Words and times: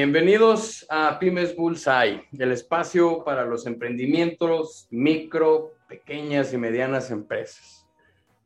Bienvenidos 0.00 0.86
a 0.90 1.18
Pymes 1.18 1.56
Bullseye, 1.56 2.22
el 2.38 2.52
espacio 2.52 3.24
para 3.24 3.44
los 3.44 3.66
emprendimientos 3.66 4.86
micro, 4.90 5.72
pequeñas 5.88 6.52
y 6.52 6.56
medianas 6.56 7.10
empresas. 7.10 7.84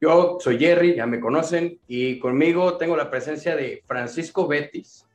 Yo 0.00 0.38
soy 0.40 0.58
Jerry, 0.58 0.96
ya 0.96 1.04
me 1.04 1.20
conocen, 1.20 1.78
y 1.86 2.18
conmigo 2.20 2.78
tengo 2.78 2.96
la 2.96 3.10
presencia 3.10 3.54
de 3.54 3.84
Francisco 3.86 4.46
Betis, 4.48 5.06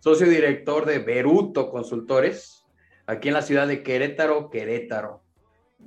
socio 0.00 0.28
director 0.28 0.84
de 0.84 0.98
Beruto 0.98 1.70
Consultores, 1.70 2.66
aquí 3.06 3.28
en 3.28 3.34
la 3.34 3.40
ciudad 3.40 3.66
de 3.66 3.82
Querétaro, 3.82 4.50
Querétaro. 4.50 5.22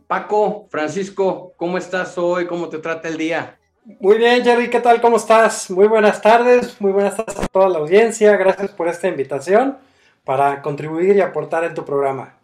Paco, 0.07 0.65
Francisco, 0.71 1.53
¿cómo 1.57 1.77
estás 1.77 2.17
hoy? 2.17 2.47
¿Cómo 2.47 2.69
te 2.69 2.79
trata 2.79 3.07
el 3.07 3.17
día? 3.17 3.59
Muy 3.99 4.17
bien, 4.17 4.43
Jerry, 4.43 4.67
¿qué 4.67 4.79
tal? 4.79 4.99
¿Cómo 4.99 5.17
estás? 5.17 5.69
Muy 5.69 5.87
buenas 5.87 6.19
tardes, 6.23 6.81
muy 6.81 6.91
buenas 6.91 7.15
tardes 7.15 7.37
a 7.37 7.47
toda 7.47 7.69
la 7.69 7.77
audiencia. 7.77 8.35
Gracias 8.35 8.71
por 8.71 8.87
esta 8.87 9.07
invitación 9.07 9.77
para 10.31 10.61
contribuir 10.61 11.17
y 11.17 11.19
aportar 11.19 11.65
en 11.65 11.73
tu 11.73 11.83
programa. 11.83 12.37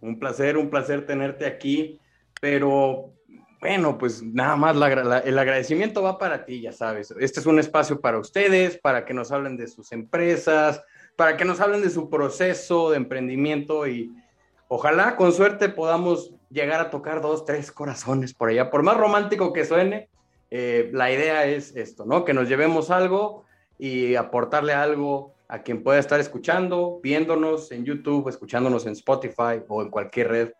Un 0.00 0.18
placer, 0.18 0.58
un 0.58 0.68
placer 0.68 1.06
tenerte 1.06 1.46
aquí, 1.46 2.00
pero 2.40 3.12
bueno, 3.60 3.96
pues 3.96 4.20
nada 4.20 4.56
más 4.56 4.74
el 5.24 5.38
agradecimiento 5.38 6.02
va 6.02 6.18
para 6.18 6.44
ti, 6.44 6.60
ya 6.60 6.72
sabes. 6.72 7.14
Este 7.20 7.38
es 7.38 7.46
un 7.46 7.60
espacio 7.60 8.00
para 8.00 8.18
ustedes, 8.18 8.78
para 8.78 9.04
que 9.04 9.14
nos 9.14 9.30
hablen 9.30 9.56
de 9.56 9.68
sus 9.68 9.92
empresas, 9.92 10.82
para 11.14 11.36
que 11.36 11.44
nos 11.44 11.60
hablen 11.60 11.82
de 11.82 11.90
su 11.90 12.10
proceso 12.10 12.90
de 12.90 12.96
emprendimiento 12.96 13.86
y 13.86 14.10
ojalá 14.66 15.14
con 15.14 15.32
suerte 15.32 15.68
podamos 15.68 16.34
llegar 16.50 16.80
a 16.80 16.90
tocar 16.90 17.20
dos, 17.20 17.44
tres 17.44 17.70
corazones 17.70 18.34
por 18.34 18.48
allá. 18.48 18.72
Por 18.72 18.82
más 18.82 18.96
romántico 18.96 19.52
que 19.52 19.64
suene, 19.64 20.08
eh, 20.50 20.90
la 20.92 21.12
idea 21.12 21.46
es 21.46 21.76
esto, 21.76 22.06
¿no? 22.06 22.24
Que 22.24 22.34
nos 22.34 22.48
llevemos 22.48 22.90
algo 22.90 23.44
y 23.78 24.16
aportarle 24.16 24.72
algo 24.72 25.33
a 25.48 25.62
quien 25.62 25.82
pueda 25.82 25.98
estar 25.98 26.20
escuchando, 26.20 27.00
viéndonos 27.02 27.70
en 27.72 27.84
YouTube, 27.84 28.28
escuchándonos 28.28 28.86
en 28.86 28.92
Spotify 28.92 29.62
o 29.68 29.82
en 29.82 29.90
cualquier 29.90 30.28
red 30.28 30.52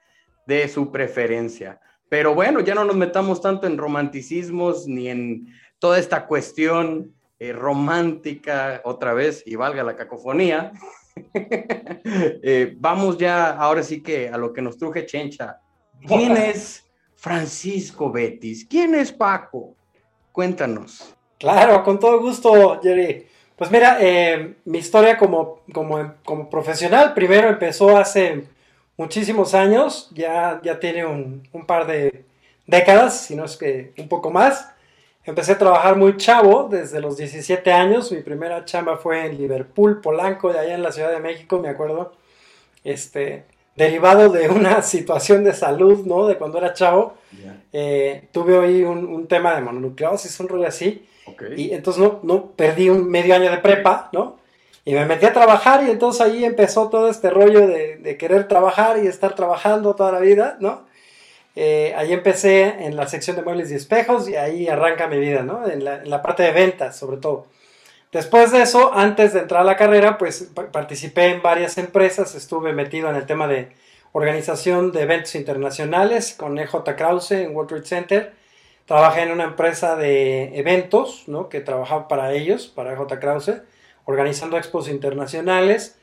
de 0.47 0.69
su 0.69 0.91
preferencia. 0.91 1.81
Pero 2.09 2.35
bueno, 2.35 2.61
ya 2.61 2.75
no 2.75 2.85
nos 2.85 2.97
metamos 2.97 3.41
tanto 3.41 3.67
en 3.67 3.79
romanticismos 3.79 4.87
ni 4.87 5.09
en 5.09 5.49
toda 5.79 5.99
esta 5.99 6.27
cuestión 6.27 7.15
eh, 7.39 7.53
romántica 7.53 8.81
otra 8.85 9.13
vez, 9.13 9.43
y 9.47 9.57
valga 9.57 9.83
la 9.83 9.97
cacofonía. 9.97 10.73
Eh, 12.07 12.75
vamos 12.77 13.17
ya 13.17 13.51
ahora 13.51 13.81
sí 13.85 14.03
que 14.03 14.29
a 14.29 14.37
lo 14.37 14.53
que 14.53 14.61
nos 14.61 14.77
truje 14.77 15.07
Chencha. 15.07 15.61
¿Quién 16.05 16.37
es 16.37 16.85
Francisco 17.15 18.11
Betis? 18.11 18.67
¿Quién 18.69 18.97
es 18.97 19.13
Paco? 19.13 19.77
Cuéntanos. 20.33 21.15
Claro, 21.39 21.85
con 21.85 22.01
todo 22.01 22.21
gusto, 22.21 22.81
Jerry. 22.83 23.27
Pues 23.57 23.71
mira, 23.71 23.99
eh, 24.01 24.57
mi 24.65 24.79
historia 24.79 25.17
como, 25.17 25.61
como, 25.73 26.51
profesional 26.51 27.15
primero 27.15 27.49
empezó 27.49 27.97
hace 27.97 28.45
muchísimos 28.97 29.55
años, 29.55 30.11
ya, 30.13 30.61
ya 30.63 30.81
tiene 30.81 31.07
un, 31.07 31.43
par 31.67 31.87
de 31.87 32.25
décadas, 32.67 33.27
si 33.27 33.37
no 33.37 33.45
es 33.45 33.57
que 33.57 33.93
un 33.99 34.09
poco 34.09 34.31
más. 34.31 34.71
Empecé 35.25 35.53
a 35.53 35.59
trabajar 35.59 35.97
muy 35.97 36.17
chavo, 36.17 36.69
desde 36.71 37.01
los 37.01 37.17
17 37.17 37.73
años. 37.73 38.13
Mi 38.13 38.21
primera 38.21 38.65
chamba 38.65 38.99
fue 38.99 39.25
en 39.25 39.39
Liverpool, 39.39 40.01
Polanco, 40.03 40.53
de 40.53 40.59
allá 40.59 40.75
en 40.75 40.83
la 40.83 40.93
Ciudad 40.93 41.11
de 41.13 41.21
México, 41.21 41.59
me 41.61 41.69
acuerdo. 41.69 42.13
Este, 42.83 43.45
derivado 43.77 44.31
de 44.31 44.49
una 44.49 44.83
situación 44.83 45.45
de 45.45 45.53
salud, 45.53 46.05
¿no? 46.07 46.27
De 46.27 46.37
cuando 46.37 46.59
era 46.59 46.75
chavo. 46.75 47.15
Eh, 47.73 48.29
tuve 48.33 48.59
ahí 48.59 48.83
un, 48.83 49.27
tema 49.27 49.55
de 49.55 49.63
mononucleosis, 49.63 50.39
un 50.41 50.49
rollo 50.49 50.67
así. 50.67 51.07
Y 51.56 51.72
entonces 51.72 52.03
no, 52.03 52.20
no, 52.22 52.50
perdí 52.53 52.91
un 52.91 53.08
medio 53.08 53.34
año 53.34 53.50
de 53.50 53.58
prepa, 53.58 54.11
¿no? 54.12 54.39
Y 54.85 54.92
me 54.92 55.07
metí 55.07 55.24
a 55.24 55.33
trabajar 55.33 55.83
y 55.86 55.90
entonces 55.90 56.20
ahí 56.20 56.45
empezó 56.45 56.90
todo 56.90 57.08
este 57.08 57.30
rollo 57.30 57.67
de, 57.67 58.17
querer 58.18 58.48
trabajar 58.48 58.98
y 59.02 59.07
estar 59.07 59.34
trabajando 59.34 59.95
toda 59.95 60.13
la 60.13 60.20
vida, 60.20 60.57
¿no? 60.61 60.84
Eh, 61.57 61.95
ahí 61.96 62.13
empecé 62.13 62.84
en 62.84 62.96
la 62.96 63.07
sección 63.07 63.36
de 63.36 63.42
muebles 63.42 63.70
y 63.70 63.77
espejos 63.77 64.29
y 64.29 64.36
ahí 64.36 64.68
arranca 64.68 65.07
mi 65.07 65.18
vida, 65.18 65.42
¿no? 65.42 65.67
En 65.67 65.84
la, 65.84 66.02
en 66.02 66.11
la 66.11 66.20
parte 66.20 66.42
de 66.42 66.52
ventas, 66.52 66.96
sobre 66.96 67.17
todo. 67.17 67.46
Después 68.13 68.52
de 68.52 68.63
eso, 68.63 68.92
antes 68.95 69.33
de 69.33 69.40
entrar 69.40 69.63
a 69.63 69.64
la 69.64 69.77
carrera, 69.77 70.18
pues 70.18 70.51
participé 70.70 71.27
en 71.30 71.42
varias 71.42 71.79
empresas, 71.79 72.34
estuve 72.34 72.73
metido 72.73 73.11
en 73.11 73.17
el 73.17 73.27
tema 73.27 73.48
de 73.48 73.73
organización 74.13 74.92
de 74.92 75.02
eventos 75.02 75.34
internacionales 75.34 76.34
con 76.39 76.57
EJ 76.57 76.84
Krause 76.96 77.33
en 77.33 77.57
World 77.57 77.70
Trade 77.70 77.86
Center. 77.86 78.33
Trabajé 78.86 79.22
en 79.22 79.33
una 79.33 79.45
empresa 79.45 79.96
de 79.96 80.58
eventos, 80.58 81.24
¿no? 81.27 81.48
Que 81.48 81.61
trabajaba 81.61 82.08
para 82.08 82.33
ellos, 82.33 82.67
para 82.67 82.92
EJ 82.92 83.18
Krause, 83.18 83.62
organizando 84.05 84.58
expos 84.58 84.89
internacionales. 84.89 85.98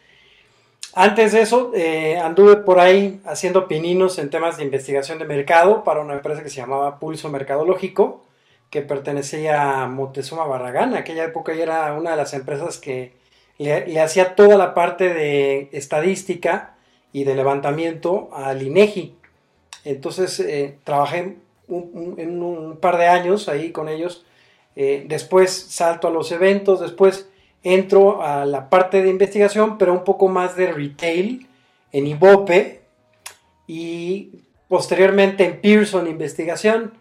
Antes 0.94 1.32
de 1.32 1.42
eso, 1.42 1.72
eh, 1.74 2.18
anduve 2.18 2.58
por 2.58 2.80
ahí 2.80 3.22
haciendo 3.26 3.68
pininos 3.68 4.18
en 4.20 4.30
temas 4.30 4.58
de 4.58 4.64
investigación 4.64 5.20
de 5.20 5.26
mercado 5.26 5.84
para 5.84 6.02
una 6.02 6.16
empresa 6.16 6.44
que 6.44 6.50
se 6.50 6.58
llamaba 6.58 7.00
Pulso 7.00 7.30
Mercadológico 7.30 8.26
que 8.72 8.82
pertenecía 8.82 9.84
a 9.84 9.88
Montezuma 9.88 10.46
Barragán. 10.46 10.96
aquella 10.96 11.26
época 11.26 11.52
era 11.54 11.94
una 11.94 12.12
de 12.12 12.18
las 12.18 12.34
empresas 12.34 12.78
que 12.78 13.14
le, 13.58 14.00
hacía 14.00 14.34
toda 14.36 14.58
la 14.58 14.74
parte 14.74 15.14
de 15.14 15.70
estadística 15.74 16.76
y 17.12 17.26
de 17.26 17.36
levantamiento 17.36 18.30
al 18.34 18.64
INEGI. 18.64 19.14
Entonces 19.84 20.40
eh, 20.40 20.78
trabajé 20.86 21.36
en 21.72 22.44
un 22.44 22.78
par 22.78 22.98
de 22.98 23.08
años 23.08 23.50
ahí 23.50 23.72
con 23.72 23.90
ellos. 23.90 24.26
Eh, 24.76 25.06
después 25.08 25.52
salto 25.52 26.08
a 26.08 26.12
los 26.12 26.32
eventos, 26.32 26.80
después 26.80 27.30
entro 27.64 28.24
a 28.24 28.46
la 28.46 28.70
parte 28.70 29.02
de 29.02 29.10
investigación, 29.10 29.78
pero 29.78 29.94
un 29.94 30.04
poco 30.04 30.28
más 30.28 30.56
de 30.56 30.72
retail 30.72 31.48
en 31.92 32.08
Ibope 32.08 32.82
y 33.68 34.32
posteriormente 34.68 35.46
en 35.46 35.60
Pearson 35.62 36.08
Investigación. 36.08 36.94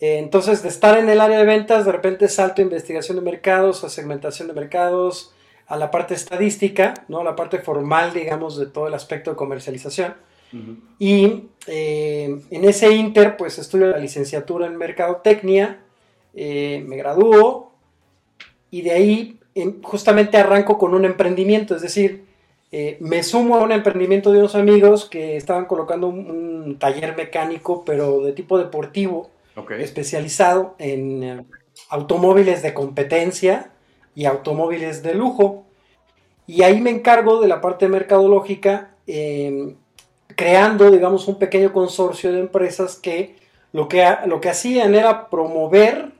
Eh, 0.00 0.18
entonces, 0.18 0.62
de 0.62 0.68
estar 0.68 0.98
en 0.98 1.08
el 1.08 1.20
área 1.20 1.38
de 1.38 1.44
ventas, 1.44 1.86
de 1.86 1.92
repente 1.92 2.28
salto 2.28 2.60
a 2.60 2.64
investigación 2.64 3.16
de 3.16 3.22
mercados, 3.22 3.84
a 3.84 3.88
segmentación 3.88 4.48
de 4.48 4.54
mercados, 4.54 5.34
a 5.66 5.76
la 5.76 5.90
parte 5.90 6.14
estadística, 6.14 6.94
¿no? 7.08 7.24
la 7.24 7.36
parte 7.36 7.58
formal, 7.58 8.12
digamos, 8.12 8.58
de 8.58 8.66
todo 8.66 8.88
el 8.88 8.94
aspecto 8.94 9.30
de 9.30 9.36
comercialización. 9.36 10.14
Y 10.98 11.44
eh, 11.66 12.40
en 12.50 12.64
ese 12.64 12.92
inter, 12.92 13.36
pues 13.36 13.58
estudio 13.58 13.88
la 13.88 13.98
licenciatura 13.98 14.66
en 14.66 14.76
mercadotecnia, 14.76 15.80
eh, 16.34 16.84
me 16.86 16.96
gradúo 16.96 17.72
y 18.70 18.82
de 18.82 18.90
ahí 18.92 19.38
justamente 19.82 20.36
arranco 20.36 20.78
con 20.78 20.94
un 20.94 21.04
emprendimiento, 21.04 21.76
es 21.76 21.82
decir, 21.82 22.24
me 22.98 23.22
sumo 23.22 23.54
a 23.54 23.62
un 23.62 23.70
emprendimiento 23.70 24.32
de 24.32 24.40
unos 24.40 24.56
amigos 24.56 25.04
que 25.04 25.36
estaban 25.36 25.66
colocando 25.66 26.08
un 26.08 26.76
taller 26.80 27.16
mecánico, 27.16 27.84
pero 27.84 28.20
de 28.20 28.32
tipo 28.32 28.58
deportivo, 28.58 29.30
especializado 29.78 30.74
en 30.78 31.22
eh, 31.22 31.44
automóviles 31.88 32.62
de 32.62 32.74
competencia 32.74 33.70
y 34.14 34.26
automóviles 34.26 35.02
de 35.02 35.14
lujo. 35.14 35.64
Y 36.46 36.62
ahí 36.62 36.80
me 36.80 36.90
encargo 36.90 37.40
de 37.40 37.48
la 37.48 37.60
parte 37.60 37.88
mercadológica, 37.88 38.94
creando, 40.36 40.90
digamos, 40.90 41.28
un 41.28 41.38
pequeño 41.38 41.72
consorcio 41.72 42.32
de 42.32 42.40
empresas 42.40 42.96
que 42.96 43.36
lo, 43.72 43.88
que 43.88 44.06
lo 44.26 44.40
que 44.40 44.50
hacían 44.50 44.94
era 44.94 45.28
promover 45.30 46.12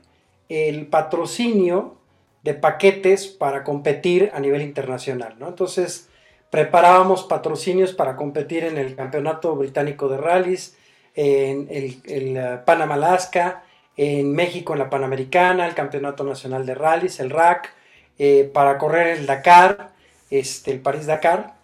el 0.49 0.87
patrocinio 0.87 1.95
de 2.43 2.53
paquetes 2.53 3.25
para 3.27 3.63
competir 3.63 4.31
a 4.33 4.39
nivel 4.39 4.61
internacional. 4.61 5.35
¿no? 5.39 5.47
Entonces, 5.47 6.09
preparábamos 6.51 7.23
patrocinios 7.23 7.93
para 7.93 8.15
competir 8.15 8.63
en 8.65 8.77
el 8.77 8.95
Campeonato 8.95 9.55
Británico 9.55 10.07
de 10.07 10.17
Rallys, 10.17 10.77
en 11.15 11.67
el, 11.71 12.01
eh, 12.05 12.59
Panama 12.63 12.93
Alaska, 12.93 13.63
en 13.97 14.31
México 14.33 14.73
en 14.73 14.79
la 14.79 14.89
Panamericana, 14.89 15.65
el 15.65 15.73
Campeonato 15.73 16.23
Nacional 16.23 16.65
de 16.65 16.75
Rallys, 16.75 17.19
el 17.19 17.29
RAC, 17.29 17.73
eh, 18.19 18.49
para 18.53 18.77
correr 18.77 19.17
el 19.17 19.25
Dakar, 19.25 19.91
este, 20.29 20.71
el 20.71 20.81
París 20.81 21.07
Dakar. 21.07 21.54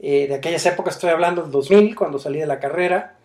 Eh, 0.00 0.26
de 0.28 0.34
aquellas 0.34 0.64
épocas 0.66 0.94
estoy 0.94 1.10
hablando 1.10 1.42
del 1.42 1.50
2000, 1.50 1.96
cuando 1.96 2.18
salí 2.18 2.38
de 2.38 2.46
la 2.46 2.60
carrera, 2.60 3.16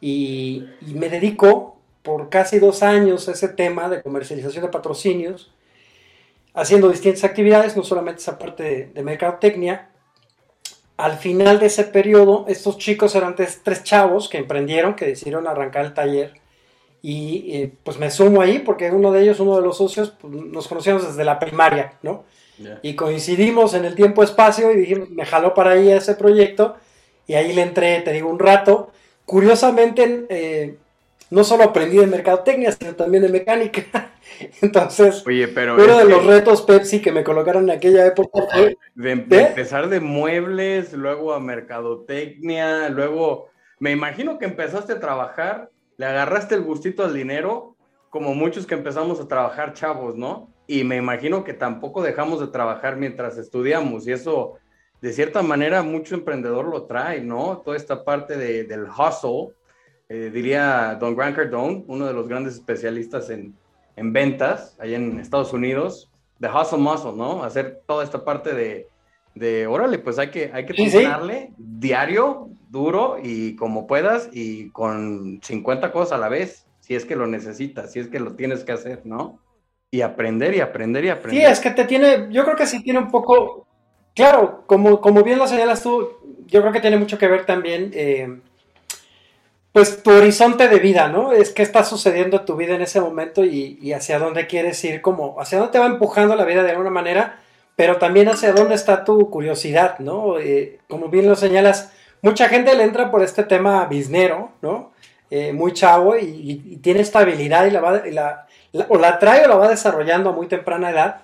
y, 0.00 0.64
me 0.82 1.08
dedico 1.08 1.78
por 2.02 2.28
casi 2.28 2.58
dos 2.58 2.82
años 2.82 3.28
a 3.28 3.32
ese 3.32 3.48
tema 3.48 3.88
de 3.88 4.02
comercialización 4.02 4.64
de 4.64 4.70
patrocinios, 4.70 5.52
haciendo 6.54 6.88
distintas 6.88 7.24
actividades, 7.24 7.76
no 7.76 7.82
solamente 7.82 8.20
esa 8.20 8.38
parte 8.38 8.62
de, 8.62 8.86
de 8.86 9.02
mercadotecnia, 9.02 9.88
al 10.96 11.18
final 11.18 11.58
de 11.58 11.66
ese 11.66 11.84
periodo, 11.84 12.44
estos 12.48 12.78
chicos 12.78 13.14
eran 13.14 13.34
tres, 13.34 13.82
chavos 13.82 14.28
que 14.28 14.38
emprendieron, 14.38 14.94
que 14.94 15.06
decidieron 15.06 15.46
arrancar 15.48 15.86
el 15.86 15.94
taller. 15.94 16.34
Y 17.02 17.52
eh, 17.52 17.72
pues 17.82 17.98
me 17.98 18.10
sumo 18.10 18.40
ahí 18.40 18.60
porque 18.60 18.90
uno 18.90 19.12
de 19.12 19.22
ellos, 19.22 19.40
uno 19.40 19.56
de 19.56 19.62
los 19.62 19.76
socios, 19.76 20.14
pues, 20.20 20.32
nos 20.32 20.68
conocíamos 20.68 21.06
desde 21.06 21.24
la 21.24 21.38
primaria, 21.38 21.98
¿no? 22.02 22.24
Y 22.82 22.94
coincidimos 22.94 23.74
en 23.74 23.84
el 23.84 23.94
tiempo-espacio 23.94 24.70
y 24.72 24.76
dije, 24.76 25.06
me 25.10 25.26
jaló 25.26 25.54
para 25.54 25.72
ahí 25.72 25.90
a 25.90 25.96
ese 25.96 26.14
proyecto 26.14 26.76
y 27.26 27.34
ahí 27.34 27.52
le 27.52 27.62
entré, 27.62 28.00
te 28.02 28.12
digo, 28.12 28.28
un 28.28 28.38
rato. 28.38 28.90
Curiosamente, 29.24 30.26
eh, 30.28 30.76
no 31.30 31.42
solo 31.42 31.64
aprendí 31.64 31.96
de 31.96 32.06
mercadotecnia, 32.06 32.72
sino 32.72 32.94
también 32.94 33.22
de 33.22 33.28
mecánica. 33.28 34.12
Entonces, 34.62 35.24
Oye, 35.26 35.48
pero 35.48 35.74
uno 35.74 35.98
de 35.98 36.04
los 36.04 36.24
retos 36.24 36.62
Pepsi 36.62 37.00
que 37.00 37.12
me 37.12 37.24
colocaron 37.24 37.64
en 37.64 37.76
aquella 37.76 38.06
época 38.06 38.40
fue... 38.52 38.76
De, 38.94 39.10
empezar 39.10 39.88
de 39.88 40.00
muebles, 40.00 40.92
luego 40.92 41.32
a 41.32 41.40
mercadotecnia, 41.40 42.88
luego... 42.88 43.48
Me 43.80 43.90
imagino 43.90 44.38
que 44.38 44.44
empezaste 44.44 44.92
a 44.92 45.00
trabajar, 45.00 45.70
le 45.96 46.06
agarraste 46.06 46.54
el 46.54 46.62
gustito 46.62 47.04
al 47.04 47.12
dinero, 47.12 47.74
como 48.08 48.34
muchos 48.34 48.66
que 48.66 48.74
empezamos 48.74 49.20
a 49.20 49.26
trabajar 49.26 49.74
chavos, 49.74 50.14
¿no? 50.14 50.53
Y 50.66 50.84
me 50.84 50.96
imagino 50.96 51.44
que 51.44 51.52
tampoco 51.52 52.02
dejamos 52.02 52.40
de 52.40 52.46
trabajar 52.48 52.96
mientras 52.96 53.36
estudiamos, 53.38 54.06
y 54.06 54.12
eso 54.12 54.58
de 55.00 55.12
cierta 55.12 55.42
manera 55.42 55.82
mucho 55.82 56.14
emprendedor 56.14 56.66
lo 56.66 56.84
trae, 56.84 57.20
¿no? 57.20 57.58
Toda 57.58 57.76
esta 57.76 58.04
parte 58.04 58.38
de, 58.38 58.64
del 58.64 58.84
hustle, 58.84 59.54
eh, 60.08 60.30
diría 60.32 60.96
Don 60.98 61.14
Grant 61.14 61.36
Cardone, 61.36 61.84
uno 61.86 62.06
de 62.06 62.14
los 62.14 62.26
grandes 62.26 62.54
especialistas 62.54 63.28
en, 63.28 63.54
en 63.96 64.12
ventas 64.12 64.76
allá 64.78 64.96
en 64.96 65.18
Estados 65.18 65.52
Unidos, 65.52 66.10
de 66.38 66.48
hustle 66.48 66.78
muscle, 66.78 67.12
¿no? 67.12 67.44
Hacer 67.44 67.82
toda 67.86 68.02
esta 68.02 68.24
parte 68.24 68.54
de, 68.54 68.88
de 69.34 69.66
órale, 69.66 69.98
pues 69.98 70.18
hay 70.18 70.30
que, 70.30 70.50
hay 70.52 70.64
que 70.64 70.74
funcionarle 70.74 71.52
diario, 71.58 72.48
duro 72.70 73.18
y 73.22 73.56
como 73.56 73.86
puedas 73.86 74.28
y 74.32 74.70
con 74.70 75.40
50 75.42 75.92
cosas 75.92 76.12
a 76.12 76.18
la 76.18 76.28
vez, 76.28 76.66
si 76.80 76.94
es 76.94 77.04
que 77.04 77.16
lo 77.16 77.26
necesitas, 77.26 77.92
si 77.92 78.00
es 78.00 78.08
que 78.08 78.20
lo 78.20 78.34
tienes 78.34 78.64
que 78.64 78.72
hacer, 78.72 79.02
¿no? 79.04 79.38
Y 79.94 80.02
aprender 80.02 80.54
y 80.54 80.60
aprender 80.60 81.04
y 81.04 81.08
aprender. 81.08 81.46
Sí, 81.46 81.52
es 81.52 81.60
que 81.60 81.70
te 81.70 81.84
tiene, 81.84 82.26
yo 82.30 82.44
creo 82.44 82.56
que 82.56 82.66
sí 82.66 82.82
tiene 82.82 82.98
un 82.98 83.10
poco, 83.10 83.64
Claro, 84.14 84.62
como, 84.66 85.00
como 85.00 85.22
bien 85.24 85.38
lo 85.38 85.48
señalas 85.48 85.82
tú, 85.82 86.08
yo 86.46 86.60
creo 86.60 86.72
que 86.72 86.80
tiene 86.80 86.96
mucho 86.96 87.18
que 87.18 87.26
ver 87.26 87.44
también, 87.46 87.90
eh, 87.94 88.38
pues 89.72 90.04
tu 90.04 90.12
horizonte 90.12 90.68
de 90.68 90.78
vida, 90.78 91.08
¿no? 91.08 91.32
Es 91.32 91.50
qué 91.50 91.62
está 91.62 91.82
sucediendo 91.82 92.38
en 92.38 92.44
tu 92.44 92.54
vida 92.54 92.76
en 92.76 92.82
ese 92.82 93.00
momento 93.00 93.44
y, 93.44 93.92
hacia 93.92 94.20
dónde 94.20 94.46
quieres 94.46 94.82
ir, 94.84 95.02
como 95.02 95.40
hacia 95.40 95.58
dónde 95.58 95.72
te 95.72 95.80
va 95.80 95.86
empujando 95.86 96.36
la 96.36 96.44
vida 96.44 96.62
de 96.62 96.70
alguna 96.70 96.90
manera, 96.90 97.40
pero 97.74 97.98
también 97.98 98.28
hacia 98.28 98.52
dónde 98.52 98.76
está 98.76 99.04
tu 99.04 99.30
curiosidad, 99.30 99.98
¿no? 99.98 100.38
Eh, 100.38 100.78
como 100.88 101.08
bien 101.08 101.28
lo 101.28 101.34
señalas, 101.34 101.92
mucha 102.22 102.48
gente 102.48 102.76
le 102.76 102.84
entra 102.84 103.10
por 103.10 103.22
este 103.22 103.42
tema 103.42 103.84
biznero, 103.86 104.52
¿no? 104.62 104.92
Eh, 105.36 105.52
muy 105.52 105.72
chavo 105.72 106.16
y, 106.16 106.78
tiene 106.80 107.00
esta 107.00 107.18
habilidad 107.18 107.66
y 107.66 107.72
la 107.72 107.80
va, 107.80 108.02
la, 108.06 108.46
o 108.88 108.96
la 108.96 109.18
trae 109.18 109.44
o 109.44 109.48
la 109.48 109.56
va 109.56 109.68
desarrollando 109.68 110.30
a 110.30 110.32
muy 110.32 110.46
temprana 110.46 110.90
edad. 110.90 111.22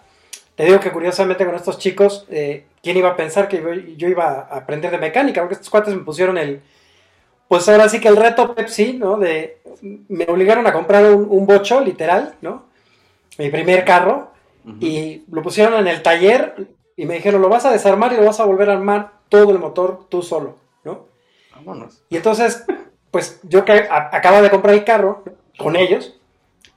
Te 0.56 0.64
digo 0.64 0.80
que 0.80 0.90
curiosamente 0.90 1.46
con 1.46 1.54
estos 1.54 1.78
chicos, 1.78 2.26
¿quién 2.28 2.96
iba 2.96 3.10
a 3.10 3.16
pensar 3.16 3.46
que 3.46 3.94
yo, 3.96 4.08
iba 4.08 4.48
a 4.50 4.56
aprender 4.56 4.90
de 4.90 4.98
mecánica? 4.98 5.42
Porque 5.42 5.54
estos 5.54 5.70
cuates 5.70 5.94
me 5.94 6.02
pusieron 6.02 6.38
el, 6.38 6.60
pues 7.46 7.68
ahora 7.68 7.88
sí 7.88 8.00
que 8.00 8.08
el 8.08 8.16
reto 8.16 8.52
Pepsi, 8.52 8.94
¿no? 8.94 9.16
De, 9.16 9.58
me 9.80 10.24
obligaron 10.24 10.66
a 10.66 10.72
comprar 10.72 11.04
un, 11.14 11.46
bocho, 11.46 11.80
literal, 11.80 12.34
¿no? 12.40 12.64
Mi 13.38 13.48
primer 13.48 13.84
carro, 13.84 14.32
y 14.80 15.22
lo 15.30 15.40
pusieron 15.40 15.74
en 15.78 15.86
el 15.86 16.02
taller 16.02 16.66
y 16.96 17.06
me 17.06 17.14
dijeron, 17.14 17.40
lo 17.40 17.48
vas 17.48 17.64
a 17.64 17.70
desarmar 17.70 18.12
y 18.12 18.16
lo 18.16 18.24
vas 18.24 18.40
a 18.40 18.44
volver 18.44 18.70
a 18.70 18.72
armar 18.72 19.12
todo 19.28 19.52
el 19.52 19.60
motor 19.60 20.06
tú 20.08 20.20
solo, 20.20 20.56
¿no? 20.82 21.06
Vámonos. 21.54 22.02
Y 22.10 22.16
entonces, 22.16 22.64
pues 23.10 23.40
yo 23.42 23.64
acaba 23.90 24.42
de 24.42 24.50
comprar 24.50 24.74
el 24.74 24.84
carro 24.84 25.24
con 25.56 25.76
ellos, 25.76 26.18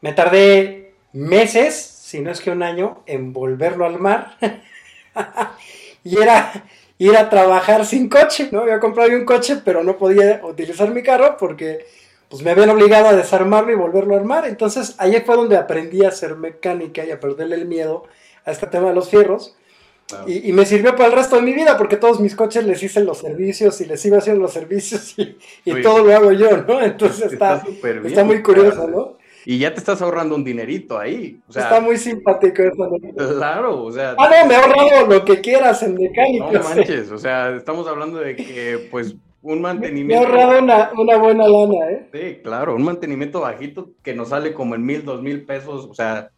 me 0.01 0.13
tardé 0.13 0.93
meses, 1.13 1.75
si 1.75 2.19
no 2.19 2.31
es 2.31 2.41
que 2.41 2.51
un 2.51 2.63
año, 2.63 3.03
en 3.05 3.33
volverlo 3.33 3.85
a 3.85 3.89
armar. 3.89 4.37
y 6.03 6.21
era 6.21 6.51
ir 6.97 7.15
a 7.15 7.29
trabajar 7.29 7.85
sin 7.85 8.09
coche, 8.09 8.49
¿no? 8.51 8.61
Había 8.61 8.79
comprado 8.79 9.11
un 9.11 9.25
coche, 9.25 9.61
pero 9.63 9.83
no 9.83 9.97
podía 9.97 10.41
utilizar 10.43 10.89
mi 10.91 11.03
carro 11.03 11.37
porque 11.37 11.85
pues 12.29 12.41
me 12.41 12.51
habían 12.51 12.69
obligado 12.69 13.07
a 13.07 13.13
desarmarlo 13.13 13.71
y 13.71 13.75
volverlo 13.75 14.15
a 14.15 14.17
armar. 14.17 14.47
Entonces 14.47 14.95
ahí 14.97 15.21
fue 15.25 15.35
donde 15.35 15.57
aprendí 15.57 16.03
a 16.03 16.09
hacer 16.09 16.35
mecánica 16.35 17.05
y 17.05 17.11
a 17.11 17.19
perderle 17.19 17.55
el 17.55 17.65
miedo 17.65 18.05
a 18.45 18.51
este 18.51 18.67
tema 18.67 18.89
de 18.89 18.95
los 18.95 19.09
fierros. 19.09 19.55
Y, 20.27 20.51
me 20.53 20.65
sirvió 20.65 20.95
para 20.95 21.07
el 21.07 21.13
resto 21.13 21.37
de 21.37 21.41
mi 21.41 21.53
vida 21.53 21.77
porque 21.77 21.97
todos 21.97 22.19
mis 22.19 22.35
coches 22.35 22.63
les 22.65 22.83
hice 22.83 23.03
los 23.03 23.17
servicios 23.17 23.81
y 23.81 23.85
les 23.85 24.05
iba 24.05 24.17
haciendo 24.19 24.41
los 24.43 24.53
servicios 24.53 25.15
y, 25.17 25.81
todo 25.81 26.03
lo 26.03 26.15
hago 26.15 26.31
yo, 26.31 26.57
¿no? 26.57 26.81
Entonces 26.81 27.31
está, 27.31 27.63
está 28.03 28.23
muy 28.23 28.43
curioso, 28.43 28.87
¿no? 28.87 29.23
y 29.45 29.57
ya 29.57 29.73
te 29.73 29.79
estás 29.79 30.01
ahorrando 30.01 30.35
un 30.35 30.43
dinerito 30.43 30.97
ahí. 30.97 31.39
Está 31.49 31.81
muy 31.81 31.97
simpático 31.97 32.61
eso. 32.61 32.89
Claro, 33.15 33.83
o 33.83 33.91
sea. 33.91 34.15
Ah, 34.17 34.29
no, 34.29 34.47
me 34.47 34.53
he 34.53 34.57
ahorrado 34.57 35.07
lo 35.07 35.25
que 35.25 35.41
quieras 35.41 35.83
en 35.83 35.95
mecánica. 35.95 36.51
No 36.51 36.63
manches, 36.63 37.11
o 37.11 37.17
sea, 37.17 37.55
estamos 37.55 37.87
hablando 37.87 38.19
de 38.19 38.35
que, 38.35 38.87
pues, 38.89 39.15
un 39.41 39.61
mantenimiento. 39.61 40.27
Me 40.27 40.37
he 40.37 40.41
ahorrado 40.41 40.91
una, 40.93 41.17
buena 41.17 41.47
lana, 41.47 41.91
¿eh? 41.91 42.07
Sí, 42.13 42.41
claro, 42.41 42.75
un 42.75 42.83
mantenimiento 42.83 43.41
bajito 43.41 43.91
que 44.01 44.13
nos 44.13 44.29
sale 44.29 44.53
como 44.53 44.75
en 44.75 44.85
mil, 44.85 45.03
dos 45.03 45.21
mil 45.21 45.45
pesos, 45.45 45.85
o 45.89 45.93
sea, 45.93 46.29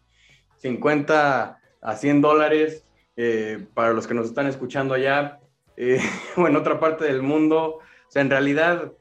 50 0.58 1.60
a 1.82 1.96
100 1.96 2.22
dólares 2.22 2.85
eh, 3.18 3.66
para 3.74 3.94
los 3.94 4.08
que 4.08 4.14
nos 4.14 4.28
están 4.28 4.48
escuchando 4.48 4.94
allá 4.94 5.40
eh, 5.78 6.00
o 6.38 6.48
en 6.48 6.56
otra 6.56 6.80
parte 6.80 7.06
del 7.06 7.22
mundo. 7.22 7.80
O 7.80 8.12
sea, 8.12 8.22
en 8.22 8.30
realidad 8.30 8.92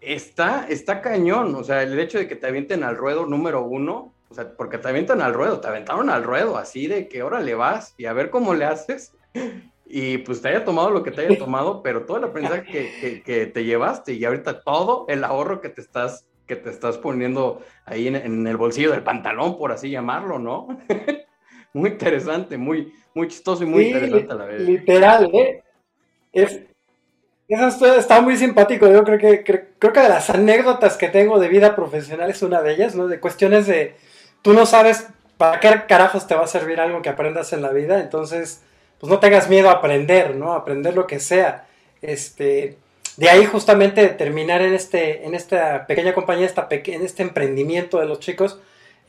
está, 0.00 0.66
está 0.68 1.00
cañón, 1.00 1.54
o 1.54 1.64
sea, 1.64 1.82
el 1.82 1.98
hecho 1.98 2.18
de 2.18 2.28
que 2.28 2.36
te 2.36 2.46
avienten 2.46 2.84
al 2.84 2.96
ruedo 2.96 3.26
número 3.26 3.62
uno, 3.62 4.12
o 4.28 4.34
sea, 4.34 4.52
porque 4.56 4.78
te 4.78 4.88
avientan 4.88 5.22
al 5.22 5.34
ruedo, 5.34 5.60
te 5.60 5.68
aventaron 5.68 6.10
al 6.10 6.24
ruedo, 6.24 6.56
así 6.56 6.86
de 6.86 7.08
que 7.08 7.20
ahora 7.20 7.40
le 7.40 7.54
vas 7.54 7.94
y 7.96 8.06
a 8.06 8.12
ver 8.12 8.30
cómo 8.30 8.54
le 8.54 8.64
haces, 8.64 9.14
y 9.86 10.18
pues 10.18 10.42
te 10.42 10.48
haya 10.48 10.64
tomado 10.64 10.90
lo 10.90 11.02
que 11.02 11.10
te 11.10 11.26
haya 11.26 11.38
tomado, 11.38 11.82
pero 11.82 12.04
todo 12.04 12.16
el 12.16 12.24
aprendizaje 12.24 12.64
que, 12.64 13.22
que, 13.22 13.46
te 13.46 13.64
llevaste 13.64 14.14
y 14.14 14.24
ahorita 14.24 14.62
todo 14.62 15.04
el 15.08 15.22
ahorro 15.22 15.60
que 15.60 15.68
te 15.68 15.80
estás, 15.80 16.26
que 16.46 16.56
te 16.56 16.70
estás 16.70 16.98
poniendo 16.98 17.60
ahí 17.84 18.08
en, 18.08 18.46
el 18.46 18.56
bolsillo 18.56 18.90
del 18.90 19.02
pantalón, 19.02 19.58
por 19.58 19.70
así 19.70 19.90
llamarlo, 19.90 20.38
¿no? 20.38 20.68
muy 21.72 21.90
interesante, 21.90 22.56
muy, 22.56 22.92
muy 23.14 23.28
chistoso 23.28 23.64
y 23.64 23.66
muy 23.66 23.86
interesante 23.86 24.32
a 24.32 24.36
la 24.36 24.44
vez. 24.44 24.60
Literal, 24.62 25.30
¿eh? 25.34 25.62
Es, 26.32 26.60
eso 27.48 27.96
está 27.96 28.20
muy 28.20 28.36
simpático. 28.36 28.90
Yo 28.90 29.04
creo 29.04 29.18
que, 29.18 29.44
creo, 29.44 29.92
que 29.92 30.00
de 30.00 30.08
las 30.08 30.30
anécdotas 30.30 30.96
que 30.96 31.08
tengo 31.08 31.38
de 31.38 31.48
vida 31.48 31.76
profesional 31.76 32.30
es 32.30 32.42
una 32.42 32.62
de 32.62 32.72
ellas, 32.72 32.94
¿no? 32.94 33.08
De 33.08 33.20
cuestiones 33.20 33.66
de. 33.66 33.94
Tú 34.42 34.54
no 34.54 34.66
sabes 34.66 35.06
para 35.36 35.60
qué 35.60 35.82
carajos 35.86 36.26
te 36.26 36.34
va 36.34 36.44
a 36.44 36.46
servir 36.46 36.80
algo 36.80 37.02
que 37.02 37.08
aprendas 37.08 37.52
en 37.52 37.62
la 37.62 37.70
vida, 37.70 38.00
entonces, 38.00 38.62
pues 38.98 39.10
no 39.10 39.18
tengas 39.18 39.48
miedo 39.48 39.68
a 39.68 39.74
aprender, 39.74 40.34
¿no? 40.36 40.52
Aprender 40.52 40.94
lo 40.94 41.06
que 41.06 41.20
sea. 41.20 41.66
Este. 42.00 42.78
De 43.18 43.28
ahí 43.28 43.44
justamente 43.44 44.08
terminar 44.08 44.62
en, 44.62 44.72
este, 44.72 45.26
en 45.26 45.34
esta 45.34 45.86
pequeña 45.86 46.14
compañía, 46.14 46.46
esta 46.46 46.66
en 46.70 47.02
este 47.02 47.22
emprendimiento 47.22 48.00
de 48.00 48.06
los 48.06 48.20
chicos, 48.20 48.58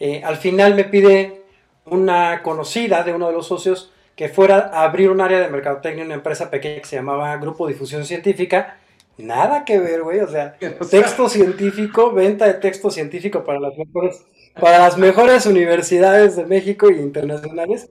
eh, 0.02 0.22
al 0.26 0.36
final 0.36 0.76
me 0.76 0.84
pide 0.84 1.43
una 1.86 2.42
conocida 2.44 3.04
de 3.04 3.14
uno 3.14 3.28
de 3.28 3.34
los 3.34 3.48
socios 3.48 3.92
que 4.16 4.30
fuera 4.30 4.70
a 4.74 4.84
abrir 4.84 5.10
un 5.10 5.22
área 5.22 5.40
de 5.40 5.50
mercadotecnia 5.50 6.02
en 6.02 6.08
una 6.08 6.16
empresa 6.16 6.52
pequeña 6.52 6.82
que 6.82 6.88
se 6.88 6.96
llamaba 6.96 7.36
Grupo 7.38 7.68
Difusión 7.68 8.06
Científica. 8.06 8.78
Nada 9.18 9.66
que 9.66 9.80
ver, 9.80 10.04
güey. 10.04 10.20
O 10.20 10.28
sea, 10.28 10.56
texto 10.92 11.30
científico, 11.30 12.12
venta 12.12 12.46
de 12.46 12.54
texto 12.56 12.92
científico 12.92 13.44
para 13.44 13.60
las 13.60 13.78
mejores, 13.78 14.24
para 14.60 14.80
las 14.80 14.98
mejores 14.98 15.46
universidades 15.46 16.36
de 16.36 16.46
México 16.46 16.90
y 16.90 17.00
internacionales. 17.00 17.90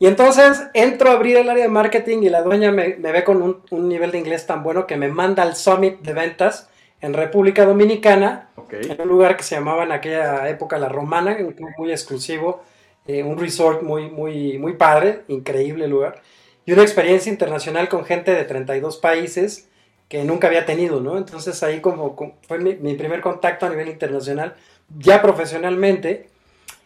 Y 0.00 0.06
entonces 0.06 0.60
entro 0.74 1.10
a 1.10 1.12
abrir 1.12 1.36
el 1.36 1.48
área 1.48 1.64
de 1.64 1.70
marketing 1.70 2.18
y 2.22 2.28
la 2.28 2.42
dueña 2.42 2.72
me, 2.72 2.96
ve 2.96 3.22
con 3.22 3.62
un, 3.70 3.88
nivel 3.88 4.10
de 4.10 4.18
inglés 4.18 4.44
tan 4.46 4.64
bueno 4.64 4.86
que 4.86 4.96
me 4.96 5.08
manda 5.08 5.44
al 5.44 5.54
Summit 5.54 6.00
de 6.00 6.12
ventas 6.12 6.68
en 7.00 7.14
República 7.14 7.64
Dominicana, 7.64 8.48
en 8.70 9.00
un 9.00 9.08
lugar 9.08 9.36
que 9.36 9.44
se 9.44 9.54
llamaba 9.54 9.84
en 9.84 9.92
aquella 9.92 10.48
época 10.48 10.78
La 10.78 10.88
Romana, 10.88 11.36
un 11.38 11.52
club 11.52 11.70
muy 11.78 11.92
exclusivo 11.92 12.62
eh, 13.06 13.22
un 13.22 13.38
resort 13.38 13.82
muy, 13.82 14.10
muy, 14.10 14.58
muy 14.58 14.74
padre, 14.74 15.22
increíble 15.28 15.88
lugar, 15.88 16.22
y 16.64 16.72
una 16.72 16.82
experiencia 16.82 17.30
internacional 17.30 17.88
con 17.88 18.04
gente 18.04 18.32
de 18.32 18.44
32 18.44 18.96
países 18.96 19.68
que 20.08 20.24
nunca 20.24 20.46
había 20.46 20.64
tenido, 20.64 21.00
¿no? 21.00 21.18
Entonces 21.18 21.62
ahí 21.62 21.80
como, 21.80 22.16
fue 22.46 22.58
mi, 22.58 22.94
primer 22.94 23.20
contacto 23.20 23.66
a 23.66 23.70
nivel 23.70 23.88
internacional, 23.88 24.54
ya 24.98 25.20
profesionalmente, 25.20 26.28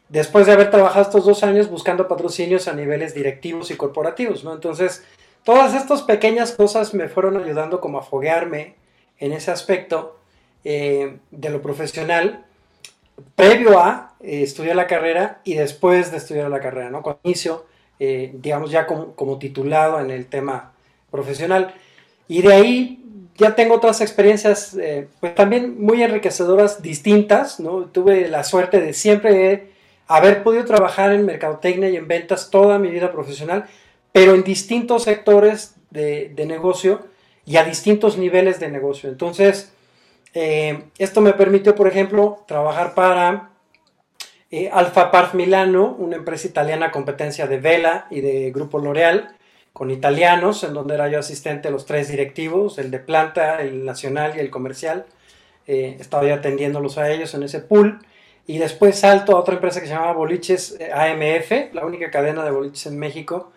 después 0.08 0.46
de 0.46 0.52
haber 0.52 0.70
trabajado 0.70 1.02
estos 1.02 1.24
dos 1.24 1.44
años 1.44 1.68
buscando 1.68 2.08
patrocinios 2.08 2.66
a 2.66 2.72
niveles 2.72 3.14
directivos 3.14 3.70
y 3.70 3.76
corporativos, 3.76 4.44
¿no? 4.44 4.54
Entonces, 4.54 5.04
todas 5.44 5.74
estas 5.74 6.02
pequeñas 6.02 6.52
cosas 6.52 6.94
me 6.94 7.08
fueron 7.08 7.36
ayudando 7.36 7.80
como 7.80 7.98
a 7.98 8.02
foguearme 8.02 8.74
en 9.18 9.32
ese 9.32 9.50
aspecto 9.50 10.18
eh, 10.64 11.18
de 11.30 11.50
lo 11.50 11.62
profesional 11.62 12.44
previo 13.34 13.78
a 13.78 14.14
eh, 14.20 14.42
estudiar 14.42 14.76
la 14.76 14.86
carrera 14.86 15.40
y 15.44 15.54
después 15.54 16.10
de 16.10 16.18
estudiar 16.18 16.50
la 16.50 16.60
carrera, 16.60 16.90
¿no? 16.90 17.02
Cuando 17.02 17.20
inicio, 17.24 17.66
eh, 17.98 18.32
digamos, 18.34 18.70
ya 18.70 18.86
como, 18.86 19.38
titulado 19.38 20.00
en 20.00 20.10
el 20.10 20.26
tema 20.26 20.72
profesional. 21.10 21.74
Y 22.26 22.42
de 22.42 22.52
ahí 22.52 23.04
ya 23.36 23.54
tengo 23.54 23.76
otras 23.76 24.00
experiencias, 24.00 24.74
eh, 24.74 25.08
pues 25.20 25.34
también 25.34 25.80
muy 25.80 26.02
enriquecedoras, 26.02 26.82
distintas, 26.82 27.60
¿no? 27.60 27.86
Tuve 27.86 28.28
la 28.28 28.44
suerte 28.44 28.80
de 28.80 28.92
siempre 28.92 29.70
haber 30.06 30.42
podido 30.42 30.64
trabajar 30.64 31.12
en 31.12 31.26
mercadotecnia 31.26 31.90
y 31.90 31.96
en 31.96 32.08
ventas 32.08 32.50
toda 32.50 32.78
mi 32.78 32.88
vida 32.88 33.12
profesional, 33.12 33.66
pero 34.12 34.34
en 34.34 34.42
distintos 34.42 35.04
sectores 35.04 35.76
de, 35.90 36.30
de 36.34 36.46
negocio 36.46 37.06
y 37.44 37.56
a 37.56 37.64
distintos 37.64 38.18
niveles 38.18 38.58
de 38.58 38.68
negocio. 38.68 39.08
Entonces, 39.08 39.72
Eh, 40.40 40.84
esto 40.98 41.20
me 41.20 41.32
permitió, 41.32 41.74
por 41.74 41.88
ejemplo, 41.88 42.44
trabajar 42.46 42.94
para 42.94 43.50
eh, 44.52 44.70
Alfa 44.72 45.10
Parf 45.10 45.34
Milano, 45.34 45.96
una 45.98 46.14
empresa 46.14 46.46
italiana 46.46 46.92
competencia 46.92 47.48
de 47.48 47.58
Vela 47.58 48.06
y 48.08 48.20
de 48.20 48.52
Grupo 48.52 48.78
L'Oreal, 48.78 49.34
con 49.72 49.90
italianos, 49.90 50.62
en 50.62 50.74
donde 50.74 50.94
era 50.94 51.08
yo 51.08 51.18
asistente 51.18 51.66
de 51.66 51.72
los 51.72 51.86
tres 51.86 52.06
directivos, 52.08 52.78
el 52.78 52.92
de 52.92 53.00
planta, 53.00 53.60
el 53.62 53.84
nacional 53.84 54.34
y 54.36 54.38
el 54.38 54.48
comercial. 54.48 55.06
Eh, 55.66 55.96
estaba 55.98 56.24
yo 56.24 56.34
atendiéndolos 56.34 56.98
a 56.98 57.10
ellos 57.10 57.34
en 57.34 57.42
ese 57.42 57.58
pool. 57.58 57.98
Y 58.46 58.58
después 58.58 58.96
salto 58.96 59.36
a 59.36 59.40
otra 59.40 59.54
empresa 59.54 59.80
que 59.80 59.88
se 59.88 59.94
llamaba 59.94 60.12
Boliches 60.12 60.76
eh, 60.78 60.92
AMF, 60.92 61.74
la 61.74 61.84
única 61.84 62.12
cadena 62.12 62.44
de 62.44 62.52
boliches 62.52 62.86
en 62.86 62.96
México, 62.96 63.50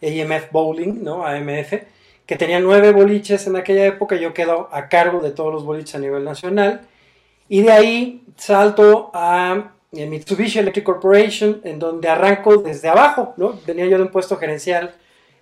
AMF 0.00 0.52
Bowling, 0.52 1.02
¿no? 1.02 1.26
AMF, 1.26 1.82
que 2.28 2.36
tenía 2.36 2.60
nueve 2.60 2.92
boliches 2.92 3.46
en 3.46 3.56
aquella 3.56 3.86
época. 3.86 4.14
Yo 4.16 4.34
quedo 4.34 4.68
a 4.70 4.90
cargo 4.90 5.20
de 5.20 5.30
todos 5.30 5.50
los 5.50 5.64
boliches 5.64 5.94
a 5.94 5.98
nivel 5.98 6.24
nacional. 6.24 6.82
Y 7.48 7.62
de 7.62 7.72
ahí 7.72 8.22
salto 8.36 9.10
a 9.14 9.72
eh, 9.92 10.06
Mitsubishi 10.06 10.58
Electric 10.58 10.84
Corporation, 10.84 11.62
en 11.64 11.78
donde 11.78 12.06
arranco 12.06 12.58
desde 12.58 12.90
abajo, 12.90 13.32
¿no? 13.38 13.58
Venía 13.66 13.86
yo 13.86 13.96
de 13.96 14.02
un 14.02 14.10
puesto 14.10 14.36
gerencial 14.36 14.94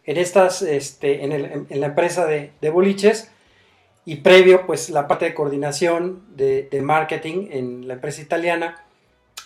en, 0.05 0.17
estas, 0.17 0.63
este, 0.63 1.25
en, 1.25 1.81
la 1.81 1.87
empresa 1.87 2.25
de, 2.25 2.71
boliches 2.71 3.33
y 4.05 4.17
previo 4.17 4.65
pues 4.65 4.89
la 4.89 5.09
parte 5.09 5.25
de 5.25 5.35
coordinación 5.35 6.23
de, 6.37 6.69
marketing 6.81 7.49
en 7.51 7.89
la 7.89 7.95
empresa 7.95 8.23
italiana 8.23 8.85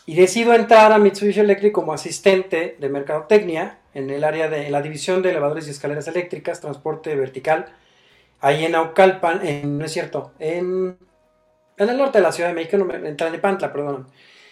y 0.04 0.14
decido 0.14 0.52
entrar 0.52 0.92
a 0.92 0.98
Mitsubishi 0.98 1.40
Electric 1.40 1.72
como 1.72 1.94
asistente 1.94 2.76
de 2.78 2.88
mercadotecnia 2.90 3.78
en 3.94 4.10
el 4.10 4.24
área 4.24 4.48
de 4.48 4.70
la 4.70 4.82
división 4.82 5.22
de 5.22 5.30
elevadores 5.30 5.66
y 5.66 5.70
escaleras 5.70 6.06
eléctricas, 6.08 6.60
transporte 6.60 7.14
vertical, 7.14 7.66
ahí 8.40 8.64
en 8.64 8.74
Aucalpan, 8.74 9.46
en, 9.46 9.78
no 9.78 9.84
es 9.84 9.92
cierto, 9.92 10.32
en, 10.38 10.96
en 11.76 11.88
el 11.88 11.96
norte 11.96 12.18
de 12.18 12.22
la 12.22 12.32
Ciudad 12.32 12.50
de 12.50 12.54
México, 12.54 12.76
en 12.76 13.16
Tlalnepantla, 13.16 13.72
perdón. 13.72 14.06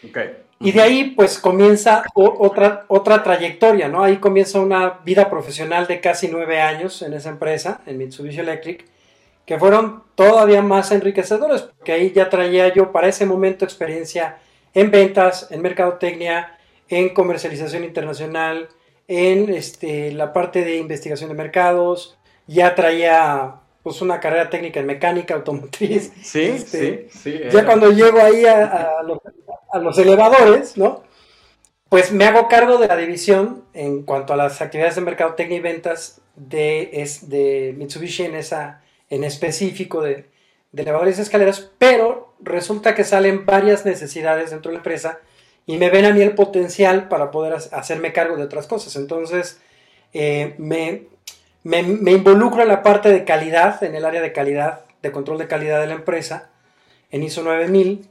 Okay. 0.09 0.45
Y 0.61 0.73
de 0.73 0.83
ahí 0.83 1.11
pues 1.16 1.38
comienza 1.38 2.04
otra, 2.14 2.85
otra 2.88 3.23
trayectoria, 3.23 3.88
¿no? 3.88 4.02
Ahí 4.02 4.16
comienza 4.16 4.59
una 4.59 5.00
vida 5.04 5.30
profesional 5.30 5.87
de 5.87 6.00
casi 6.00 6.28
nueve 6.28 6.61
años 6.61 7.00
en 7.02 7.12
esa 7.12 7.28
empresa, 7.28 7.80
en 7.87 7.97
Mitsubishi 7.97 8.40
Electric, 8.40 8.85
que 9.47 9.59
fueron 9.59 10.02
todavía 10.16 10.61
más 10.61 10.90
enriquecedores, 10.90 11.62
porque 11.62 11.92
ahí 11.92 12.12
ya 12.12 12.28
traía 12.28 12.75
yo 12.75 12.90
para 12.90 13.09
ese 13.09 13.25
momento 13.25 13.64
experiencia 13.64 14.38
en 14.75 14.90
ventas, 14.90 15.49
en 15.50 15.62
mercadotecnia, 15.62 16.59
en 16.88 17.11
comercialización 17.11 17.85
internacional, 17.85 18.68
en 19.08 19.52
este, 19.52 20.12
la 20.12 20.32
parte 20.32 20.64
de 20.64 20.76
investigación 20.76 21.30
de 21.30 21.34
mercados, 21.34 22.18
ya 22.46 22.74
traía 22.74 23.56
pues 23.82 24.02
una 24.02 24.20
carrera 24.20 24.50
técnica 24.50 24.80
en 24.80 24.86
mecánica 24.86 25.34
automotriz. 25.34 26.12
Sí, 26.22 26.42
este, 26.42 27.08
sí, 27.10 27.18
sí. 27.18 27.40
Ya 27.50 27.64
cuando 27.64 27.90
llego 27.90 28.20
ahí 28.20 28.44
a, 28.44 29.02
los, 29.06 29.18
a 29.72 29.78
los 29.78 29.98
elevadores, 29.98 30.76
¿no? 30.76 31.02
Pues 31.88 32.12
me 32.12 32.26
hago 32.26 32.48
cargo 32.48 32.76
de 32.76 32.86
la 32.86 32.96
división 32.96 33.64
en 33.72 34.02
cuanto 34.02 34.34
a 34.34 34.36
las 34.36 34.60
actividades 34.60 34.96
de 34.96 35.00
mercadotecnia 35.00 35.56
y 35.56 35.60
ventas 35.60 36.20
de, 36.36 36.90
es, 36.92 37.30
de 37.30 37.74
Mitsubishi 37.78 38.24
en, 38.24 38.34
esa, 38.34 38.82
en 39.08 39.24
específico 39.24 40.02
de, 40.02 40.26
de 40.72 40.82
elevadores 40.82 41.18
y 41.18 41.22
escaleras, 41.22 41.70
pero 41.78 42.34
resulta 42.40 42.94
que 42.94 43.04
salen 43.04 43.46
varias 43.46 43.86
necesidades 43.86 44.50
dentro 44.50 44.70
de 44.70 44.74
la 44.74 44.80
empresa 44.80 45.20
y 45.68 45.76
me 45.76 45.90
ven 45.90 46.06
a 46.06 46.12
mí 46.12 46.22
el 46.22 46.34
potencial 46.34 47.08
para 47.08 47.30
poder 47.30 47.52
hacerme 47.52 48.14
cargo 48.14 48.37
de 48.37 48.44
otras 48.44 48.66
cosas. 48.66 48.96
Entonces, 48.96 49.60
eh, 50.14 50.54
me, 50.56 51.02
me, 51.62 51.80
involucro 52.10 52.62
en 52.62 52.68
la 52.68 52.82
parte 52.82 53.10
de 53.10 53.25
calidad, 53.25 53.84
en 53.84 53.94
el 53.94 54.06
área 54.06 54.22
de 54.22 54.32
calidad, 54.32 54.87
de 55.02 55.12
control 55.12 55.37
de 55.37 55.46
calidad 55.46 55.78
de 55.82 55.87
la 55.87 55.92
empresa, 55.92 56.48
en 57.10 57.22
ISO 57.22 57.42
9000, 57.42 58.08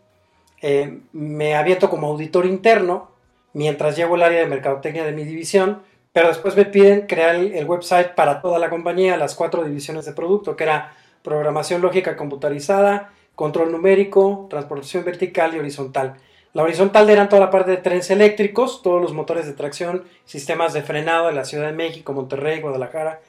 eh, 0.61 0.99
me 1.13 1.55
aviento 1.55 1.89
como 1.89 2.07
auditor 2.07 2.45
interno 2.45 3.09
mientras 3.53 3.95
llevo 3.95 4.17
el 4.17 4.21
área 4.21 4.41
de 4.41 4.45
mercadotecnia 4.45 5.03
de 5.03 5.13
mi 5.13 5.23
división, 5.23 5.81
pero 6.13 6.27
después 6.27 6.55
me 6.55 6.65
piden 6.65 7.07
crear 7.07 7.35
el, 7.35 7.65
website 7.65 8.13
para 8.13 8.39
toda 8.39 8.59
la 8.59 8.69
compañía, 8.69 9.17
las 9.17 9.33
cuatro 9.33 9.63
divisiones 9.63 10.05
de 10.05 10.13
producto, 10.13 10.55
que 10.55 10.63
era 10.63 10.93
programación 11.23 11.81
lógica 11.81 12.15
computarizada, 12.15 13.13
control 13.33 13.71
numérico, 13.71 14.45
transportación 14.47 15.03
vertical 15.03 15.55
y 15.55 15.59
horizontal. 15.59 16.17
La 16.57 16.63
horizontal 16.63 17.07
eran 17.11 17.29
toda 17.29 17.39
la 17.39 17.51
parte 17.51 17.69
de 17.69 17.77
trenes 17.77 18.09
eléctricos, 18.09 18.81
todos 18.81 18.99
los 18.99 19.13
motores 19.13 19.45
de 19.45 19.53
tracción, 19.53 20.05
sistemas 20.25 20.73
de 20.73 20.81
frenado 20.81 21.27
de 21.27 21.33
la 21.33 21.45
Ciudad 21.45 21.67
de 21.67 21.73
México, 21.73 22.13
Monterrey, 22.13 22.61
Guadalajara 22.61 23.21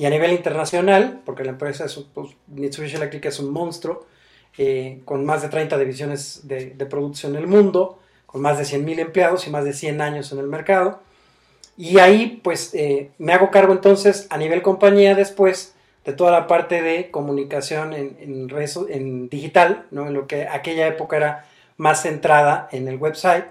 y 0.00 0.04
a 0.04 0.10
nivel 0.10 0.32
internacional, 0.32 1.20
porque 1.24 1.44
la 1.44 1.50
empresa 1.50 1.84
es, 1.84 1.94
pues, 2.12 2.30
Mitsubishi 2.48 2.96
Electric 2.96 3.24
es 3.26 3.38
un 3.38 3.52
monstruo, 3.52 4.04
eh, 4.58 5.00
con 5.04 5.24
más 5.24 5.42
de 5.42 5.48
30 5.48 5.78
divisiones 5.78 6.48
de, 6.48 6.74
producción 6.90 7.36
en 7.36 7.42
el 7.42 7.46
mundo, 7.46 8.00
con 8.26 8.42
más 8.42 8.58
de 8.58 8.64
100.000 8.64 8.98
empleados 8.98 9.46
y 9.46 9.50
más 9.50 9.64
de 9.64 9.74
100 9.74 10.00
años 10.00 10.32
en 10.32 10.40
el 10.40 10.48
mercado. 10.48 10.98
Y 11.76 12.00
ahí 12.00 12.40
pues 12.42 12.74
eh, 12.74 13.12
me 13.16 13.32
hago 13.32 13.52
cargo 13.52 13.72
entonces 13.72 14.26
a 14.28 14.38
nivel 14.38 14.60
compañía 14.60 15.14
después 15.14 15.76
de 16.04 16.14
toda 16.14 16.32
la 16.32 16.48
parte 16.48 16.82
de 16.82 17.12
comunicación 17.12 17.92
en, 17.92 18.16
en, 18.18 18.48
en 18.88 19.28
digital, 19.28 19.86
¿no? 19.92 20.08
en 20.08 20.14
lo 20.14 20.26
que 20.26 20.48
aquella 20.48 20.88
época 20.88 21.16
era 21.16 21.46
más 21.76 22.02
centrada 22.02 22.68
en 22.72 22.88
el 22.88 22.96
website. 22.96 23.46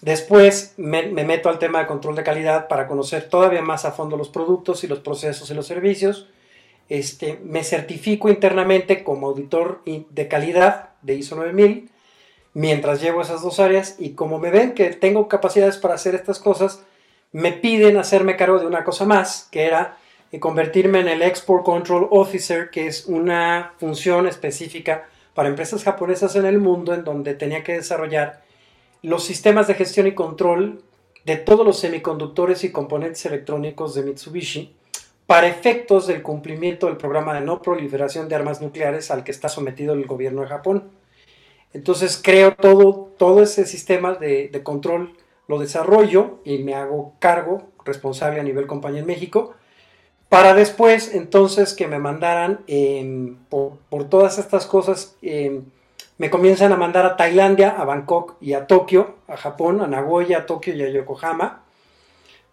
Después 0.00 0.74
me, 0.76 1.06
me, 1.06 1.24
meto 1.24 1.48
al 1.48 1.58
tema 1.58 1.78
de 1.80 1.86
control 1.86 2.16
de 2.16 2.24
calidad 2.24 2.68
para 2.68 2.88
conocer 2.88 3.28
todavía 3.28 3.62
más 3.62 3.84
a 3.84 3.92
fondo 3.92 4.16
los 4.16 4.28
productos 4.28 4.82
y 4.84 4.88
los 4.88 4.98
procesos 4.98 5.50
y 5.50 5.54
los 5.54 5.66
servicios. 5.66 6.28
Este, 6.88 7.38
me 7.44 7.62
certifico 7.62 8.28
internamente 8.28 9.04
como 9.04 9.28
auditor 9.28 9.82
de 9.84 10.28
calidad 10.28 10.90
de 11.02 11.14
ISO 11.14 11.36
9000 11.36 11.92
mientras 12.54 13.00
llevo 13.00 13.22
esas 13.22 13.42
dos 13.42 13.60
áreas 13.60 13.96
y 13.98 14.10
como 14.10 14.38
me 14.38 14.50
ven 14.50 14.74
que 14.74 14.90
tengo 14.90 15.28
capacidades 15.28 15.78
para 15.78 15.94
hacer 15.94 16.14
estas 16.14 16.38
cosas, 16.38 16.82
me 17.32 17.52
piden 17.52 17.96
hacerme 17.96 18.36
cargo 18.36 18.58
de 18.58 18.66
una 18.66 18.84
cosa 18.84 19.04
más, 19.04 19.48
que 19.50 19.64
era 19.64 19.96
eh, 20.32 20.38
convertirme 20.38 21.00
en 21.00 21.08
el 21.08 21.22
Export 21.22 21.64
Control 21.64 22.08
Officer, 22.10 22.70
que 22.70 22.86
es 22.86 23.06
una 23.06 23.72
función 23.78 24.26
específica 24.26 25.08
para 25.34 25.48
empresas 25.48 25.84
japonesas 25.84 26.36
en 26.36 26.46
el 26.46 26.58
mundo 26.58 26.94
en 26.94 27.04
donde 27.04 27.34
tenía 27.34 27.62
que 27.62 27.74
desarrollar 27.74 28.42
los 29.02 29.24
sistemas 29.24 29.66
de 29.66 29.74
gestión 29.74 30.06
y 30.06 30.14
control 30.14 30.82
de 31.24 31.36
todos 31.36 31.64
los 31.64 31.78
semiconductores 31.78 32.64
y 32.64 32.72
componentes 32.72 33.24
electrónicos 33.26 33.94
de 33.94 34.02
Mitsubishi 34.02 34.74
para 35.26 35.48
efectos 35.48 36.06
del 36.06 36.22
cumplimiento 36.22 36.86
del 36.86 36.96
programa 36.96 37.34
de 37.34 37.40
no 37.40 37.62
proliferación 37.62 38.28
de 38.28 38.34
armas 38.34 38.60
nucleares 38.60 39.10
al 39.10 39.24
que 39.24 39.30
está 39.30 39.48
sometido 39.48 39.94
el 39.94 40.06
gobierno 40.06 40.42
de 40.42 40.48
Japón. 40.48 40.90
Entonces 41.72 42.20
creo 42.22 42.54
todo, 42.54 43.10
todo 43.16 43.42
ese 43.42 43.64
sistema 43.64 44.14
de, 44.14 44.50
control, 44.62 45.16
lo 45.48 45.58
desarrollo 45.58 46.40
y 46.44 46.58
me 46.58 46.74
hago 46.74 47.14
cargo, 47.18 47.62
responsable 47.84 48.40
a 48.40 48.44
nivel 48.44 48.66
compañía 48.66 49.00
en 49.00 49.06
México, 49.06 49.54
para 50.32 50.54
después 50.54 51.12
entonces 51.12 51.74
que 51.74 51.86
me 51.86 51.98
mandaran 51.98 52.60
por, 53.50 54.08
todas 54.08 54.38
estas 54.38 54.64
cosas, 54.64 55.14
me 55.20 56.30
comienzan 56.30 56.72
a 56.72 56.76
mandar 56.78 57.04
a 57.04 57.18
Tailandia, 57.18 57.68
a 57.68 57.84
Bangkok 57.84 58.36
y 58.40 58.54
a 58.54 58.66
Tokio, 58.66 59.16
a 59.28 59.36
Japón, 59.36 59.82
a 59.82 59.86
Nagoya, 59.86 60.38
a 60.38 60.46
Tokio 60.46 60.74
y 60.74 60.82
a 60.82 60.88
Yokohama, 60.88 61.64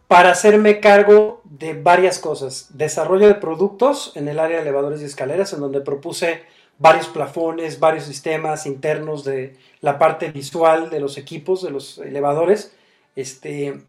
para 0.09 0.31
hacerme 0.31 0.81
cargo 0.81 1.39
de 1.45 1.73
varias 1.73 2.19
cosas. 2.19 2.67
Desarrollo 2.71 3.29
de 3.29 3.35
productos 3.35 4.11
en 4.15 4.27
el 4.27 4.39
área 4.39 4.57
de 4.57 4.63
elevadores 4.63 4.99
y 5.01 5.05
escaleras, 5.05 5.53
en 5.53 5.61
donde 5.61 5.79
propuse 5.79 6.43
varios 6.79 7.07
plafones, 7.07 7.79
varios 7.79 8.03
sistemas 8.03 8.65
internos 8.65 9.23
de 9.23 9.55
la 9.79 9.97
parte 9.97 10.31
visual 10.31 10.89
de 10.89 10.99
los 10.99 11.17
equipos, 11.17 11.63
de 11.63 11.69
los 11.69 11.99
elevadores. 11.99 12.73
Este, 13.15 13.79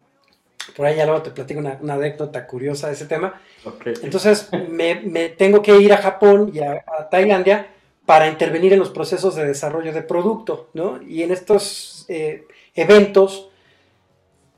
por 0.75 0.85
ahí 0.85 0.95
ya 0.95 1.05
luego 1.05 1.21
te 1.21 1.31
platico 1.31 1.59
una, 1.59 1.79
anécdota 1.93 2.45
curiosa 2.47 2.87
de 2.87 2.93
ese 2.93 3.05
tema. 3.05 3.41
Entonces 4.03 4.49
me, 4.69 5.29
tengo 5.29 5.61
que 5.61 5.77
ir 5.77 5.93
a 5.93 5.97
Japón 5.97 6.51
y 6.53 6.59
a, 6.59 6.83
Tailandia 7.09 7.67
para 8.05 8.27
intervenir 8.27 8.73
en 8.73 8.79
los 8.79 8.89
procesos 8.89 9.35
de 9.35 9.45
desarrollo 9.45 9.93
de 9.93 10.01
producto, 10.01 10.69
¿no? 10.73 11.01
Y 11.01 11.23
en 11.23 11.31
estos 11.31 12.05
eh, 12.09 12.45
eventos 12.75 13.51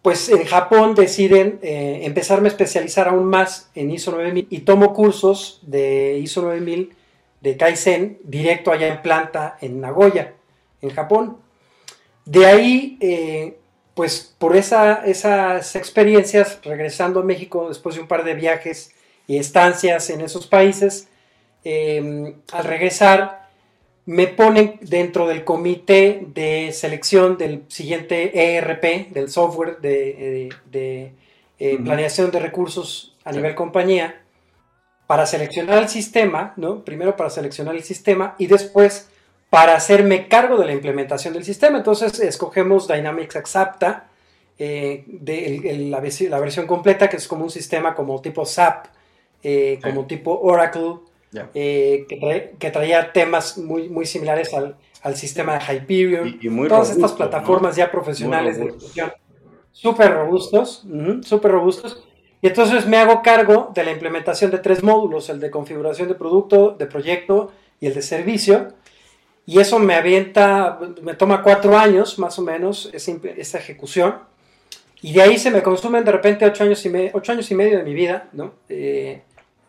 pues 0.03 0.27
en 0.27 0.43
Japón 0.43 0.95
deciden 0.95 1.59
eh, 1.63 2.01
empezarme 2.03 2.49
a 2.49 2.51
especializar 2.51 3.07
aún 3.07 3.23
más 3.23 3.71
en 3.73 3.89
ISO 3.89 4.11
9000 4.11 4.47
y 4.49 4.59
tomo 4.59 4.93
cursos 4.93 5.59
de 5.61 6.19
ISO 6.21 6.41
9000 6.41 6.93
de 7.39 7.57
Kaizen 7.57 8.19
directo 8.25 8.71
allá 8.71 8.87
en 8.87 9.01
planta 9.01 9.57
en 9.61 9.79
Nagoya, 9.79 10.33
en 10.81 10.89
Japón. 10.89 11.37
De 12.25 12.45
ahí, 12.45 12.97
eh, 12.99 13.57
pues 13.93 14.33
por 14.37 14.55
esas 14.55 15.75
experiencias, 15.75 16.59
regresando 16.63 17.19
a 17.19 17.23
México 17.23 17.69
después 17.69 17.95
de 17.95 18.01
un 18.01 18.07
par 18.07 18.23
de 18.23 18.33
viajes 18.33 18.93
y 19.27 19.37
estancias 19.37 20.09
en 20.09 20.21
esos 20.21 20.47
países, 20.47 21.07
eh, 21.63 22.35
al 22.51 22.63
regresar 22.63 23.43
me 24.05 24.27
ponen 24.27 24.79
dentro 24.81 25.27
del 25.27 25.45
comité 25.45 26.25
de 26.33 26.71
selección 26.73 27.37
del 27.37 27.63
siguiente 27.69 28.57
ERP, 28.57 29.11
del 29.11 29.29
software 29.29 29.79
de, 29.79 30.49
eh, 30.73 31.79
planeación 31.83 32.31
de 32.31 32.39
recursos 32.39 33.15
a 33.23 33.31
nivel 33.31 33.55
compañía, 33.55 34.21
para 35.07 35.25
seleccionar 35.25 35.83
el 35.83 35.89
sistema, 35.89 36.53
¿no? 36.57 36.83
Primero 36.83 37.15
para 37.15 37.29
seleccionar 37.29 37.75
el 37.75 37.83
sistema 37.83 38.35
y 38.37 38.47
después 38.47 39.09
para 39.53 39.75
hacerme 39.75 40.27
cargo 40.27 40.57
de 40.57 40.65
la 40.65 40.71
implementación 40.71 41.31
del 41.31 41.43
sistema. 41.43 41.77
Entonces 41.77 42.19
escogemos 42.19 42.87
Dynamics 42.87 43.35
Exapta, 43.35 44.07
eh, 44.57 45.03
de 45.05 45.89
la, 45.91 45.99
versión 46.39 46.65
completa, 46.65 47.07
que 47.07 47.17
es 47.17 47.27
como 47.27 47.43
un 47.43 47.51
sistema 47.51 47.93
como 47.93 48.19
tipo 48.19 48.47
SAP, 48.47 48.87
eh, 49.43 49.79
como 49.83 50.07
tipo 50.07 50.39
Oracle, 50.41 51.01
eh, 51.53 52.07
que, 52.57 52.71
traía 52.71 53.13
temas 53.13 53.59
muy, 53.59 53.89
muy 53.89 54.07
similares 54.07 54.49
al, 54.55 55.15
sistema 55.15 55.59
de 55.59 55.75
Hyperion. 55.75 56.39
Y, 56.41 56.49
Todas 56.67 56.89
estas 56.89 57.11
plataformas 57.11 57.75
ya 57.75 57.91
profesionales 57.91 58.57
de 58.57 58.69
ejecución 58.69 59.11
súper 59.71 60.15
robustos, 60.15 60.83
súper 61.21 61.51
robustos. 61.51 62.03
Y 62.41 62.47
entonces 62.47 62.87
me 62.87 62.97
hago 62.97 63.21
cargo 63.21 63.71
de 63.75 63.83
la 63.83 63.91
implementación 63.91 64.49
de 64.49 64.57
tres 64.57 64.81
módulos, 64.81 65.29
el 65.29 65.39
de 65.39 65.51
configuración 65.51 66.07
de 66.07 66.15
producto, 66.15 66.71
de 66.71 66.87
proyecto 66.87 67.51
y 67.79 67.85
el 67.85 67.93
de 67.93 68.01
servicio. 68.01 68.69
Y 69.45 69.59
eso 69.59 69.77
me 69.79 69.95
avienta, 69.95 70.79
me 71.01 71.15
toma 71.15 71.43
cuatro 71.43 71.77
años 71.77 72.17
más 72.17 72.39
o 72.39 72.41
menos 72.41 72.89
esa, 72.93 73.57
ejecución. 73.57 74.15
Y 75.01 75.13
de 75.13 75.21
ahí 75.21 75.37
se 75.37 75.51
me 75.51 75.61
consumen 75.61 76.05
de 76.05 76.11
repente 76.11 76.45
ocho 76.45 76.63
años 76.63 76.85
y, 76.85 76.91
ocho 77.13 77.31
años 77.33 77.51
y 77.51 77.55
medio 77.55 77.77
de 77.77 77.83
mi 77.83 77.93
vida 77.93 78.29
¿no? 78.31 78.53
Eh, 78.69 79.21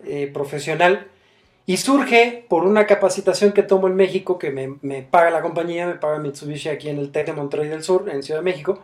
eh, 0.05 0.31
profesional. 0.33 1.09
Y 1.67 1.79
surge 1.79 2.45
por 2.49 2.65
una 2.65 2.87
capacitación 2.87 3.53
que 3.53 3.63
tomo 3.63 3.89
en 3.89 3.97
México, 3.97 4.39
que 4.39 4.51
me, 4.51 4.77
me, 4.83 5.03
paga 5.03 5.31
la 5.31 5.41
compañía, 5.41 5.87
me 5.87 5.95
paga 5.95 6.19
Mitsubishi 6.19 6.69
aquí 6.69 6.91
en 6.91 6.99
el 6.99 7.11
TEC 7.11 7.27
de 7.27 7.33
Monterrey 7.33 7.69
del 7.69 7.83
Sur, 7.83 8.09
en 8.11 8.23
Ciudad 8.23 8.41
de 8.41 8.45
México. 8.45 8.81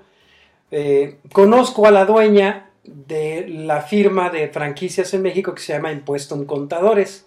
Eh, 0.70 1.18
conozco 1.32 1.87
a 1.87 1.90
la 1.90 2.04
dueña 2.04 2.70
de 2.85 3.47
la 3.49 3.82
firma 3.82 4.30
de 4.30 4.49
franquicias 4.49 5.12
en 5.14 5.23
México 5.23 5.54
que 5.54 5.61
se 5.61 5.75
llama 5.75 5.92
Impuesto 5.92 6.47
Contadores. 6.47 7.26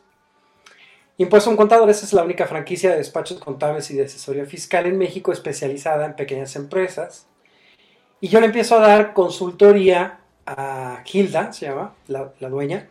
Impuesto 1.17 1.55
Contadores 1.55 2.01
es 2.01 2.11
la 2.13 2.23
única 2.23 2.47
franquicia 2.47 2.89
de 2.89 2.97
despachos 2.97 3.39
contables 3.39 3.91
y 3.91 3.95
de 3.95 4.05
asesoría 4.05 4.45
fiscal 4.45 4.87
en 4.87 4.97
México 4.97 5.31
especializada 5.31 6.05
en 6.05 6.15
pequeñas 6.15 6.55
empresas. 6.55 7.27
Y 8.19 8.29
yo 8.29 8.39
le 8.39 8.47
empiezo 8.47 8.77
a 8.77 8.87
dar 8.87 9.13
consultoría 9.13 10.21
a 10.47 11.03
Hilda, 11.11 11.53
se 11.53 11.67
llama 11.67 11.93
la, 12.07 12.49
dueña, 12.49 12.89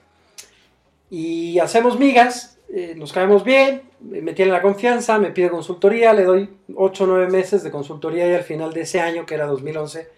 y 1.10 1.58
hacemos 1.58 1.98
migas, 1.98 2.58
eh, 2.72 2.94
nos 2.96 3.12
caemos 3.12 3.42
bien, 3.42 3.82
me 4.00 4.32
tiene 4.34 4.52
la 4.52 4.62
confianza, 4.62 5.18
me 5.18 5.32
pide 5.32 5.50
consultoría, 5.50 6.12
le 6.12 6.24
doy 6.24 6.48
8 6.74 7.04
o 7.04 7.06
9 7.08 7.28
meses 7.28 7.64
de 7.64 7.70
consultoría 7.70 8.30
y 8.30 8.34
al 8.34 8.44
final 8.44 8.72
de 8.72 8.82
ese 8.82 9.00
año, 9.00 9.26
que 9.26 9.34
era 9.34 9.46
2011, 9.46 10.08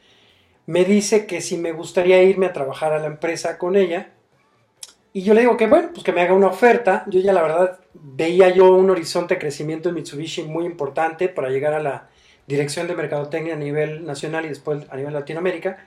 me 0.67 0.85
dice 0.85 1.27
que 1.27 1.41
si 1.41 1.57
me 1.57 1.73
gustaría 1.73 2.23
irme 2.23 2.47
a 2.47 2.53
trabajar 2.53 2.93
a 2.93 2.99
la 2.99 3.07
empresa 3.07 3.57
con 3.57 3.77
ella. 3.77 4.13
Y 5.17 5.23
yo 5.23 5.33
le 5.33 5.43
digo 5.43 5.57
que 5.57 5.69
bueno, 5.69 5.91
pues 5.93 6.03
que 6.03 6.13
me 6.13 6.23
haga 6.23 6.35
una 6.35 6.49
oferta. 6.49 7.05
Yo 7.07 7.21
ya 7.21 7.33
la 7.33 7.41
verdad 7.41 7.79
veía 7.95 8.49
yo 8.49 8.75
un 8.75 8.91
horizonte 8.91 9.35
de 9.35 9.41
crecimiento 9.41 9.89
en 9.89 9.95
Mitsubishi 9.95 10.43
muy 10.43 10.67
importante 10.67 11.29
para 11.29 11.51
llegar 11.51 11.73
a 11.73 11.81
la 11.81 12.09
dirección 12.49 12.89
de 12.89 12.97
mercadotecnia 12.97 13.55
a 13.55 13.57
nivel 13.57 14.05
nacional 14.05 14.45
y 14.45 14.49
después 14.49 14.83
a 14.91 14.97
nivel 14.97 15.13
Latinoamérica. 15.15 15.87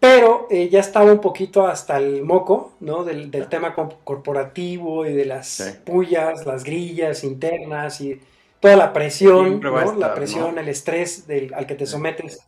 Pero 0.00 0.48
eh, 0.50 0.68
ya 0.68 0.80
estaba 0.80 1.12
un 1.12 1.20
poquito 1.20 1.68
hasta 1.68 1.98
el 1.98 2.24
moco, 2.24 2.72
¿no? 2.80 3.04
Del, 3.04 3.30
tema 3.30 3.76
corporativo 4.02 5.06
y 5.06 5.12
de 5.12 5.26
las 5.26 5.78
pullas, 5.84 6.44
las 6.44 6.64
grillas 6.64 7.22
internas 7.22 8.00
y 8.00 8.20
toda 8.58 8.74
la 8.74 8.92
presión, 8.92 9.60
¿no? 9.60 9.94
la 9.96 10.12
presión, 10.12 10.58
el 10.58 10.68
estrés 10.68 11.28
del, 11.28 11.54
al 11.54 11.66
que 11.66 11.76
te 11.76 11.86
sometes 11.86 12.40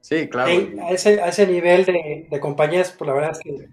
Sí, 0.00 0.28
claro. 0.28 0.50
a, 0.82 0.90
ese, 0.90 1.22
a 1.22 1.28
ese 1.28 1.46
nivel 1.46 1.84
de, 1.84 2.26
de 2.28 2.40
compañías, 2.40 2.90
pues 2.90 3.06
la 3.06 3.14
verdad 3.14 3.30
es 3.30 3.38
que 3.38 3.68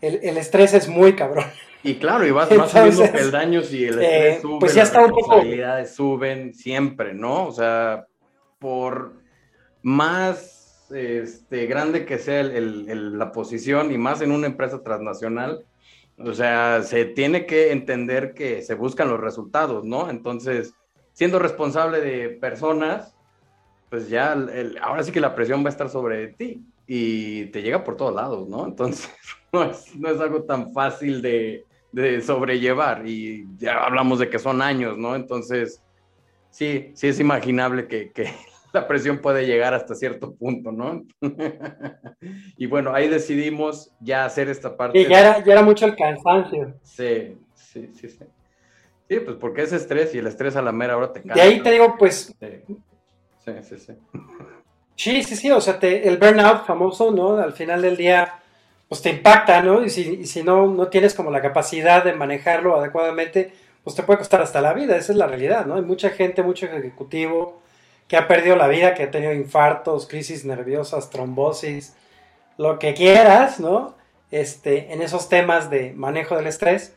el, 0.00 0.20
el, 0.22 0.36
estrés 0.36 0.74
es 0.74 0.88
muy 0.88 1.14
cabrón. 1.14 1.44
Y 1.82 1.96
claro, 1.96 2.26
y 2.26 2.30
vas, 2.30 2.50
más 2.56 2.70
subiendo 2.70 3.10
peldaños 3.12 3.72
y 3.72 3.84
el 3.84 4.00
estrés 4.00 4.36
eh, 4.36 4.40
sube, 4.40 4.58
pues 4.60 4.74
ya 4.74 4.80
las 4.80 4.88
está 4.88 5.02
responsabilidades 5.02 5.94
suben 5.94 6.54
siempre, 6.54 7.14
¿no? 7.14 7.46
O 7.46 7.52
sea, 7.52 8.06
por 8.58 9.14
más 9.82 10.88
este, 10.90 11.66
grande 11.66 12.04
que 12.04 12.18
sea 12.18 12.40
el, 12.40 12.88
el, 12.88 13.18
la 13.18 13.30
posición 13.30 13.92
y 13.92 13.98
más 13.98 14.20
en 14.22 14.32
una 14.32 14.46
empresa 14.46 14.82
transnacional, 14.82 15.64
o 16.18 16.32
sea, 16.32 16.82
se 16.82 17.04
tiene 17.04 17.46
que 17.46 17.70
entender 17.70 18.34
que 18.34 18.62
se 18.62 18.74
buscan 18.74 19.08
los 19.08 19.20
resultados, 19.20 19.84
¿no? 19.84 20.10
Entonces, 20.10 20.74
siendo 21.12 21.38
responsable 21.38 22.00
de 22.00 22.28
personas, 22.30 23.14
pues 23.88 24.08
ya 24.08 24.36
ahora 24.82 25.04
sí 25.04 25.12
que 25.12 25.20
la 25.20 25.34
presión 25.34 25.62
va 25.62 25.68
a 25.68 25.72
estar 25.72 25.88
sobre 25.88 26.28
ti 26.28 26.64
y 26.90 27.44
te 27.46 27.62
llega 27.62 27.84
por 27.84 27.96
todos 27.96 28.14
lados, 28.14 28.48
¿no? 28.48 28.66
Entonces 28.66 29.08
no 29.52 29.62
es, 29.62 29.94
no 29.94 30.08
es 30.08 30.18
algo 30.18 30.42
tan 30.42 30.72
fácil 30.72 31.20
de, 31.22 31.64
de, 31.92 32.20
sobrellevar 32.22 33.06
y 33.06 33.46
ya 33.58 33.84
hablamos 33.84 34.18
de 34.18 34.30
que 34.30 34.38
son 34.38 34.62
años, 34.62 34.96
¿no? 34.96 35.14
Entonces 35.14 35.82
sí, 36.50 36.90
sí 36.94 37.08
es 37.08 37.20
imaginable 37.20 37.86
que, 37.86 38.10
que 38.10 38.32
la 38.72 38.88
presión 38.88 39.18
puede 39.18 39.46
llegar 39.46 39.74
hasta 39.74 39.94
cierto 39.94 40.34
punto, 40.34 40.72
¿no? 40.72 41.04
y 42.56 42.66
bueno, 42.66 42.94
ahí 42.94 43.08
decidimos 43.08 43.92
ya 44.00 44.24
hacer 44.24 44.48
esta 44.48 44.74
parte. 44.74 44.98
Y 44.98 45.06
ya 45.06 45.20
era, 45.20 45.44
ya 45.44 45.52
era 45.52 45.62
mucho 45.62 45.84
el 45.84 45.94
cansancio. 45.94 46.74
Sí, 46.82 47.36
sí, 47.54 47.90
sí, 47.92 48.08
sí. 48.08 48.24
Sí, 49.10 49.20
pues 49.20 49.36
porque 49.36 49.62
es 49.62 49.72
estrés 49.72 50.14
y 50.14 50.18
el 50.18 50.26
estrés 50.26 50.56
a 50.56 50.62
la 50.62 50.72
mera 50.72 50.96
hora 50.96 51.12
te 51.12 51.22
cansa. 51.22 51.36
Y 51.36 51.40
ahí 51.48 51.62
te 51.62 51.70
digo, 51.70 51.96
pues, 51.98 52.34
Sí, 52.40 53.52
sí, 53.62 53.78
sí. 53.78 53.92
Sí, 53.92 53.92
sí, 54.98 55.50
o 55.50 55.60
sea, 55.60 55.78
el 55.80 56.18
burnout 56.18 56.66
famoso, 56.66 57.10
¿no? 57.12 57.38
Al 57.38 57.52
final 57.52 57.82
del 57.82 57.96
día, 57.96 58.34
pues 58.88 59.00
te 59.00 59.10
impacta, 59.10 59.62
¿no? 59.62 59.84
Y 59.84 59.90
si, 59.90 60.26
si 60.26 60.42
no, 60.42 60.66
no 60.66 60.88
tienes 60.88 61.14
como 61.14 61.30
la 61.30 61.40
capacidad 61.40 62.04
de 62.04 62.14
manejarlo 62.14 62.76
adecuadamente, 62.76 63.52
pues 63.84 63.94
te 63.94 64.02
puede 64.02 64.18
costar 64.18 64.42
hasta 64.42 64.60
la 64.60 64.74
vida, 64.74 64.96
esa 64.96 65.12
es 65.12 65.18
la 65.18 65.26
realidad, 65.26 65.66
¿no? 65.66 65.76
Hay 65.76 65.82
mucha 65.82 66.10
gente, 66.10 66.42
mucho 66.42 66.66
ejecutivo 66.66 67.60
que 68.08 68.16
ha 68.16 68.26
perdido 68.26 68.56
la 68.56 68.68
vida, 68.68 68.94
que 68.94 69.04
ha 69.04 69.10
tenido 69.10 69.32
infartos, 69.32 70.08
crisis 70.08 70.44
nerviosas, 70.44 71.10
trombosis, 71.10 71.94
lo 72.56 72.78
que 72.78 72.94
quieras, 72.94 73.60
¿no? 73.60 73.94
Este, 74.30 74.92
en 74.92 75.02
esos 75.02 75.28
temas 75.28 75.70
de 75.70 75.92
manejo 75.92 76.34
del 76.36 76.46
estrés. 76.46 76.94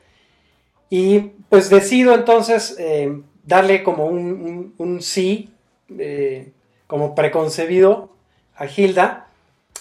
Y 0.90 1.20
pues 1.50 1.70
decido 1.70 2.16
entonces 2.16 2.76
eh, 2.80 3.22
darle 3.44 3.84
como 3.84 4.08
un, 4.08 4.74
un 4.78 5.02
sí 5.02 5.54
eh, 5.98 6.52
como 6.92 7.16
preconcebido 7.16 8.10
a 8.54 8.66
Hilda 8.66 9.28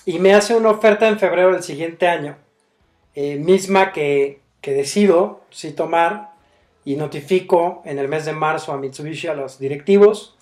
y 0.07 0.21
me 0.21 0.33
hace 0.33 0.55
una 0.55 0.71
oferta 0.71 1.09
en 1.09 1.19
febrero 1.19 1.53
del 1.53 1.65
siguiente 1.65 2.07
año, 2.07 2.37
eh, 3.17 3.35
misma 3.35 3.91
que, 3.91 4.39
decido 4.63 5.41
si 5.51 5.73
tomar 5.73 6.31
y 6.85 6.95
notifico 6.95 7.83
en 7.85 7.99
el 7.99 8.07
mes 8.07 8.27
de 8.27 8.33
marzo 8.33 8.73
a 8.73 8.79
Mitsubishi 8.79 9.27
a 9.27 9.35
los 9.35 9.59
directivos, 9.59 10.37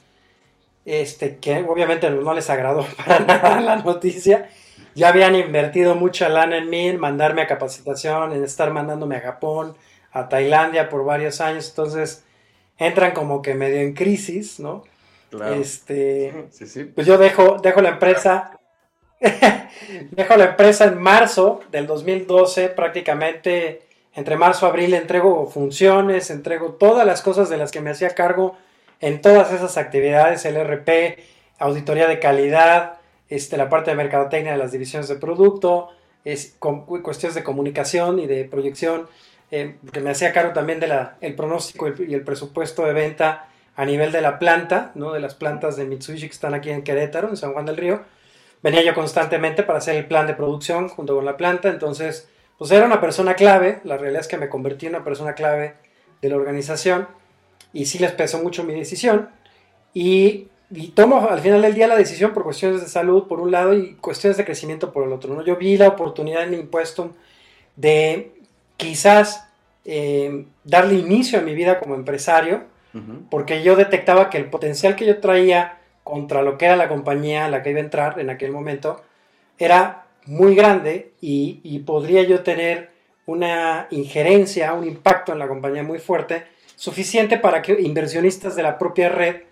este, 0.85 1.38
que 1.38 1.64
obviamente 1.66 2.11
no 2.11 2.35
les 2.35 2.50
agradó 2.50 2.87
para 2.98 3.20
nada 3.20 3.62
la 3.62 3.76
noticia. 3.76 4.50
Ya 4.94 5.09
habían 5.09 5.37
invertido 5.37 5.94
mucha 5.94 6.28
lana 6.28 6.59
en 6.59 6.68
mí, 6.68 6.88
en 6.88 7.00
mandarme 7.00 7.40
a 7.40 7.46
capacitación, 7.46 8.35
en 8.35 8.44
estar 8.44 8.70
mandándome 8.74 9.16
a 9.16 9.22
Japón, 9.22 9.74
a 10.12 10.28
Tailandia 10.28 10.90
por 10.90 11.02
varios 11.07 11.40
años, 11.40 11.70
entonces 11.70 12.26
entran 12.76 13.12
como 13.12 13.40
que 13.40 13.54
medio 13.54 13.81
en 13.81 13.94
crisis, 13.94 14.61
¿no? 14.61 14.85
Este, 15.55 16.49
Pues 16.95 17.07
yo 17.07 17.19
dejo, 17.19 17.59
dejo 17.62 17.81
la 17.83 17.91
empresa, 17.91 18.59
dejo 20.11 20.37
la 20.37 20.45
empresa 20.45 20.87
en 20.87 20.99
marzo 20.99 21.61
del 21.71 21.87
2012, 21.87 22.69
prácticamente 22.71 23.83
entre 24.14 24.37
marzo 24.37 24.67
y 24.67 24.71
abril 24.71 24.95
entrego 24.95 25.47
funciones, 25.47 26.31
entrego 26.31 26.73
todas 26.73 27.07
las 27.07 27.23
cosas 27.23 27.49
de 27.51 27.57
las 27.57 27.71
que 27.71 27.81
me 27.81 27.91
hacía 27.91 28.11
cargo 28.11 28.57
en 29.01 29.21
todas 29.21 29.53
esas 29.53 29.77
actividades, 29.77 30.45
el 30.45 30.57
RP, 30.57 31.19
auditoría 31.59 32.09
de 32.09 32.19
calidad, 32.19 32.95
este, 33.29 33.57
la 33.57 33.69
parte 33.69 33.91
de 33.91 33.97
mercadotecnia 33.97 34.53
de 34.53 34.59
las 34.59 34.73
divisiones 34.73 35.09
de 35.09 35.17
producto, 35.17 35.91
es, 36.25 36.57
con, 36.59 36.85
cuestiones 36.85 37.35
de 37.35 37.45
comunicación 37.45 38.19
y 38.19 38.27
de 38.27 38.45
proyección, 38.45 39.07
eh, 39.51 39.77
que 39.93 40.01
me 40.01 40.11
hacía 40.11 40.33
cargo 40.33 40.53
también 40.53 40.81
del 40.81 40.93
el 41.21 41.35
pronóstico 41.35 41.88
y 41.88 42.12
el 42.12 42.23
presupuesto 42.23 42.85
de 42.85 42.93
venta 42.93 43.48
a 43.79 43.85
nivel 43.85 44.11
de 44.11 44.21
la 44.21 44.41
planta, 44.41 44.91
¿no? 44.97 45.12
de 45.12 45.21
las 45.21 45.37
plantas 45.37 45.77
de 45.77 45.85
Mitsubishi 45.85 46.27
que 46.27 46.33
están 46.33 46.53
aquí 46.53 46.69
en 46.69 46.83
Querétaro, 46.83 47.29
en 47.29 47.37
San 47.37 47.53
Juan 47.53 47.64
del 47.64 47.77
Río. 47.77 48.03
Venía 48.61 48.83
yo 48.83 48.93
constantemente 48.93 49.62
para 49.62 49.79
hacer 49.79 49.95
el 49.95 50.07
plan 50.07 50.27
de 50.27 50.35
producción 50.35 50.88
junto 50.88 51.14
con 51.14 51.25
la 51.25 51.37
planta, 51.37 51.69
entonces, 51.69 52.29
pues 52.59 52.73
era 52.73 52.85
una 52.85 53.01
persona 53.01 53.35
clave, 53.35 53.79
la 53.85 53.97
realidad 53.97 54.23
es 54.23 54.27
que 54.27 54.37
me 54.37 54.49
convertí 54.49 54.87
en 54.87 54.97
una 54.97 55.05
persona 55.05 55.35
clave 55.35 55.77
de 56.21 56.29
la 56.29 56.35
organización 56.35 57.07
y 57.73 57.87
sí 57.87 58.01
les 58.01 58.11
pesó 58.11 58.43
mucho 58.43 58.64
mi 58.64 58.75
decisión 58.75 59.29
y, 59.95 60.49
tomo 60.97 61.29
al 61.29 61.38
final 61.38 61.62
del 61.62 61.75
día 61.75 61.87
la 61.87 61.95
decisión 61.95 62.35
por 62.35 62.43
cuestiones 62.43 62.81
de 62.81 62.88
salud 62.88 63.29
por 63.29 63.38
un 63.38 63.53
lado 63.53 63.75
y 63.75 63.95
cuestiones 63.95 64.37
de 64.38 64.45
crecimiento 64.45 64.93
por 64.93 65.07
el 65.07 65.12
otro. 65.12 65.33
¿no? 65.33 65.45
Yo 65.45 65.55
vi 65.55 65.77
la 65.77 65.87
oportunidad 65.87 66.43
en 66.43 66.55
impuesto 66.55 67.14
de 67.77 68.33
quizás 68.77 69.49
eh, 69.85 70.47
darle 70.64 70.95
inicio 70.95 71.38
a 71.38 71.43
mi 71.43 71.55
vida 71.55 71.79
como 71.79 71.95
empresario, 71.95 72.64
porque 73.31 73.63
yo 73.63 73.77
detectaba 73.77 74.31
que 74.31 74.39
el 74.39 74.47
potencial 74.47 74.97
que 74.97 75.07
yo 75.07 75.19
traía 75.21 75.79
contra 76.05 76.43
lo 76.43 76.57
que 76.57 76.65
era 76.65 76.77
la 76.77 76.89
compañía 76.89 77.45
a 77.45 77.51
la 77.51 77.63
que 77.63 77.71
iba 77.71 77.81
a 77.81 77.83
entrar 77.83 78.19
en 78.19 78.31
aquel 78.31 78.51
momento 78.51 79.03
era 79.59 80.07
muy 80.27 80.55
grande 80.55 81.13
y, 81.21 81.79
podría 81.81 82.23
yo 82.23 82.43
tener 82.43 82.91
una 83.27 83.89
injerencia, 83.91 84.75
un 84.75 84.87
impacto 84.87 85.33
en 85.33 85.39
la 85.39 85.49
compañía 85.49 85.83
muy 85.83 85.99
fuerte 85.99 86.47
suficiente 86.77 87.39
para 87.39 87.61
que 87.61 87.81
inversionistas 87.81 88.55
de 88.57 88.63
la 88.63 88.79
propia 88.79 89.09
red 89.09 89.43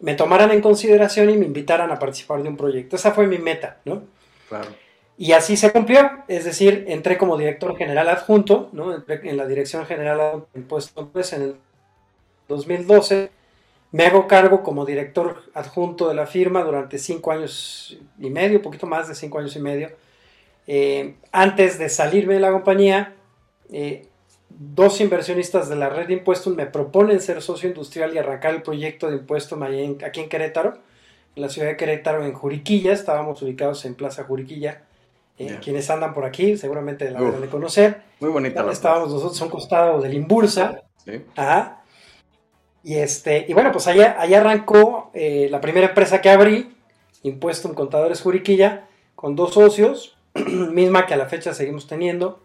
me 0.00 0.14
tomaran 0.14 0.50
en 0.50 0.60
consideración 0.60 1.30
y 1.30 1.36
me 1.36 1.46
invitaran 1.46 1.90
a 1.90 1.98
participar 1.98 2.42
de 2.42 2.48
un 2.48 2.56
proyecto. 2.56 2.96
Esa 2.96 3.12
fue 3.12 3.26
mi 3.26 3.38
meta, 3.38 3.78
¿no? 3.84 4.02
Claro. 4.48 4.68
Y 5.18 5.32
así 5.32 5.56
se 5.56 5.72
cumplió, 5.72 6.10
es 6.28 6.44
decir, 6.44 6.84
entré 6.88 7.16
como 7.16 7.38
director 7.38 7.74
general 7.76 8.08
adjunto, 8.08 8.68
¿no? 8.72 8.94
Entré 8.94 9.20
en 9.24 9.38
la 9.38 9.46
dirección 9.46 9.86
general 9.86 10.44
del 10.52 10.64
puesto 10.64 11.08
pues, 11.08 11.32
en 11.32 11.42
el 11.42 11.56
2012. 12.48 13.30
Me 13.92 14.06
hago 14.06 14.26
cargo 14.26 14.62
como 14.62 14.84
director 14.84 15.42
adjunto 15.54 16.08
de 16.08 16.14
la 16.14 16.26
firma 16.26 16.62
durante 16.62 16.98
cinco 16.98 17.30
años 17.32 17.98
y 18.18 18.30
medio, 18.30 18.58
un 18.58 18.62
poquito 18.62 18.86
más 18.86 19.08
de 19.08 19.14
cinco 19.14 19.38
años 19.38 19.54
y 19.56 19.60
medio. 19.60 19.90
Eh, 20.66 21.14
antes 21.32 21.78
de 21.78 21.88
salirme 21.88 22.34
de 22.34 22.40
la 22.40 22.50
compañía, 22.50 23.14
eh, 23.72 24.06
dos 24.48 25.00
inversionistas 25.00 25.68
de 25.68 25.76
la 25.76 25.88
red 25.88 26.08
de 26.08 26.14
impuestos 26.14 26.54
me 26.56 26.66
proponen 26.66 27.20
ser 27.20 27.40
socio 27.42 27.68
industrial 27.68 28.14
y 28.14 28.18
arrancar 28.18 28.54
el 28.54 28.62
proyecto 28.62 29.08
de 29.08 29.16
impuestos 29.16 29.58
aquí 29.62 30.20
en 30.20 30.28
Querétaro, 30.28 30.78
en 31.36 31.42
la 31.42 31.48
ciudad 31.48 31.68
de 31.68 31.76
Querétaro, 31.76 32.24
en 32.24 32.32
Juriquilla. 32.32 32.92
Estábamos 32.92 33.40
ubicados 33.42 33.84
en 33.84 33.94
Plaza 33.94 34.24
Juriquilla. 34.24 34.82
Eh, 35.38 35.58
quienes 35.62 35.90
andan 35.90 36.14
por 36.14 36.24
aquí 36.24 36.56
seguramente 36.56 37.10
la 37.10 37.20
deben 37.20 37.42
de 37.42 37.48
conocer. 37.48 38.02
Muy 38.20 38.30
bonita. 38.30 38.68
Estábamos 38.70 39.10
nosotros 39.10 39.38
a 39.40 39.44
un 39.44 39.50
costado 39.50 40.00
del 40.00 40.14
Imbursa. 40.14 40.82
Sí. 41.04 41.22
Y, 42.86 42.98
este, 42.98 43.46
y 43.48 43.52
bueno, 43.52 43.72
pues 43.72 43.88
allá, 43.88 44.14
allá 44.16 44.38
arrancó 44.38 45.10
eh, 45.12 45.48
la 45.50 45.60
primera 45.60 45.88
empresa 45.88 46.20
que 46.20 46.30
abrí, 46.30 46.72
Impuesto 47.24 47.66
en 47.66 47.74
Contadores 47.74 48.20
Juriquilla, 48.20 48.86
con 49.16 49.34
dos 49.34 49.54
socios, 49.54 50.16
misma 50.34 51.04
que 51.04 51.14
a 51.14 51.16
la 51.16 51.26
fecha 51.26 51.52
seguimos 51.52 51.88
teniendo 51.88 52.38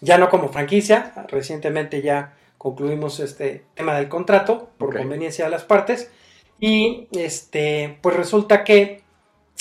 ya 0.00 0.18
no 0.18 0.30
como 0.30 0.48
franquicia, 0.48 1.12
recientemente 1.28 2.02
ya 2.02 2.34
concluimos 2.58 3.20
este 3.20 3.62
tema 3.74 3.94
del 3.94 4.08
contrato 4.08 4.70
por 4.78 4.96
conveniencia 4.98 5.44
de 5.44 5.52
las 5.52 5.62
partes 5.62 6.10
y 6.58 7.06
este 7.16 7.98
pues 8.02 8.16
resulta 8.16 8.64
que 8.64 9.02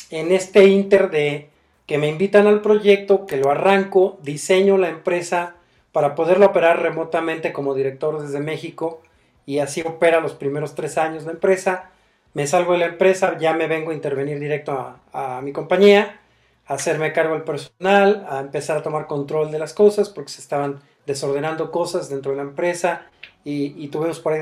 en 0.10 0.32
este 0.32 0.66
inter 0.66 1.12
de 1.12 1.50
que 1.86 2.00
me 2.00 2.08
invitan 2.08 2.48
al 2.48 2.62
proyecto, 2.62 3.28
que 3.28 3.38
lo 3.38 3.52
arranco, 3.52 4.18
diseño 4.24 4.80
la 4.80 4.90
empresa 4.90 5.58
para 5.92 6.16
poderlo 6.16 6.48
operar 6.48 6.82
remotamente 6.82 7.54
como 7.54 7.76
director 7.76 8.20
desde 8.20 8.40
México 8.40 9.04
y 9.50 9.58
así 9.58 9.82
opera 9.82 10.20
los 10.20 10.34
primeros 10.34 10.76
tres 10.76 11.00
años 11.00 11.26
la 11.26 11.32
empresa. 11.32 11.90
Me 12.36 12.46
salgo 12.46 12.74
de 12.74 12.78
la 12.78 12.86
empresa, 12.86 13.36
ya 13.40 13.52
me 13.54 13.66
vengo 13.66 13.90
a 13.90 13.96
intervenir 13.96 14.40
directo 14.40 14.74
a, 14.74 15.38
a 15.38 15.42
mi 15.42 15.52
compañía 15.52 16.20
hacerme 16.68 17.14
cargo 17.14 17.34
del 17.34 17.42
personal, 17.42 18.28
a 18.30 18.42
empezar 18.42 18.78
a 18.78 18.84
tomar 18.84 19.08
control 19.08 19.50
de 19.50 19.58
las 19.58 19.74
cosas 19.74 20.10
porque 20.10 20.30
se 20.30 20.42
estaban 20.42 20.82
desordenando 21.08 21.72
cosas 21.72 22.10
dentro 22.10 22.30
de 22.30 22.38
la 22.38 22.44
empresa 22.44 23.08
y, 23.44 23.88
tuvimos 23.88 24.20
por 24.20 24.34
ahí 24.34 24.42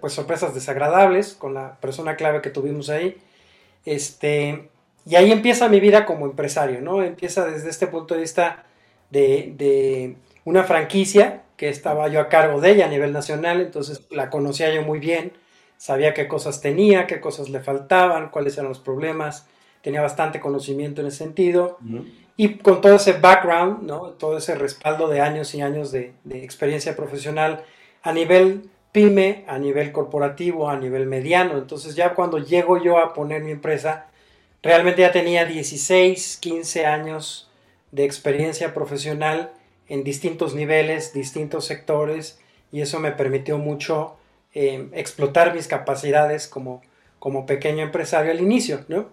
pues, 0.00 0.14
sorpresas 0.14 0.52
desagradables 0.52 1.34
con 1.34 1.54
la 1.54 1.76
persona 1.76 2.16
clave 2.16 2.40
que 2.42 2.50
tuvimos 2.50 2.90
ahí. 2.90 3.18
Este, 3.84 4.68
y 5.06 5.14
ahí 5.14 5.30
empieza 5.30 5.68
mi 5.68 5.78
vida 5.78 6.04
como 6.04 6.26
empresario, 6.26 6.80
¿no? 6.80 7.04
Empieza 7.04 7.46
desde 7.46 7.70
este 7.70 7.86
punto 7.86 8.14
de 8.14 8.22
vista 8.22 8.64
de, 9.10 9.54
de 9.56 10.16
una 10.44 10.64
franquicia 10.64 11.44
que 11.60 11.68
estaba 11.68 12.08
yo 12.08 12.20
a 12.20 12.30
cargo 12.30 12.58
de 12.58 12.70
ella 12.70 12.86
a 12.86 12.88
nivel 12.88 13.12
nacional, 13.12 13.60
entonces 13.60 14.06
la 14.08 14.30
conocía 14.30 14.72
yo 14.72 14.80
muy 14.80 14.98
bien, 14.98 15.34
sabía 15.76 16.14
qué 16.14 16.26
cosas 16.26 16.62
tenía, 16.62 17.06
qué 17.06 17.20
cosas 17.20 17.50
le 17.50 17.60
faltaban, 17.60 18.30
cuáles 18.30 18.56
eran 18.56 18.70
los 18.70 18.78
problemas, 18.78 19.46
tenía 19.82 20.00
bastante 20.00 20.40
conocimiento 20.40 21.02
en 21.02 21.08
ese 21.08 21.18
sentido. 21.18 21.76
Y 22.38 22.54
con 22.54 22.80
todo 22.80 22.94
ese 22.94 23.12
background, 23.12 23.82
¿no? 23.82 24.12
todo 24.12 24.38
ese 24.38 24.54
respaldo 24.54 25.06
de 25.08 25.20
años 25.20 25.54
y 25.54 25.60
años 25.60 25.92
de, 25.92 26.14
experiencia 26.30 26.96
profesional 26.96 27.62
a 28.02 28.14
nivel 28.14 28.70
pyme, 28.90 29.44
a 29.46 29.58
nivel 29.58 29.92
corporativo, 29.92 30.70
a 30.70 30.78
nivel 30.78 31.04
mediano. 31.04 31.58
Entonces 31.58 31.94
ya 31.94 32.14
cuando 32.14 32.38
llego 32.38 32.82
yo 32.82 32.96
a 32.96 33.12
poner 33.12 33.42
mi 33.42 33.50
empresa, 33.50 34.06
realmente 34.62 35.02
ya 35.02 35.12
tenía 35.12 35.44
16, 35.44 36.38
15 36.38 36.86
años 36.86 37.50
de 37.92 38.06
experiencia 38.06 38.72
profesional 38.72 39.52
en 39.90 40.04
distintos 40.04 40.54
niveles, 40.54 41.12
distintos 41.12 41.66
sectores, 41.66 42.38
y 42.72 42.80
eso 42.80 43.00
me 43.00 43.10
permitió 43.12 43.58
mucho 43.58 44.16
eh, 44.54 44.88
explotar 44.94 45.52
mis 45.54 45.66
capacidades 45.66 46.46
como, 46.46 46.80
como 47.18 47.44
pequeño 47.44 47.82
empresario 47.82 48.30
al 48.30 48.40
inicio, 48.40 48.84
¿no? 48.88 49.08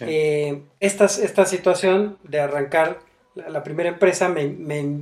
Eh, 0.00 0.62
esta, 0.78 1.06
esta 1.06 1.44
situación 1.44 2.16
de 2.22 2.40
arrancar 2.40 3.00
la, 3.34 3.62
primera 3.62 3.88
empresa 3.88 4.28
me, 4.28 4.44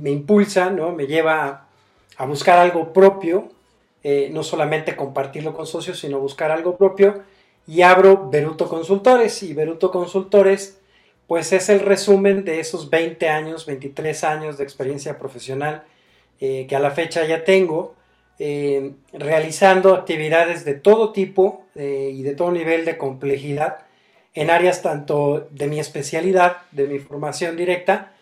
impulsa, 0.09 0.69
¿no? 0.71 0.91
me 0.91 1.05
lleva 1.05 1.67
a, 2.17 2.25
buscar 2.25 2.57
algo 2.57 2.91
propio, 2.91 3.49
eh, 4.03 4.29
no 4.31 4.43
solamente 4.43 4.95
compartirlo 4.95 5.53
con 5.53 5.67
socios, 5.67 5.99
sino 5.99 6.19
buscar 6.19 6.51
algo 6.51 6.75
propio 6.75 7.23
y 7.67 7.81
abro 7.81 8.29
Beruto 8.29 8.67
Consultores 8.67 9.43
y 9.43 9.53
Beruto 9.53 9.91
Consultores 9.91 10.78
pues 11.29 11.53
es 11.53 11.69
el 11.69 11.79
resumen 11.79 12.43
de 12.43 12.59
esos 12.59 12.89
20 12.89 13.29
años, 13.29 13.65
23 13.65 14.25
años 14.25 14.57
de 14.57 14.65
experiencia 14.65 15.17
profesional 15.17 15.83
eh, 16.41 16.65
que 16.67 16.75
a 16.75 16.81
la 16.81 16.91
fecha 16.91 17.25
ya 17.25 17.45
tengo, 17.45 17.95
realizando 19.11 19.93
actividades 19.93 20.63
de 20.63 20.73
todo 20.73 21.11
tipo 21.11 21.65
y 21.75 22.23
de 22.23 22.35
todo 22.35 22.51
nivel 22.53 22.85
de 22.85 22.97
complejidad 22.97 23.79
en 24.33 24.49
áreas 24.49 24.81
tanto 24.81 25.47
de 25.51 25.67
mi 25.67 25.79
especialidad, 25.79 26.57
de 26.71 26.87
mi 26.87 26.99
formación 26.99 27.57
directa, 27.57 28.13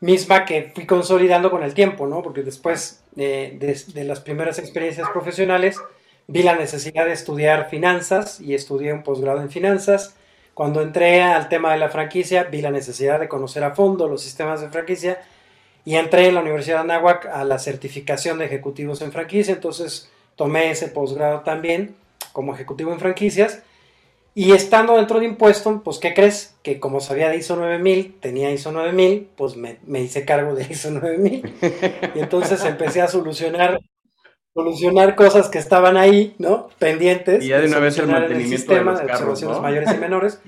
misma 0.00 0.44
que 0.44 0.70
fui 0.74 0.86
consolidando 0.86 1.50
con 1.50 1.62
el 1.62 1.74
tiempo, 1.74 2.06
¿no? 2.06 2.22
Porque 2.22 2.42
después 2.42 3.02
de, 3.12 3.58
las 3.94 4.20
primeras 4.20 4.58
experiencias 4.58 5.08
profesionales 5.10 5.78
vi 6.26 6.42
la 6.42 6.56
necesidad 6.56 7.06
de 7.06 7.12
estudiar 7.12 7.70
finanzas 7.70 8.40
y 8.40 8.54
estudié 8.54 8.92
un 8.92 9.02
posgrado 9.02 9.40
en 9.40 9.50
finanzas. 9.50 10.16
Cuando 10.54 10.80
entré 10.80 11.22
al 11.22 11.48
tema 11.48 11.72
de 11.72 11.78
la 11.78 11.88
franquicia, 11.88 12.44
vi 12.44 12.62
la 12.62 12.70
necesidad 12.70 13.20
de 13.20 13.28
conocer 13.28 13.64
a 13.64 13.74
fondo 13.74 14.08
los 14.08 14.22
sistemas 14.22 14.60
de 14.60 14.68
franquicia 14.68 15.20
y 15.84 15.96
entré 15.96 16.28
en 16.28 16.34
la 16.34 16.40
Universidad 16.40 16.76
de 16.76 16.92
Anáhuac 16.92 17.26
a 17.26 17.44
la 17.44 17.58
certificación 17.58 18.38
de 18.38 18.46
ejecutivos 18.46 19.02
en 19.02 19.12
franquicia, 19.12 19.52
entonces 19.52 20.10
tomé 20.36 20.70
ese 20.70 20.88
posgrado 20.88 21.40
también 21.40 21.96
como 22.32 22.54
ejecutivo 22.54 22.92
en 22.92 23.00
franquicias 23.00 23.62
y 24.36 24.52
estando 24.52 24.96
dentro 24.96 25.20
de 25.20 25.26
impuesto, 25.26 25.80
pues 25.84 25.98
¿qué 25.98 26.12
crees? 26.12 26.56
Que 26.62 26.80
como 26.80 27.00
sabía 27.00 27.28
de 27.28 27.36
ISO 27.36 27.54
9000, 27.54 28.16
tenía 28.20 28.50
ISO 28.50 28.72
9000, 28.72 29.28
pues 29.36 29.54
me, 29.56 30.00
hice 30.00 30.24
cargo 30.24 30.56
de 30.56 30.66
ISO 30.70 30.90
9000. 30.90 31.54
Y 32.16 32.18
entonces 32.18 32.64
empecé 32.64 33.00
a 33.00 33.06
solucionar 33.06 33.80
solucionar 34.54 35.16
cosas 35.16 35.48
que 35.48 35.58
estaban 35.58 35.96
ahí, 35.96 36.36
¿no? 36.38 36.68
Pendientes. 36.78 37.44
Y 37.44 37.48
ya 37.48 37.60
de 37.60 37.66
una 37.66 37.80
vez 37.80 37.98
el 37.98 38.06
mantenimiento 38.06 38.72
de, 38.72 38.84
los 38.84 39.00
observaciones 39.00 39.60
mayores 39.60 39.92
y 39.92 39.98
menores. 39.98 40.40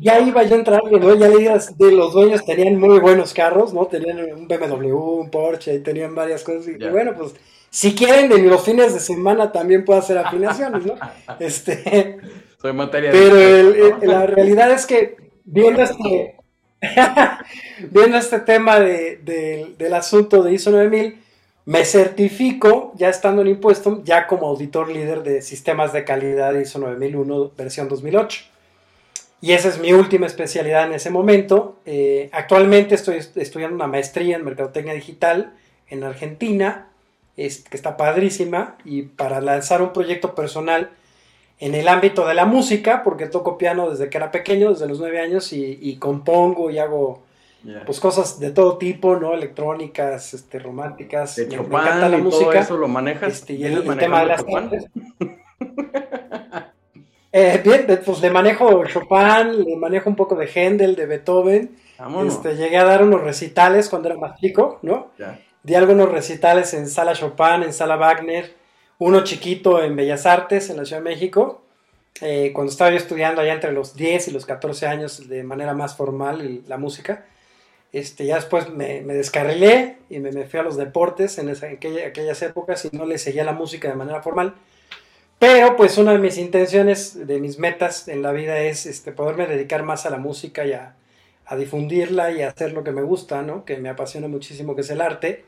ya 0.00 0.18
iba 0.18 0.42
yo 0.42 0.56
entrando, 0.56 0.98
¿no? 0.98 1.14
Ya 1.14 1.28
leías 1.28 1.76
de 1.76 1.92
los 1.92 2.14
dueños 2.14 2.44
tenían 2.44 2.80
muy 2.80 2.98
buenos 3.00 3.34
carros, 3.34 3.74
¿no? 3.74 3.86
Tenían 3.86 4.18
un 4.18 4.48
BMW, 4.48 4.96
un 4.96 5.30
Porsche, 5.30 5.74
y 5.74 5.80
tenían 5.80 6.14
varias 6.14 6.42
cosas. 6.42 6.68
Y 6.68 6.88
bueno, 6.88 7.12
pues 7.14 7.34
si 7.68 7.94
quieren, 7.94 8.30
de 8.30 8.38
los 8.38 8.64
fines 8.64 8.94
de 8.94 9.00
semana 9.00 9.52
también 9.52 9.84
puedo 9.84 9.98
hacer 10.00 10.16
afiliaciones, 10.16 10.86
¿no? 10.86 10.94
Este, 11.38 12.18
Soy 12.60 12.72
materia 12.72 13.10
Pero 13.10 13.98
la 14.02 14.26
realidad 14.26 14.70
es 14.70 14.86
que 14.86 15.16
viendo 15.44 15.82
este, 15.82 16.36
viendo 17.90 18.16
este 18.16 18.40
tema 18.40 18.80
del 18.80 19.94
asunto 19.94 20.42
de 20.42 20.54
ISO 20.54 20.70
9000, 20.70 21.21
me 21.64 21.84
certifico, 21.84 22.92
ya 22.96 23.08
estando 23.08 23.42
en 23.42 23.48
impuesto, 23.48 24.02
ya 24.04 24.26
como 24.26 24.48
auditor 24.48 24.88
líder 24.88 25.22
de 25.22 25.42
sistemas 25.42 25.92
de 25.92 26.04
calidad 26.04 26.54
ISO 26.54 26.78
9001 26.78 27.52
versión 27.56 27.88
2008. 27.88 28.44
Y 29.40 29.52
esa 29.52 29.68
es 29.68 29.78
mi 29.78 29.92
última 29.92 30.26
especialidad 30.26 30.86
en 30.86 30.94
ese 30.94 31.10
momento. 31.10 31.76
Eh, 31.84 32.30
actualmente 32.32 32.94
estoy 32.94 33.16
estudiando 33.16 33.74
una 33.74 33.88
maestría 33.88 34.36
en 34.36 34.44
Mercadotecnia 34.44 34.94
Digital 34.94 35.54
en 35.88 36.04
Argentina 36.04 36.88
que 37.34 37.76
está 37.76 37.96
padrísima, 37.96 38.76
y 38.84 39.02
para 39.02 39.40
lanzar 39.40 39.82
un 39.82 39.92
proyecto 39.92 40.34
personal 40.34 40.90
en 41.60 41.74
el 41.74 41.88
ámbito 41.88 42.26
de 42.26 42.34
la 42.34 42.44
música, 42.44 43.02
porque 43.02 43.26
toco 43.26 43.56
piano 43.56 43.90
desde 43.90 44.10
que 44.10 44.18
era 44.18 44.30
pequeño, 44.30 44.70
desde 44.70 44.88
los 44.88 44.98
nueve 44.98 45.20
años, 45.20 45.52
y, 45.52 45.96
compongo 45.96 46.70
y 46.70 46.78
hago 46.78 47.22
pues 47.86 48.00
cosas 48.00 48.40
de 48.40 48.50
todo 48.50 48.78
tipo, 48.78 49.16
¿no? 49.16 49.34
Electrónicas, 49.34 50.34
este, 50.34 50.58
románticas. 50.58 51.38
me, 51.38 51.44
encanta 51.44 52.08
la 52.08 52.18
música. 52.18 52.44
Todo 52.44 52.60
eso 52.60 52.76
lo 52.76 52.88
manejas. 52.88 53.32
Este, 53.34 53.54
y 53.54 53.64
el, 53.64 53.82
tema 53.96 54.20
de 54.20 54.26
las 54.26 54.44
eh, 57.32 57.60
bien, 57.64 57.86
pues 58.04 58.20
le 58.20 58.30
manejo 58.30 58.84
Chopin, 58.86 59.64
le 59.64 59.76
manejo 59.76 60.10
un 60.10 60.16
poco 60.16 60.34
de 60.34 60.46
Händel, 60.46 60.96
de 60.96 61.06
Beethoven. 61.06 61.76
Este, 62.26 62.56
llegué 62.56 62.78
a 62.78 62.84
dar 62.84 63.04
unos 63.04 63.22
recitales 63.22 63.88
cuando 63.88 64.08
era 64.08 64.18
más 64.18 64.38
chico, 64.40 64.80
¿no? 64.82 65.12
Di 65.62 65.76
algunos 65.76 66.10
recitales 66.10 66.74
en 66.74 66.88
Sala 66.88 67.12
Chopin, 67.12 67.62
en 67.62 67.72
Sala 67.72 67.96
Wagner, 67.96 68.54
uno 68.98 69.22
chiquito 69.22 69.82
en 69.82 69.94
Bellas 69.94 70.26
Artes, 70.26 70.68
en 70.68 70.78
la 70.78 70.84
Ciudad 70.84 71.00
de 71.00 71.08
México, 71.08 71.62
eh, 72.20 72.50
cuando 72.52 72.72
estaba 72.72 72.90
yo 72.90 72.96
estudiando 72.96 73.40
allá 73.40 73.52
entre 73.52 73.72
los 73.72 73.94
10 73.94 74.28
y 74.28 74.30
los 74.32 74.44
14 74.44 74.86
años 74.88 75.28
de 75.28 75.44
manera 75.44 75.74
más 75.74 75.96
formal 75.96 76.62
la 76.66 76.76
música. 76.76 77.24
Este, 77.92 78.24
ya 78.24 78.36
después 78.36 78.70
me, 78.70 79.02
me 79.02 79.12
descarrilé 79.12 79.98
y 80.08 80.18
me, 80.18 80.32
me, 80.32 80.46
fui 80.46 80.58
a 80.58 80.62
los 80.62 80.78
deportes 80.78 81.36
en, 81.36 81.50
esa, 81.50 81.66
aquellas 81.68 82.42
épocas 82.42 82.86
y 82.86 82.96
no 82.96 83.04
le 83.04 83.18
seguía 83.18 83.44
la 83.44 83.52
música 83.52 83.88
de 83.88 83.94
manera 83.94 84.22
formal. 84.22 84.54
Pero 85.38 85.76
pues 85.76 85.98
una 85.98 86.12
de 86.12 86.18
mis 86.18 86.38
intenciones, 86.38 87.26
de 87.26 87.38
mis 87.38 87.58
metas 87.58 88.08
en 88.08 88.22
la 88.22 88.32
vida 88.32 88.60
es 88.60 88.86
este, 88.86 89.12
poderme 89.12 89.46
dedicar 89.46 89.82
más 89.82 90.06
a 90.06 90.10
la 90.10 90.16
música 90.16 90.64
y 90.64 90.72
a, 90.72 90.94
a 91.44 91.56
difundirla 91.56 92.32
y 92.32 92.42
a 92.42 92.48
hacer 92.48 92.72
lo 92.72 92.82
que 92.82 92.92
me 92.92 93.02
gusta, 93.02 93.42
¿no? 93.42 93.64
Que 93.66 93.76
me 93.76 93.90
apasiona 93.90 94.28
muchísimo, 94.28 94.74
que 94.74 94.80
es 94.80 94.90
el 94.90 95.02
arte. 95.02 95.44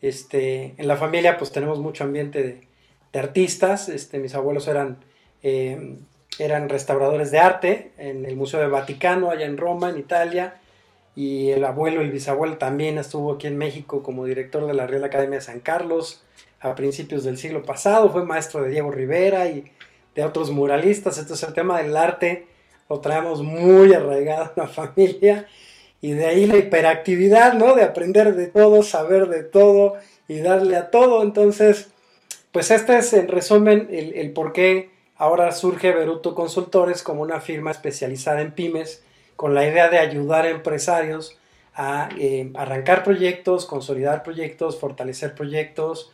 Este, 0.00 0.74
en 0.78 0.88
la 0.88 0.96
familia 0.96 1.36
pues 1.36 1.52
tenemos 1.52 1.78
mucho 1.78 2.04
ambiente 2.04 2.42
de, 2.42 2.60
de 3.12 3.18
artistas. 3.18 3.90
Este, 3.90 4.18
mis 4.18 4.34
abuelos 4.34 4.66
eran, 4.66 4.98
eh, 5.42 5.96
eran 6.38 6.70
restauradores 6.70 7.30
de 7.30 7.38
arte 7.38 7.92
en 7.98 8.24
el 8.24 8.36
Museo 8.36 8.60
del 8.60 8.70
Vaticano, 8.70 9.30
allá 9.30 9.44
en 9.44 9.58
Roma, 9.58 9.90
en 9.90 9.98
Italia 9.98 10.54
y 11.14 11.50
el 11.50 11.64
abuelo 11.64 12.00
el 12.00 12.10
bisabuelo 12.10 12.56
también 12.58 12.98
estuvo 12.98 13.34
aquí 13.34 13.46
en 13.46 13.58
México 13.58 14.02
como 14.02 14.24
director 14.24 14.66
de 14.66 14.74
la 14.74 14.86
Real 14.86 15.04
Academia 15.04 15.38
de 15.38 15.44
San 15.44 15.60
Carlos 15.60 16.22
a 16.60 16.74
principios 16.74 17.24
del 17.24 17.38
siglo 17.38 17.62
pasado, 17.62 18.10
fue 18.10 18.24
maestro 18.24 18.62
de 18.62 18.70
Diego 18.70 18.90
Rivera 18.90 19.48
y 19.48 19.70
de 20.14 20.24
otros 20.24 20.50
muralistas, 20.50 21.18
entonces 21.18 21.48
el 21.48 21.54
tema 21.54 21.82
del 21.82 21.96
arte 21.96 22.46
lo 22.88 23.00
traemos 23.00 23.42
muy 23.42 23.92
arraigado 23.94 24.52
en 24.56 24.62
la 24.62 24.68
familia 24.68 25.46
y 26.00 26.12
de 26.12 26.26
ahí 26.26 26.46
la 26.46 26.56
hiperactividad, 26.56 27.54
¿no? 27.54 27.74
De 27.74 27.82
aprender 27.82 28.34
de 28.34 28.46
todo, 28.46 28.82
saber 28.82 29.28
de 29.28 29.42
todo 29.42 29.94
y 30.28 30.38
darle 30.38 30.76
a 30.76 30.90
todo, 30.90 31.22
entonces, 31.22 31.90
pues 32.52 32.70
este 32.70 32.98
es 32.98 33.12
en 33.12 33.28
resumen 33.28 33.88
el, 33.90 34.14
el 34.14 34.32
por 34.32 34.52
qué 34.52 34.90
ahora 35.16 35.50
surge 35.52 35.92
Beruto 35.92 36.34
Consultores 36.34 37.02
como 37.02 37.22
una 37.22 37.40
firma 37.40 37.70
especializada 37.70 38.40
en 38.40 38.52
pymes, 38.52 39.02
con 39.42 39.56
la 39.56 39.66
idea 39.66 39.88
de 39.88 39.98
ayudar 39.98 40.44
a 40.44 40.50
empresarios 40.50 41.36
a 41.74 42.10
eh, 42.16 42.52
arrancar 42.54 43.02
proyectos, 43.02 43.66
consolidar 43.66 44.22
proyectos, 44.22 44.78
fortalecer 44.78 45.34
proyectos 45.34 46.12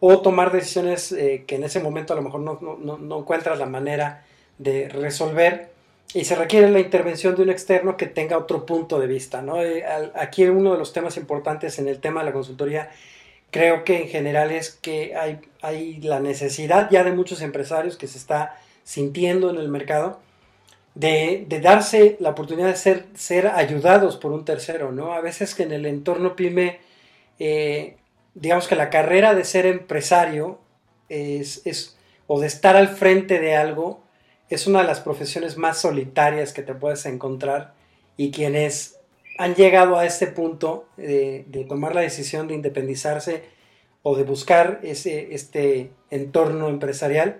o 0.00 0.22
tomar 0.22 0.50
decisiones 0.50 1.12
eh, 1.12 1.44
que 1.46 1.56
en 1.56 1.64
ese 1.64 1.80
momento 1.80 2.14
a 2.14 2.16
lo 2.16 2.22
mejor 2.22 2.40
no, 2.40 2.58
no, 2.58 3.18
encuentras 3.18 3.58
la 3.58 3.66
manera 3.66 4.24
de 4.56 4.88
resolver 4.88 5.68
y 6.14 6.24
se 6.24 6.34
requiere 6.36 6.70
la 6.70 6.80
intervención 6.80 7.36
de 7.36 7.42
un 7.42 7.50
externo 7.50 7.98
que 7.98 8.06
tenga 8.06 8.38
otro 8.38 8.64
punto 8.64 8.98
de 8.98 9.08
vista. 9.08 9.42
¿no? 9.42 9.62
Eh, 9.62 9.84
aquí 10.14 10.44
uno 10.44 10.72
de 10.72 10.78
los 10.78 10.94
temas 10.94 11.18
importantes 11.18 11.78
en 11.78 11.86
el 11.86 12.00
tema 12.00 12.20
de 12.20 12.26
la 12.28 12.32
consultoría 12.32 12.88
creo 13.50 13.84
que 13.84 14.00
en 14.00 14.08
general 14.08 14.52
es 14.52 14.70
que 14.70 15.14
hay 15.60 16.00
la 16.00 16.18
necesidad 16.20 16.88
ya 16.90 17.04
de 17.04 17.12
muchos 17.12 17.42
empresarios 17.42 17.98
que 17.98 18.06
se 18.06 18.16
está 18.16 18.58
sintiendo 18.84 19.50
en 19.50 19.56
el 19.56 19.68
mercado 19.68 20.18
de, 21.00 21.60
darse 21.62 22.16
la 22.20 22.30
oportunidad 22.30 22.68
de 22.68 22.76
ser, 22.76 23.06
ser 23.14 23.48
ayudados 23.48 24.16
por 24.16 24.32
un 24.32 24.44
tercero, 24.44 24.92
¿no? 24.92 25.12
A 25.12 25.20
veces 25.20 25.54
que 25.54 25.62
en 25.62 25.72
el 25.72 25.86
entorno 25.86 26.36
pyme, 26.36 26.80
eh, 27.38 27.96
digamos 28.34 28.68
que 28.68 28.76
la 28.76 28.90
carrera 28.90 29.34
de 29.34 29.44
ser 29.44 29.66
empresario 29.66 30.58
es, 31.08 31.62
es, 31.64 31.96
o 32.26 32.40
de 32.40 32.46
estar 32.46 32.76
al 32.76 32.88
frente 32.88 33.40
de 33.40 33.56
algo 33.56 34.02
es 34.50 34.66
una 34.66 34.80
de 34.80 34.86
las 34.86 35.00
profesiones 35.00 35.56
más 35.56 35.80
solitarias 35.80 36.52
que 36.52 36.62
te 36.62 36.74
puedes 36.74 37.06
encontrar 37.06 37.72
y 38.16 38.30
quienes 38.30 38.98
han 39.38 39.54
llegado 39.54 39.96
a 39.96 40.04
este 40.04 40.26
punto 40.26 40.86
de, 40.96 41.44
de 41.48 41.64
tomar 41.64 41.94
la 41.94 42.02
decisión 42.02 42.48
de 42.48 42.54
independizarse 42.54 43.44
o 44.02 44.16
de 44.16 44.24
buscar 44.24 44.80
ese, 44.82 45.34
este 45.34 45.92
entorno 46.10 46.68
empresarial, 46.68 47.38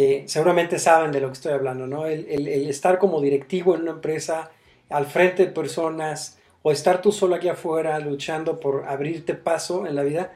eh, 0.00 0.22
seguramente 0.28 0.78
saben 0.78 1.10
de 1.10 1.20
lo 1.20 1.26
que 1.26 1.32
estoy 1.32 1.50
hablando, 1.50 1.88
¿no? 1.88 2.06
El, 2.06 2.46
estar 2.46 3.00
como 3.00 3.20
directivo 3.20 3.74
en 3.74 3.82
una 3.82 3.90
empresa, 3.90 4.52
al 4.90 5.06
frente 5.06 5.44
de 5.44 5.50
personas, 5.50 6.38
o 6.62 6.70
estar 6.70 7.02
tú 7.02 7.10
solo 7.10 7.34
aquí 7.34 7.48
afuera 7.48 7.98
luchando 7.98 8.60
por 8.60 8.84
abrirte 8.86 9.34
paso 9.34 9.88
en 9.88 9.96
la 9.96 10.04
vida, 10.04 10.34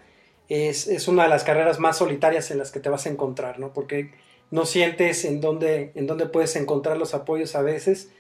es, 0.48 1.06
una 1.06 1.22
de 1.22 1.28
las 1.28 1.44
carreras 1.44 1.78
más 1.78 1.98
solitarias 1.98 2.50
en 2.50 2.58
las 2.58 2.72
que 2.72 2.80
te 2.80 2.88
vas 2.88 3.06
a 3.06 3.10
encontrar, 3.10 3.60
¿no? 3.60 3.72
Porque 3.72 4.10
no 4.50 4.66
sientes 4.66 5.24
en 5.24 5.40
dónde, 5.40 5.92
en 5.94 6.08
dónde 6.08 6.26
puedes 6.26 6.56
encontrar 6.56 6.96
los 6.96 7.14
apoyos 7.14 7.54
a 7.54 7.62
veces, 7.62 8.10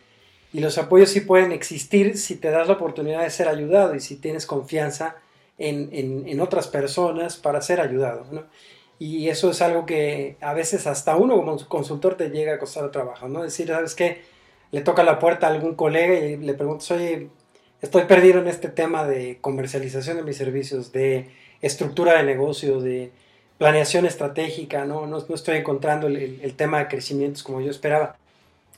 y 0.52 0.60
los 0.60 0.78
apoyos 0.78 1.10
sí 1.10 1.22
pueden 1.22 1.50
existir 1.50 2.18
si 2.18 2.36
te 2.36 2.50
das 2.50 2.68
la 2.68 2.74
oportunidad 2.74 3.22
de 3.22 3.30
ser 3.30 3.48
ayudado 3.48 3.96
y 3.96 4.00
si 4.00 4.14
tienes 4.14 4.46
confianza 4.46 5.16
en, 5.58 5.88
en 5.92 6.40
otras 6.40 6.68
personas 6.68 7.36
para 7.36 7.60
ser 7.62 7.80
ayudado, 7.80 8.26
¿no? 8.30 8.44
Y 9.04 9.30
eso 9.30 9.50
es 9.50 9.60
algo 9.62 9.84
que 9.84 10.36
a 10.40 10.54
veces 10.54 10.86
hasta 10.86 11.16
uno 11.16 11.34
como 11.34 11.58
consultor 11.66 12.14
te 12.14 12.30
llega 12.30 12.54
a 12.54 12.58
costar 12.60 12.88
trabajo, 12.92 13.26
¿no? 13.26 13.42
Decir, 13.42 13.66
¿sabes 13.66 13.96
qué? 13.96 14.22
Le 14.70 14.80
toca 14.82 15.02
la 15.02 15.18
puerta 15.18 15.48
a 15.48 15.50
algún 15.50 15.74
colega 15.74 16.14
y 16.14 16.36
le 16.36 16.54
preguntas, 16.54 16.88
oye, 16.92 17.28
estoy 17.80 18.04
perdido 18.04 18.38
en 18.38 18.46
este 18.46 18.68
tema 18.68 19.04
de 19.04 19.38
comercialización 19.40 20.18
de 20.18 20.22
mis 20.22 20.36
servicios, 20.36 20.92
de 20.92 21.28
estructura 21.60 22.16
de 22.16 22.22
negocio, 22.22 22.80
de 22.80 23.10
planeación 23.58 24.06
estratégica, 24.06 24.84
¿no? 24.84 25.08
No, 25.08 25.18
no 25.18 25.34
estoy 25.34 25.56
encontrando 25.56 26.06
el, 26.06 26.38
el, 26.40 26.54
tema 26.54 26.78
de 26.78 26.86
crecimientos 26.86 27.42
como 27.42 27.60
yo 27.60 27.72
esperaba. 27.72 28.16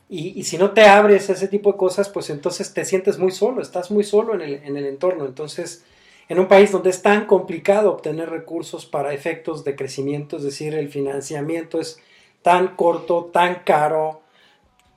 Y, 0.09 0.29
y, 0.41 0.45
si 0.45 0.57
no 0.57 0.71
te 0.71 0.87
abres 0.87 1.29
a 1.29 1.35
ese 1.35 1.49
tipo 1.49 1.73
de 1.73 1.77
cosas, 1.77 2.09
pues 2.09 2.31
entonces 2.31 2.73
te 2.73 2.87
sientes 2.87 3.19
muy 3.19 3.31
solo, 3.31 3.61
estás 3.61 3.91
muy 3.91 4.05
solo 4.05 4.35
en 4.35 4.41
el, 4.41 4.55
en 4.65 4.79
el 4.79 4.87
entorno. 4.87 5.27
Entonces, 5.27 5.85
en 6.29 6.39
un 6.39 6.49
país 6.49 6.73
donde 6.73 6.91
es 6.91 7.03
tan 7.03 7.27
complicado 7.27 7.93
obtener 7.93 8.31
recursos 8.31 8.87
para 8.87 9.13
efectos 9.13 9.65
de 9.65 9.77
crecimiento, 9.77 10.37
es 10.37 10.43
decir, 10.43 10.75
el 10.75 10.89
financiamiento 10.89 11.81
es 11.81 12.01
tan 12.43 12.77
corto, 12.77 13.31
tan 13.33 13.63
caro, 13.65 14.23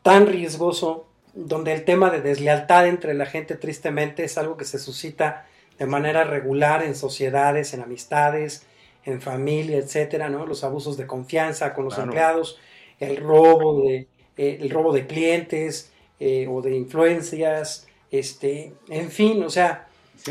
tan 0.04 0.28
riesgoso, 0.28 1.08
donde 1.34 1.74
el 1.74 1.86
tema 1.86 2.10
de 2.10 2.22
deslealtad 2.22 2.88
entre 2.88 3.13
la 3.13 3.26
gente 3.26 3.56
tristemente 3.56 4.24
es 4.24 4.38
algo 4.38 4.58
que 4.58 4.66
se 4.66 4.80
suscita 4.80 5.46
de 5.78 5.86
manera 5.86 6.24
regular 6.24 6.84
en 6.84 6.96
sociedades, 6.96 7.74
en 7.74 7.82
amistades, 7.82 8.66
en 9.06 9.22
familia, 9.22 9.78
etcétera, 9.78 10.30
¿no? 10.30 10.46
Los 10.46 10.63
abusos 10.63 10.98
de 10.98 11.06
confianza 11.06 11.74
con 11.74 11.86
los 11.86 11.98
empleados, 11.98 12.60
el 13.00 13.18
robo 13.18 13.84
de, 13.84 14.08
eh, 14.38 14.58
el 14.62 14.70
robo 14.70 14.92
de 14.92 15.06
clientes 15.06 15.92
eh, 16.20 16.48
o 16.50 16.62
de 16.62 16.76
influencias, 16.76 17.88
este, 18.12 18.74
en 18.90 19.12
fin, 19.12 19.44
o 19.44 19.50
sea, 19.50 19.88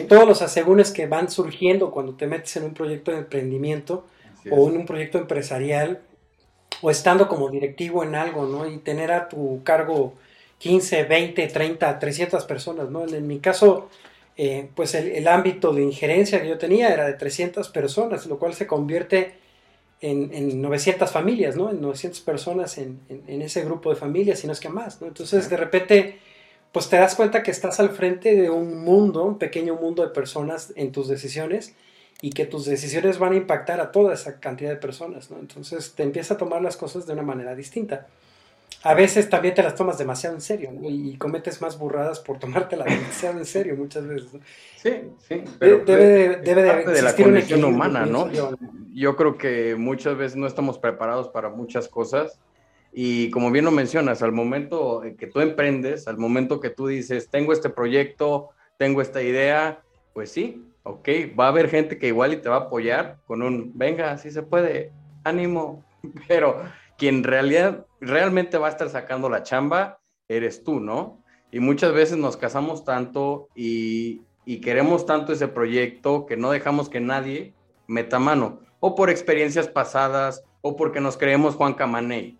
todos 0.08 0.26
los 0.26 0.42
asegúnes 0.42 0.90
que 0.90 1.06
van 1.06 1.30
surgiendo 1.30 1.90
cuando 1.90 2.14
te 2.14 2.26
metes 2.26 2.56
en 2.56 2.64
un 2.64 2.74
proyecto 2.74 3.10
de 3.10 3.18
emprendimiento 3.18 4.04
o 4.50 4.68
en 4.68 4.76
un 4.76 4.86
proyecto 4.86 5.18
empresarial 5.18 6.02
o 6.82 6.90
estando 6.90 7.28
como 7.28 7.48
directivo 7.48 8.02
en 8.02 8.14
algo, 8.14 8.46
¿no? 8.46 8.68
Y 8.68 8.78
tener 8.78 9.10
a 9.12 9.28
tu 9.28 9.62
cargo 9.64 10.14
15, 10.58 11.04
20, 11.04 11.46
30, 11.46 11.98
300 11.98 12.44
personas, 12.44 12.90
¿no? 12.90 13.06
En, 13.06 13.26
mi 13.26 13.38
caso, 13.38 13.88
eh, 14.36 14.68
pues 14.74 14.94
el, 14.94 15.26
ámbito 15.28 15.72
de 15.72 15.82
injerencia 15.82 16.40
que 16.40 16.48
yo 16.48 16.58
tenía 16.58 16.92
era 16.92 17.06
de 17.06 17.14
300 17.14 17.68
personas, 17.70 18.26
lo 18.26 18.38
cual 18.38 18.54
se 18.54 18.66
convierte 18.66 19.34
en, 20.00 20.32
en 20.34 20.60
900 20.60 21.10
familias, 21.10 21.56
¿no? 21.56 21.70
En 21.70 21.80
900 21.80 22.20
personas 22.20 22.78
en, 22.78 23.00
en, 23.08 23.42
ese 23.42 23.64
grupo 23.64 23.90
de 23.90 23.96
familias, 23.96 24.40
si 24.40 24.46
no 24.46 24.52
es 24.52 24.60
que 24.60 24.68
más, 24.68 25.00
¿no? 25.00 25.08
Entonces, 25.08 25.48
de 25.48 25.56
repente 25.56 26.18
pues 26.76 26.90
te 26.90 26.96
das 26.96 27.14
cuenta 27.14 27.42
que 27.42 27.50
estás 27.50 27.80
al 27.80 27.88
frente 27.88 28.36
de 28.36 28.50
un 28.50 28.84
mundo, 28.84 29.24
un 29.24 29.38
pequeño 29.38 29.76
mundo 29.76 30.02
de 30.02 30.10
personas 30.10 30.74
en 30.76 30.92
tus 30.92 31.08
decisiones 31.08 31.74
y 32.20 32.28
que 32.28 32.44
tus 32.44 32.66
decisiones 32.66 33.18
van 33.18 33.32
a 33.32 33.36
impactar 33.36 33.80
a 33.80 33.90
toda 33.90 34.12
esa 34.12 34.40
cantidad 34.40 34.68
de 34.68 34.76
personas, 34.76 35.30
¿no? 35.30 35.38
Entonces 35.38 35.94
te 35.94 36.02
empieza 36.02 36.34
a 36.34 36.36
tomar 36.36 36.60
las 36.60 36.76
cosas 36.76 37.06
de 37.06 37.14
una 37.14 37.22
manera 37.22 37.54
distinta. 37.54 38.08
A 38.82 38.92
veces 38.92 39.30
también 39.30 39.54
te 39.54 39.62
las 39.62 39.74
tomas 39.74 39.96
demasiado 39.96 40.34
en 40.34 40.42
serio 40.42 40.70
y 40.82 41.16
cometes 41.16 41.62
más 41.62 41.78
burradas 41.78 42.20
por 42.20 42.38
tomártelas 42.38 42.88
demasiado 42.90 43.38
en 43.38 43.46
serio 43.46 43.74
muchas 43.74 44.06
veces. 44.06 44.28
Sí, 44.76 45.00
sí. 45.26 45.44
Pero 45.58 45.82
debe, 45.82 46.36
debe 46.42 46.62
de, 46.62 46.84
de 46.92 47.00
la 47.00 47.16
condición 47.16 47.64
humana, 47.64 48.04
¿no? 48.04 48.28
Yo 48.92 49.16
creo 49.16 49.38
que 49.38 49.76
muchas 49.76 50.14
veces 50.18 50.36
no 50.36 50.46
estamos 50.46 50.78
preparados 50.78 51.28
para 51.28 51.48
muchas 51.48 51.88
cosas 51.88 52.38
y 52.98 53.28
como 53.28 53.50
bien 53.50 53.66
lo 53.66 53.72
mencionas, 53.72 54.22
al 54.22 54.32
momento 54.32 55.02
que 55.18 55.26
tú 55.26 55.40
emprendes, 55.40 56.08
al 56.08 56.16
momento 56.16 56.60
que 56.60 56.70
tú 56.70 56.86
dices, 56.86 57.28
tengo 57.28 57.52
este 57.52 57.68
proyecto, 57.68 58.48
tengo 58.78 59.02
esta 59.02 59.20
idea, 59.20 59.82
pues 60.14 60.32
sí, 60.32 60.64
ok, 60.82 61.06
va 61.38 61.44
a 61.44 61.48
haber 61.48 61.68
gente 61.68 61.98
que 61.98 62.06
igual 62.06 62.32
y 62.32 62.38
te 62.38 62.48
va 62.48 62.56
a 62.56 62.60
apoyar 62.60 63.18
con 63.26 63.42
un, 63.42 63.70
venga, 63.74 64.12
así 64.12 64.30
se 64.30 64.42
puede, 64.42 64.92
ánimo, 65.24 65.84
pero 66.26 66.62
quien 66.96 67.22
realidad, 67.22 67.84
realmente 68.00 68.56
va 68.56 68.68
a 68.68 68.70
estar 68.70 68.88
sacando 68.88 69.28
la 69.28 69.42
chamba, 69.42 69.98
eres 70.26 70.64
tú, 70.64 70.80
¿no? 70.80 71.22
Y 71.52 71.60
muchas 71.60 71.92
veces 71.92 72.16
nos 72.16 72.38
casamos 72.38 72.86
tanto 72.86 73.48
y, 73.54 74.22
y 74.46 74.62
queremos 74.62 75.04
tanto 75.04 75.34
ese 75.34 75.48
proyecto 75.48 76.24
que 76.24 76.38
no 76.38 76.50
dejamos 76.50 76.88
que 76.88 77.00
nadie 77.00 77.52
meta 77.88 78.18
mano, 78.18 78.60
o 78.80 78.94
por 78.94 79.10
experiencias 79.10 79.68
pasadas, 79.68 80.44
o 80.62 80.76
porque 80.76 81.02
nos 81.02 81.18
creemos 81.18 81.56
Juan 81.56 81.74
Camaney. 81.74 82.38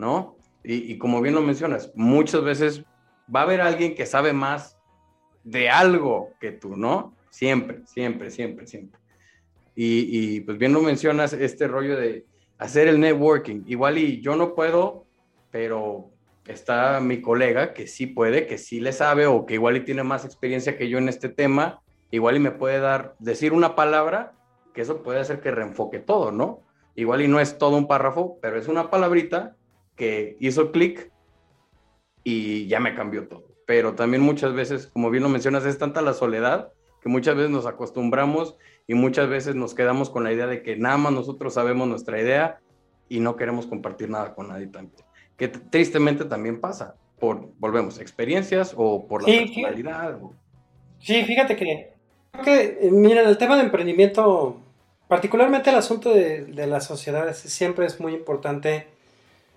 ¿No? 0.00 0.36
Y, 0.64 0.98
como 0.98 1.20
bien 1.20 1.34
lo 1.34 1.42
mencionas, 1.42 1.90
muchas 1.94 2.42
veces 2.42 2.84
va 3.34 3.40
a 3.40 3.42
haber 3.44 3.60
alguien 3.60 3.94
que 3.94 4.04
sabe 4.04 4.32
más 4.32 4.78
de 5.44 5.70
algo 5.70 6.34
que 6.40 6.52
tú, 6.52 6.76
¿no? 6.76 7.14
Siempre, 7.30 7.82
siempre, 7.86 8.30
siempre, 8.30 8.66
siempre. 8.66 9.00
Y, 9.74 10.40
pues 10.40 10.58
bien 10.58 10.72
lo 10.72 10.82
mencionas, 10.82 11.32
este 11.32 11.66
rollo 11.66 11.96
de 11.96 12.26
hacer 12.58 12.88
el 12.88 13.00
networking. 13.00 13.62
Igual 13.66 13.96
y 13.96 14.20
yo 14.20 14.36
no 14.36 14.54
puedo, 14.54 15.06
pero 15.50 16.10
está 16.46 17.00
mi 17.00 17.22
colega 17.22 17.72
que 17.72 17.86
sí 17.86 18.06
puede, 18.06 18.46
que 18.46 18.58
sí 18.58 18.80
le 18.80 18.92
sabe 18.92 19.26
o 19.26 19.46
que 19.46 19.54
igual 19.54 19.76
y 19.78 19.84
tiene 19.84 20.02
más 20.02 20.24
experiencia 20.24 20.76
que 20.76 20.88
yo 20.88 20.98
en 20.98 21.08
este 21.08 21.30
tema, 21.30 21.80
igual 22.10 22.36
y 22.36 22.40
me 22.40 22.50
puede 22.50 22.80
dar, 22.80 23.14
decir 23.18 23.54
una 23.54 23.74
palabra, 23.74 24.32
que 24.74 24.82
eso 24.82 25.02
puede 25.02 25.20
hacer 25.20 25.40
que 25.40 25.50
reenfoque 25.50 26.00
todo, 26.00 26.32
¿no? 26.32 26.60
Igual 26.96 27.22
y 27.22 27.28
no 27.28 27.40
es 27.40 27.56
todo 27.56 27.76
un 27.78 27.86
párrafo, 27.86 28.38
pero 28.42 28.58
es 28.58 28.68
una 28.68 28.90
palabrita 28.90 29.56
que 30.00 30.38
hizo 30.40 30.72
clic 30.72 31.12
y 32.24 32.66
ya 32.68 32.80
me 32.80 32.94
cambió 32.94 33.28
todo. 33.28 33.44
Pero 33.66 33.94
también 33.94 34.22
muchas 34.22 34.54
veces, 34.54 34.86
como 34.86 35.10
bien 35.10 35.22
lo 35.22 35.28
mencionas, 35.28 35.66
es 35.66 35.76
tanta 35.76 36.00
la 36.00 36.14
soledad 36.14 36.72
que 37.02 37.10
muchas 37.10 37.36
veces 37.36 37.50
nos 37.50 37.66
acostumbramos 37.66 38.56
y 38.86 38.94
muchas 38.94 39.28
veces 39.28 39.56
nos 39.56 39.74
quedamos 39.74 40.08
con 40.08 40.24
la 40.24 40.32
idea 40.32 40.46
de 40.46 40.62
que 40.62 40.74
nada 40.76 40.96
más 40.96 41.12
nosotros 41.12 41.52
sabemos 41.52 41.86
nuestra 41.86 42.18
idea 42.18 42.60
y 43.10 43.20
no 43.20 43.36
queremos 43.36 43.66
compartir 43.66 44.08
nada 44.08 44.34
con 44.34 44.48
nadie 44.48 44.68
también. 44.68 45.04
Que 45.36 45.48
tristemente 45.48 46.24
también 46.24 46.62
pasa 46.62 46.94
por, 47.18 47.50
volvemos, 47.58 48.00
experiencias 48.00 48.72
o 48.74 49.06
por 49.06 49.22
la 49.22 49.28
sí, 49.28 49.38
personalidad. 49.38 50.18
Sí, 50.98 51.24
fíjate 51.24 51.56
que, 51.56 51.92
que, 52.42 52.78
eh, 52.80 52.90
mira, 52.90 53.20
el 53.28 53.36
tema 53.36 53.56
de 53.56 53.64
emprendimiento, 53.64 54.62
particularmente 55.08 55.68
el 55.68 55.76
asunto 55.76 56.14
de, 56.14 56.46
de 56.46 56.66
las 56.66 56.86
sociedades, 56.86 57.36
siempre 57.36 57.84
es 57.84 58.00
muy 58.00 58.14
importante 58.14 58.98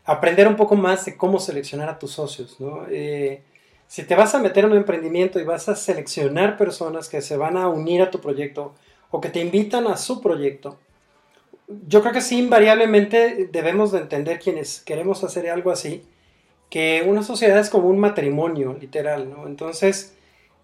aprender 0.06 0.48
un 0.48 0.56
poco 0.56 0.76
más 0.76 1.06
de 1.06 1.16
cómo 1.16 1.40
seleccionar 1.40 1.90
a 1.90 2.00
tus 2.00 2.12
socios, 2.12 2.60
¿no? 2.60 2.86
Eh, 2.90 3.42
si 3.88 4.04
te 4.04 4.16
vas 4.16 4.34
a 4.34 4.40
meter 4.40 4.66
en 4.66 4.72
un 4.72 4.78
emprendimiento 4.78 5.40
y 5.40 5.44
vas 5.44 5.70
a 5.70 5.76
seleccionar 5.76 6.58
personas 6.58 7.10
que 7.10 7.22
se 7.22 7.38
van 7.38 7.58
a 7.58 7.68
unir 7.70 8.02
a 8.02 8.10
tu 8.10 8.20
proyecto 8.20 8.74
o 9.12 9.22
que 9.22 9.30
te 9.30 9.40
invitan 9.40 9.88
a 9.88 9.98
su 9.98 10.22
proyecto, 10.22 10.80
yo 11.88 12.02
creo 12.02 12.14
que 12.14 12.22
sí, 12.22 12.40
invariablemente 12.40 13.50
debemos 13.52 13.92
de 13.92 14.00
entender 14.00 14.40
quienes 14.40 14.82
queremos 14.82 15.24
hacer 15.24 15.50
algo 15.50 15.72
así, 15.72 16.04
que 16.70 17.06
una 17.08 17.24
sociedad 17.24 17.60
es 17.60 17.70
como 17.70 17.88
un 17.88 18.00
matrimonio, 18.00 18.76
literal, 18.80 19.30
¿no? 19.30 19.48
Entonces, 19.48 20.16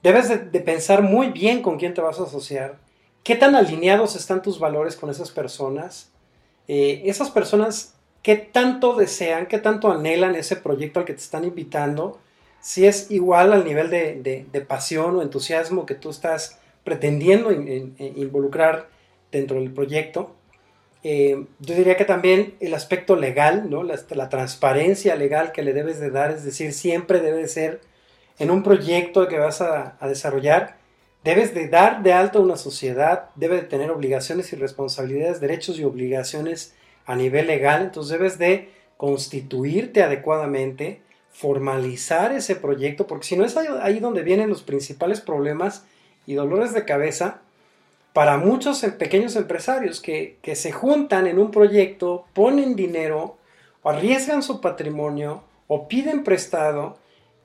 debes 0.02 0.30
de, 0.30 0.60
pensar 0.60 1.04
muy 1.04 1.30
bien 1.30 1.62
con 1.62 1.78
quién 1.78 1.93
te 1.93 2.02
vas 2.02 2.19
a 2.19 2.23
asociar, 2.23 2.80
qué 3.23 3.36
tan 3.36 3.56
alineados 3.56 4.15
están 4.15 4.41
tus 4.41 4.60
valores 4.60 4.95
con 4.95 5.10
esas 5.10 5.32
personas, 5.32 6.12
eh, 6.67 7.04
esas 7.06 7.30
personas 7.30 7.99
qué 8.21 8.36
tanto 8.36 8.95
desean, 8.95 9.45
qué 9.47 9.60
tanto 9.60 9.91
anhelan 9.91 10.36
ese 10.36 10.55
proyecto 10.55 10.99
al 10.99 11.05
que 11.05 11.13
te 11.13 11.21
están 11.21 11.45
invitando, 11.45 12.19
si 12.62 12.86
es 12.86 13.10
igual 13.10 13.53
al 13.53 13.63
nivel 13.63 13.89
de, 13.89 14.65
pasión 14.67 15.15
o 15.15 15.21
entusiasmo 15.21 15.86
que 15.86 15.95
tú 15.95 16.10
estás 16.10 16.60
pretendiendo 16.84 17.51
involucrar 17.51 18.89
dentro 19.32 19.60
del 19.60 19.71
proyecto. 19.71 20.36
Eh, 21.03 21.45
yo 21.60 21.75
diría 21.75 21.95
que 21.95 22.03
también 22.03 22.55
el 22.60 22.73
aspecto 22.73 23.15
legal, 23.15 23.69
¿no? 23.69 23.84
La, 23.84 24.29
transparencia 24.29 25.15
legal 25.15 25.53
que 25.53 25.63
le 25.63 25.71
debes 25.71 25.99
de 25.99 26.10
dar, 26.10 26.32
es 26.32 26.43
decir, 26.43 26.73
siempre 26.73 27.21
debe 27.21 27.47
ser 27.47 27.79
en 28.38 28.51
un 28.51 28.63
proyecto 28.63 29.27
que 29.29 29.39
vas 29.39 29.62
a, 29.62 29.95
a 29.99 30.08
desarrollar, 30.10 30.77
debes 31.23 31.53
de 31.53 31.69
dar 31.69 32.03
de 32.03 32.12
alto 32.12 32.39
a 32.39 32.41
una 32.41 32.58
sociedad, 32.58 33.29
debe 33.36 33.55
de 33.55 33.62
tener 33.63 33.91
obligaciones 33.91 34.51
y 34.51 34.58
responsabilidades, 34.58 35.39
derechos 35.39 35.79
y 35.79 35.86
obligaciones 35.86 36.73
a 37.10 37.15
nivel 37.15 37.48
legal, 37.48 37.82
entonces 37.82 38.12
debes 38.12 38.38
de 38.38 38.69
constituirte 38.95 40.04
adecuadamente, 40.04 41.02
formalizar 41.32 42.32
ese 42.32 42.56
proyecto, 42.56 43.08
porque 43.08 43.26
si 43.26 43.36
no 43.36 43.45
es 43.45 43.58
ahí 43.58 44.00
donde 44.00 44.22
vienen 44.22 44.48
los 44.48 44.62
principales 44.62 45.19
problemas 45.19 45.88
y 46.28 46.36
dolores 46.36 46.72
de 46.72 46.86
cabeza 46.86 47.41
para 48.13 48.38
muchos 48.38 48.84
em, 48.84 48.95
pequeños 48.95 49.36
empresarios 49.36 50.02
que, 50.02 50.38
que 50.43 50.56
se 50.56 50.72
juntan 50.72 51.26
en 51.26 51.39
un 51.39 51.50
proyecto, 51.50 52.26
ponen 52.34 52.76
dinero, 52.76 53.38
arriesgan 53.84 54.43
su 54.43 54.62
patrimonio 54.62 55.43
o 55.65 55.88
piden 55.88 56.24
prestado 56.24 57.00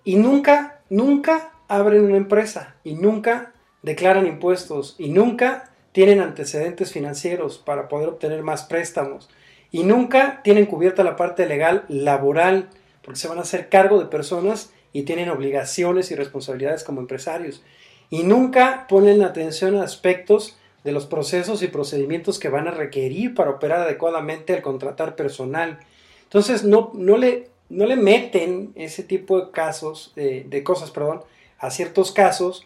y 0.04 0.16
nunca, 0.16 0.82
nunca 0.90 1.52
abren 1.68 2.04
una 2.04 2.18
empresa 2.18 2.74
y 2.84 2.96
nunca 2.96 3.54
declaran 3.82 4.26
impuestos 4.26 4.94
y 4.98 5.08
nunca 5.08 5.72
tienen 5.92 6.20
antecedentes 6.20 6.92
financieros 6.92 7.56
para 7.56 7.88
poder 7.88 8.10
obtener 8.10 8.42
más 8.42 8.64
préstamos 8.64 9.30
y 9.74 9.82
nunca 9.82 10.40
tienen 10.44 10.66
cubierta 10.66 11.02
la 11.02 11.16
parte 11.16 11.46
legal 11.46 11.84
laboral, 11.88 12.68
porque 13.02 13.18
se 13.18 13.26
van 13.26 13.38
a 13.38 13.40
hacer 13.40 13.68
cargo 13.68 13.98
de 13.98 14.06
personas 14.06 14.70
y 14.92 15.02
tienen 15.02 15.28
obligaciones 15.28 16.12
y 16.12 16.14
responsabilidades 16.14 16.84
como 16.84 17.00
empresarios. 17.00 17.60
Y 18.08 18.22
nunca 18.22 18.86
ponen 18.88 19.24
atención 19.24 19.74
a 19.74 19.82
aspectos 19.82 20.56
de 20.84 20.92
los 20.92 21.06
procesos 21.06 21.60
y 21.64 21.66
procedimientos 21.66 22.38
que 22.38 22.50
van 22.50 22.68
a 22.68 22.70
requerir 22.70 23.34
para 23.34 23.50
operar 23.50 23.80
adecuadamente 23.80 24.54
al 24.54 24.62
contratar 24.62 25.16
personal. 25.16 25.80
Entonces 26.22 26.62
no, 26.62 26.92
no, 26.94 27.16
le, 27.16 27.48
no 27.68 27.86
le 27.86 27.96
meten 27.96 28.70
ese 28.76 29.02
tipo 29.02 29.40
de 29.40 29.50
casos, 29.50 30.12
de 30.14 30.62
cosas, 30.62 30.92
perdón, 30.92 31.22
a 31.58 31.72
ciertos 31.72 32.12
casos 32.12 32.64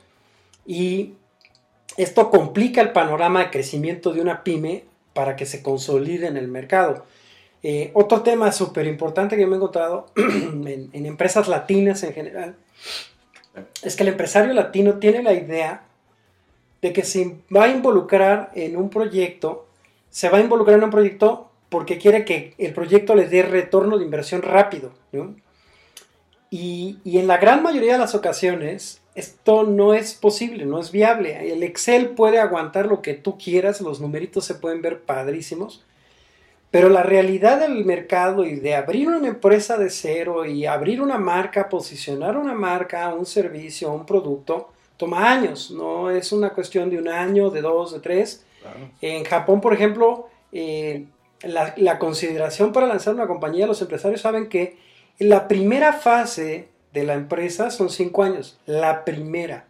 y 0.67 1.15
esto 1.97 2.29
complica 2.29 2.83
el 2.83 2.93
panorama 2.93 3.45
de 3.45 3.51
crecimiento 3.51 4.13
de 4.13 4.21
una 4.21 4.45
pyme 4.45 4.85
para 5.19 5.35
que 5.35 5.47
se 5.47 5.65
consolide 5.65 6.29
en 6.29 6.37
el 6.37 6.47
mercado. 6.47 7.05
Eh, 7.65 7.91
otro 7.93 8.23
tema 8.23 8.53
súper 8.53 8.87
importante 8.87 9.37
que 9.37 9.49
me 9.49 9.55
he 9.55 9.57
encontrado 9.57 10.07
en, 10.17 10.91
empresas 10.93 11.49
latinas 11.49 12.05
en 12.05 12.13
general 12.13 12.55
es 13.83 13.97
que 13.97 14.05
el 14.05 14.11
empresario 14.11 14.53
latino 14.53 15.01
tiene 15.01 15.25
la 15.25 15.33
idea 15.33 15.83
de 16.83 16.93
que 16.93 17.03
se 17.03 17.35
va 17.53 17.65
a 17.65 17.69
involucrar 17.69 18.53
en 18.55 18.77
un 18.77 18.91
proyecto, 18.91 19.67
se 20.09 20.29
va 20.29 20.39
a 20.39 20.41
involucrar 20.41 20.79
en 20.79 20.85
un 20.85 20.91
proyecto 20.91 21.51
porque 21.69 21.99
quiere 21.99 22.25
que 22.25 22.55
el 22.57 22.73
proyecto 22.73 23.17
le 23.17 23.27
dé 23.27 23.43
retorno 23.43 23.99
de 23.99 24.05
inversión 24.05 24.43
rápido. 24.43 24.93
Y, 26.49 27.01
en 27.05 27.27
la 27.27 27.39
gran 27.39 27.65
mayoría 27.65 27.95
de 27.95 27.99
las 27.99 28.15
ocasiones 28.15 29.01
esto 29.19 29.65
no 29.65 29.95
es 29.95 30.15
posible, 30.15 30.65
no 30.65 30.79
es 30.79 30.93
viable. 30.93 31.53
El 31.53 31.65
Excel 31.65 32.11
puede 32.11 32.39
aguantar 32.39 32.87
lo 32.87 33.03
que 33.03 33.15
tú 33.15 33.37
quieras, 33.37 33.81
los 33.81 34.01
numeritos 34.01 34.45
se 34.45 34.55
pueden 34.55 34.81
ver 34.81 35.01
padrísimos, 35.01 35.85
pero 36.71 36.89
la 36.89 37.03
realidad 37.03 37.59
del 37.59 37.85
mercado 37.85 38.45
y 38.45 38.55
de 38.57 38.77
abrir 38.77 39.09
una 39.09 39.27
empresa 39.27 39.77
de 39.77 39.91
cero 39.91 40.45
y 40.45 40.67
abrir 40.67 41.03
una 41.03 41.19
marca, 41.19 41.69
posicionar 41.69 42.37
una 42.37 42.55
marca, 42.55 43.13
un 43.13 43.27
servicio, 43.27 43.93
un 43.93 44.07
producto, 44.07 44.69
toma 44.97 45.33
años, 45.33 45.73
no 45.73 46.11
es 46.11 46.31
una 46.31 46.51
cuestión 46.51 46.89
de 46.89 46.99
un 46.99 47.09
año, 47.09 47.51
de 47.51 47.61
dos, 47.61 47.93
de 47.93 48.01
tres. 48.01 48.45
En 49.01 49.25
Japón, 49.25 49.61
por 49.61 49.73
ejemplo, 49.73 50.29
eh, 50.53 51.07
la, 51.43 51.75
la 51.77 51.99
consideración 51.99 52.73
para 52.73 52.87
lanzar 52.87 53.15
una 53.15 53.27
compañía, 53.27 53.67
los 53.67 53.83
empresarios 53.83 54.21
saben 54.21 54.49
que 54.49 54.77
la 55.19 55.49
primera 55.49 55.93
fase 55.93 56.69
de 56.99 57.05
la 57.05 57.15
empresa 57.15 57.71
son 57.71 57.91
cinco 57.91 58.23
años, 58.23 58.59
la 58.67 59.05
primera. 59.05 59.67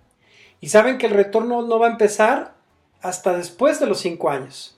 Y 0.61 0.69
saben 0.69 0.99
que 0.99 1.07
el 1.07 1.13
retorno 1.13 1.63
no 1.63 1.79
va 1.79 1.89
a 1.89 1.93
empezar 1.93 2.55
hasta 3.01 3.37
después 3.37 3.79
de 3.81 3.87
los 3.87 4.01
cinco 4.01 4.31
años. 4.31 4.77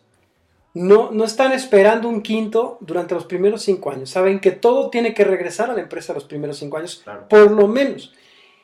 No, 0.73 1.11
no 1.11 1.25
están 1.25 1.53
esperando 1.53 2.09
un 2.09 2.23
quinto 2.23 2.79
durante 2.81 3.15
los 3.15 3.25
primeros 3.25 3.63
cinco 3.63 3.91
años. 3.91 4.11
Saben 4.11 4.41
que 4.41 4.53
todo 4.53 4.91
tiene 4.91 5.15
que 5.15 5.25
regresar 5.25 5.71
a 5.71 5.75
la 5.75 5.81
empresa 5.81 6.13
los 6.13 6.25
primeros 6.25 6.59
cinco 6.59 6.77
años, 6.77 7.03
por 7.29 7.51
lo 7.51 7.67
menos. 7.67 8.13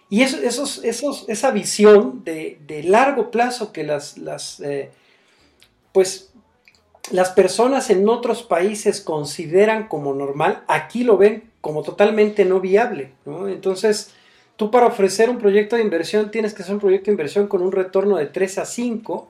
Y 0.09 0.22
eso, 0.22 0.38
esos, 0.38 0.85
esos, 0.85 1.25
esa 1.29 1.51
visión 1.51 2.22
de, 2.22 2.59
largo 2.85 3.31
plazo 3.31 3.72
que 3.72 3.83
las, 3.83 4.18
las, 4.18 4.61
eh, 4.61 4.92
pues, 5.92 6.33
las 7.11 7.31
personas 7.31 7.90
en 7.90 8.09
otros 8.09 8.42
países 8.42 9.01
consideran 9.01 9.88
como 9.88 10.14
normal, 10.14 10.62
aquí 10.68 11.03
lo 11.03 11.16
ven 11.16 11.51
como 11.66 11.83
totalmente 11.83 12.44
no 12.44 12.61
viable. 12.61 13.11
Entonces, 13.48 14.12
tú 14.55 14.70
para 14.70 14.87
ofrecer 14.87 15.29
un 15.29 15.38
proyecto 15.38 15.74
de 15.74 15.83
inversión 15.83 16.31
tienes 16.31 16.55
que 16.55 16.62
hacer 16.62 16.74
un 16.74 16.81
proyecto 16.81 17.07
de 17.07 17.14
inversión 17.14 17.48
con 17.48 17.61
un 17.61 17.72
retorno 17.72 18.18
de 18.18 18.26
3 18.26 18.59
a 18.59 18.64
5 18.64 19.29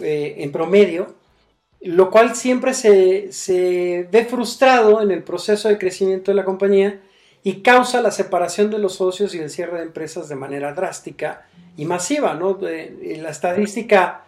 eh, 0.00 0.36
en 0.38 0.52
promedio, 0.52 1.16
lo 1.80 2.08
cual 2.08 2.36
siempre 2.36 2.72
se, 2.72 3.32
se, 3.32 4.06
ve 4.12 4.26
frustrado 4.26 5.02
en 5.02 5.10
el 5.10 5.24
proceso 5.24 5.68
de 5.68 5.76
crecimiento 5.76 6.30
de 6.30 6.36
la 6.36 6.44
compañía 6.44 7.02
y 7.42 7.62
causa 7.62 8.00
la 8.00 8.12
separación 8.12 8.70
de 8.70 8.78
los 8.78 8.94
socios 8.94 9.34
y 9.34 9.38
el 9.38 9.50
cierre 9.50 9.78
de 9.78 9.86
empresas 9.86 10.28
de 10.28 10.36
manera 10.36 10.72
drástica 10.72 11.48
y 11.76 11.84
masiva. 11.84 12.34
¿no? 12.34 12.60
la 12.60 13.30
estadística 13.30 14.25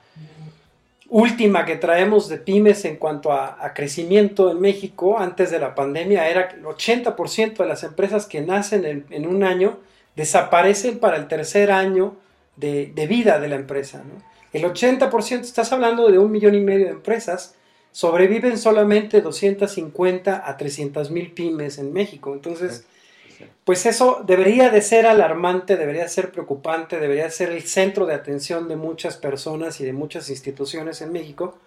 última 1.11 1.65
que 1.65 1.77
traemos 1.77 2.29
de 2.29 2.38
pymes 2.38 2.85
en 2.85 2.96
cuanto 2.96 3.33
a, 3.33 3.73
crecimiento 3.75 4.50
en 4.50 4.61
México 4.61 5.19
antes 5.19 5.50
de 5.50 5.59
la 5.59 5.75
pandemia 5.75 6.29
era 6.29 6.48
que 6.48 6.56
el 6.56 6.65
80% 6.65 7.56
de 7.56 7.67
las 7.67 7.83
empresas 7.83 8.27
que 8.27 8.40
nacen 8.40 9.06
en, 9.11 9.27
un 9.27 9.44
año 9.44 9.79
desaparecen 10.17 10.98
para 10.98 11.17
el 11.17 11.29
tercer 11.29 11.71
año 11.71 12.17
de, 12.56 13.06
vida 13.09 13.38
de 13.38 13.48
la 13.48 13.56
empresa. 13.56 14.02
El 14.52 14.65
80%, 14.65 15.40
estás 15.40 15.73
hablando 15.73 16.11
de 16.11 16.19
un 16.19 16.31
millón 16.31 16.54
y 16.54 16.61
medio 16.61 16.87
de 16.87 16.92
empresas, 16.92 17.54
sobreviven 17.92 18.59
solamente 18.59 19.21
250 19.21 20.42
a 20.48 20.56
300 20.56 21.11
mil 21.11 21.33
pymes 21.33 21.79
en 21.79 21.92
México. 21.92 22.35
Entonces, 22.35 22.87
pues 23.65 23.87
eso 23.87 24.23
debería 24.27 24.71
de 24.71 24.83
ser 24.83 25.07
alarmante, 25.07 25.77
debería 25.77 26.09
ser 26.09 26.33
preocupante, 26.33 26.99
debería 26.99 27.31
ser 27.31 27.51
el 27.51 27.63
centro 27.63 28.07
de 28.07 28.15
atención 28.15 28.69
de 28.69 28.77
muchas 28.77 29.17
personas 29.17 29.81
y 29.81 29.85
de 29.85 29.93
muchas 29.93 30.31
instituciones 30.31 31.03
en 31.03 31.13
México. 31.13 31.59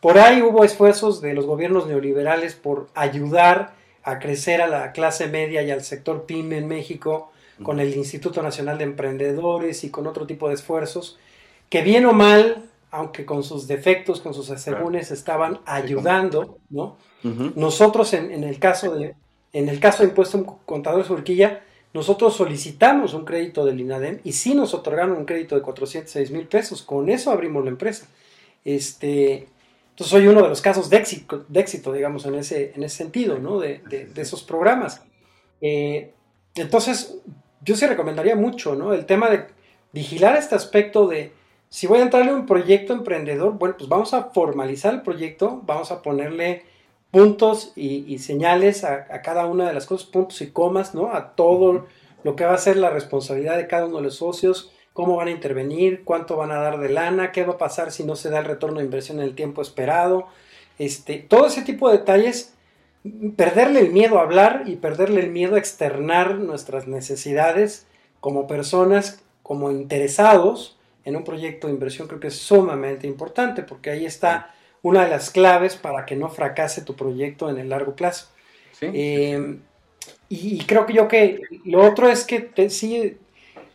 Por 0.00 0.18
ahí 0.18 0.42
hubo 0.42 0.64
esfuerzos 0.64 1.20
de 1.20 1.34
los 1.34 1.46
gobiernos 1.46 1.86
neoliberales 1.86 2.54
por 2.54 2.88
ayudar 2.94 3.74
a 4.02 4.18
crecer 4.18 4.60
a 4.60 4.66
la 4.66 4.92
clase 4.92 5.28
media 5.28 5.62
y 5.62 5.70
al 5.70 5.82
sector 5.82 6.26
PYME 6.26 6.58
en 6.58 6.68
México 6.68 7.32
con 7.62 7.80
el 7.80 7.94
Instituto 7.94 8.42
Nacional 8.42 8.78
de 8.78 8.84
Emprendedores 8.84 9.84
y 9.84 9.90
con 9.90 10.06
otro 10.06 10.26
tipo 10.26 10.48
de 10.48 10.54
esfuerzos, 10.54 11.18
que 11.68 11.82
bien 11.82 12.06
o 12.06 12.12
mal, 12.12 12.64
aunque 12.90 13.24
con 13.24 13.42
sus 13.42 13.68
defectos, 13.68 14.20
con 14.20 14.34
sus 14.34 14.50
asegúnes, 14.50 15.10
estaban 15.10 15.60
ayudando, 15.64 16.58
¿no? 16.70 16.96
Nosotros 17.54 18.14
en, 18.14 18.42
el 18.42 18.58
caso 18.58 18.94
de, 18.96 19.14
en 19.52 19.68
el 19.68 19.80
caso 19.80 20.02
de 20.02 20.08
impuesto 20.08 20.58
contador 20.64 21.10
Urquilla, 21.10 21.62
nosotros 21.92 22.34
solicitamos 22.36 23.12
un 23.12 23.24
crédito 23.24 23.64
del 23.64 23.80
INADEM 23.80 24.20
y 24.24 24.32
sí 24.32 24.54
nos 24.54 24.72
otorgaron 24.72 25.16
un 25.16 25.26
crédito 25.26 25.54
de 25.54 25.62
406 25.62 26.30
mil 26.30 26.46
pesos. 26.46 26.82
Con 26.82 27.10
eso 27.10 27.30
abrimos 27.30 27.64
la 27.64 27.70
empresa. 27.70 28.06
Este, 28.64 29.46
entonces 29.90 30.10
soy 30.10 30.26
uno 30.26 30.42
de 30.42 30.48
los 30.48 30.62
casos 30.62 30.88
de 30.88 30.96
éxito, 30.96 31.44
de 31.48 31.60
éxito 31.60 31.92
digamos, 31.92 32.24
en 32.24 32.36
ese, 32.36 32.72
en 32.74 32.82
ese 32.82 32.96
sentido, 32.96 33.38
¿no? 33.38 33.58
De, 33.58 33.82
esos 34.16 34.42
programas. 34.42 35.02
Eh, 35.60 36.12
entonces, 36.54 37.18
yo 37.62 37.76
sí 37.76 37.86
recomendaría 37.86 38.36
mucho, 38.36 38.74
¿no? 38.74 38.94
El 38.94 39.04
tema 39.04 39.28
de 39.28 39.46
vigilar 39.92 40.36
este 40.36 40.54
aspecto 40.54 41.06
de, 41.06 41.32
si 41.68 41.86
voy 41.86 41.98
a 41.98 42.02
entrarle 42.02 42.30
a 42.30 42.34
un 42.34 42.46
proyecto 42.46 42.94
emprendedor, 42.94 43.58
bueno, 43.58 43.76
pues 43.76 43.88
vamos 43.88 44.14
a 44.14 44.24
formalizar 44.30 44.94
el 44.94 45.02
proyecto, 45.02 45.60
vamos 45.66 45.90
a 45.92 46.00
ponerle 46.00 46.64
puntos 47.12 47.72
y, 47.76 48.18
señales 48.18 48.84
a, 48.84 49.06
cada 49.22 49.46
una 49.46 49.68
de 49.68 49.74
las 49.74 49.86
cosas, 49.86 50.08
puntos 50.08 50.40
y 50.40 50.50
comas, 50.50 50.94
¿no? 50.94 51.12
A 51.12 51.36
todo 51.36 51.86
lo 52.24 52.36
que 52.36 52.44
va 52.44 52.54
a 52.54 52.58
ser 52.58 52.78
la 52.78 52.90
responsabilidad 52.90 53.58
de 53.58 53.68
cada 53.68 53.86
uno 53.86 53.98
de 53.98 54.04
los 54.04 54.16
socios, 54.16 54.72
cómo 54.94 55.16
van 55.16 55.28
a 55.28 55.32
intervenir, 55.32 56.04
cuánto 56.04 56.36
van 56.36 56.50
a 56.50 56.56
dar 56.56 56.80
de 56.80 56.88
lana, 56.88 57.30
qué 57.30 57.44
va 57.44 57.54
a 57.54 57.58
pasar 57.58 57.92
si 57.92 58.02
no 58.02 58.16
se 58.16 58.30
da 58.30 58.38
el 58.38 58.46
retorno 58.46 58.78
de 58.78 58.86
inversión 58.86 59.18
en 59.18 59.24
el 59.24 59.34
tiempo 59.34 59.60
esperado. 59.60 60.26
Este, 60.78 61.18
todo 61.18 61.46
ese 61.46 61.62
tipo 61.62 61.90
de 61.90 61.98
detalles, 61.98 62.54
perderle 63.36 63.80
el 63.80 63.90
miedo 63.90 64.18
a 64.18 64.22
hablar 64.22 64.62
y 64.66 64.76
perderle 64.76 65.20
el 65.20 65.30
miedo 65.30 65.56
a 65.56 65.58
externar 65.58 66.36
nuestras 66.36 66.88
necesidades 66.88 67.86
como 68.20 68.46
personas, 68.46 69.22
como 69.42 69.70
interesados 69.70 70.78
en 71.04 71.16
un 71.16 71.24
proyecto 71.24 71.66
de 71.66 71.74
inversión, 71.74 72.08
creo 72.08 72.20
que 72.20 72.28
es 72.28 72.36
sumamente 72.36 73.06
importante 73.06 73.62
porque 73.62 73.90
ahí 73.90 74.06
está 74.06 74.54
una 74.82 75.04
de 75.04 75.10
las 75.10 75.30
claves 75.30 75.76
para 75.76 76.04
que 76.04 76.16
no 76.16 76.28
fracase 76.28 76.82
tu 76.82 76.94
proyecto 76.94 77.48
en 77.48 77.58
el 77.58 77.68
largo 77.68 77.94
plazo. 77.94 78.28
Eh, 78.80 79.58
y, 80.28 80.58
creo 80.64 80.86
que 80.86 80.92
yo 80.92 81.06
que 81.06 81.40
lo 81.64 81.86
otro 81.86 82.08
es 82.08 82.24
que 82.24 82.50
sí 82.68 83.16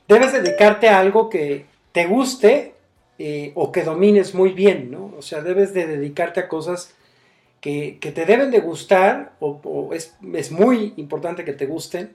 debes 0.07 0.33
dedicarte 0.33 0.89
a 0.89 0.99
algo 0.99 1.29
que 1.29 1.65
te 1.91 2.05
guste 2.05 2.73
eh, 3.19 3.51
o 3.55 3.71
que 3.71 3.83
domines 3.83 4.35
muy 4.35 4.51
bien, 4.51 4.91
¿no? 4.91 5.13
O 5.17 5.21
sea, 5.21 5.41
debes 5.41 5.73
de 5.73 5.87
dedicarte 5.87 6.39
a 6.39 6.47
cosas 6.47 6.93
que, 7.61 7.97
te 7.99 8.25
deben 8.25 8.51
de 8.51 8.59
gustar 8.59 9.33
o, 9.39 9.91
es, 9.93 10.15
muy 10.51 10.93
importante 10.97 11.43
que 11.43 11.53
te 11.53 11.65
gusten 11.65 12.13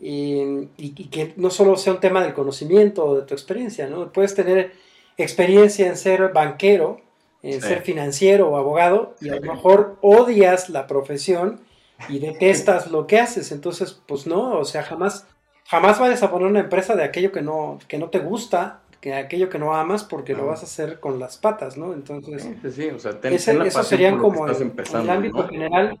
y, 0.00 0.68
y, 0.76 1.08
que 1.10 1.32
no 1.36 1.50
solo 1.50 1.76
sea 1.76 1.92
un 1.92 2.00
tema 2.00 2.22
del 2.22 2.34
conocimiento 2.34 3.04
o 3.04 3.20
de 3.20 3.26
tu 3.26 3.34
experiencia, 3.34 3.86
¿no? 3.86 4.12
Puedes 4.12 4.34
tener 4.34 4.72
experiencia 5.16 5.86
en 5.86 5.96
ser 5.96 6.32
banquero, 6.32 7.00
en 7.42 7.60
ser 7.60 7.82
financiero 7.82 8.48
o 8.48 8.56
abogado 8.56 9.16
y 9.20 9.28
a 9.30 9.36
lo 9.36 9.52
mejor 9.54 9.98
odias 10.00 10.68
la 10.70 10.86
profesión 10.86 11.60
y 12.08 12.18
detestas 12.18 12.90
lo 12.90 13.06
que 13.06 13.18
haces. 13.18 13.52
Entonces, 13.52 14.00
pues 14.06 14.26
no, 14.26 14.58
o 14.58 14.64
sea, 14.64 14.82
jamás, 14.82 15.26
jamás 15.66 15.98
vayas 15.98 16.22
a 16.22 16.30
poner 16.30 16.48
una 16.48 16.60
empresa 16.60 16.94
de 16.94 17.04
aquello 17.04 17.32
que 17.32 17.42
no, 17.42 17.78
que 17.88 17.98
no 17.98 18.10
te 18.10 18.20
gusta, 18.20 18.82
que 19.00 19.14
aquello 19.14 19.48
que 19.48 19.58
no 19.58 19.74
amas, 19.74 20.04
porque 20.04 20.34
lo 20.34 20.46
vas 20.46 20.62
a 20.62 20.66
hacer 20.66 21.00
con 21.00 21.18
las 21.18 21.36
patas, 21.36 21.76
¿no? 21.76 21.92
Entonces, 21.92 22.48
sí, 22.72 22.88
o 22.88 22.98
sea, 23.00 23.18
eso 23.24 23.82
serían 23.82 24.18
como 24.18 24.48
en, 24.48 24.72
el 24.94 25.10
ámbito 25.10 25.48
general. 25.48 26.00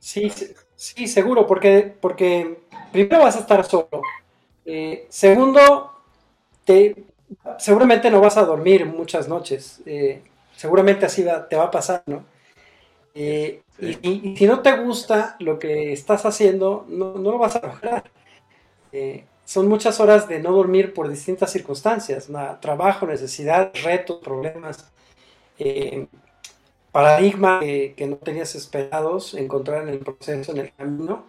Sí, 0.00 0.32
sí, 0.74 1.06
seguro, 1.06 1.46
porque, 1.46 1.94
porque 2.00 2.64
primero 2.90 3.22
vas 3.22 3.36
a 3.36 3.40
estar 3.40 3.64
solo. 3.64 4.02
Eh, 4.64 5.06
segundo, 5.08 5.92
te, 6.64 7.04
seguramente 7.58 8.10
no 8.10 8.20
vas 8.20 8.36
a 8.36 8.44
dormir 8.44 8.86
muchas 8.86 9.28
noches. 9.28 9.82
Eh, 9.86 10.22
seguramente 10.56 11.06
así 11.06 11.24
te 11.48 11.56
va 11.56 11.64
a 11.64 11.70
pasar, 11.70 12.02
¿no? 12.06 12.24
Eh, 13.14 13.62
y, 13.78 14.36
si 14.36 14.46
no 14.46 14.60
te 14.60 14.76
gusta 14.78 15.36
lo 15.38 15.58
que 15.58 15.92
estás 15.92 16.24
haciendo, 16.24 16.86
no, 16.88 17.14
lo 17.18 17.38
vas 17.38 17.56
a 17.56 17.66
lograr. 17.66 18.04
Eh, 18.92 19.24
son 19.44 19.68
muchas 19.68 20.00
horas 20.00 20.28
de 20.28 20.38
no 20.38 20.52
dormir 20.52 20.94
por 20.94 21.08
distintas 21.08 21.50
circunstancias, 21.50 22.28
trabajo, 22.60 23.06
necesidad, 23.06 23.72
retos, 23.82 24.18
problemas, 24.22 24.90
paradigma 26.92 27.60
que, 27.60 28.06
no 28.06 28.16
tenías 28.16 28.54
esperados, 28.54 29.34
encontrar 29.34 29.82
en 29.82 29.88
el 29.88 29.98
proceso, 29.98 30.52
en 30.52 30.58
el 30.58 30.72
camino, 30.72 31.24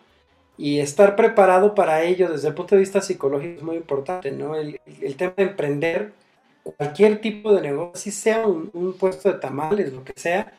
y 0.58 0.80
estar 0.80 1.16
preparado 1.16 1.74
para 1.74 2.04
ello 2.04 2.32
desde 2.32 2.50
el 2.50 2.54
punto 2.54 2.76
de 2.76 2.82
vista 2.82 3.02
psicológico 3.02 3.58
es 3.58 3.64
muy 3.64 3.76
importante, 3.76 4.32
¿no? 4.32 4.56
El, 4.56 4.80
tema 5.18 5.34
de 5.36 5.44
emprender 5.44 6.14
cualquier 6.64 7.20
tipo 7.22 7.54
de 7.54 7.62
negocio, 7.62 8.12
sea 8.12 8.46
un, 8.48 8.96
puesto 9.00 9.32
de 9.32 9.40
tamales, 9.40 9.92
lo 9.94 10.04
que 10.04 10.14
sea, 10.16 10.54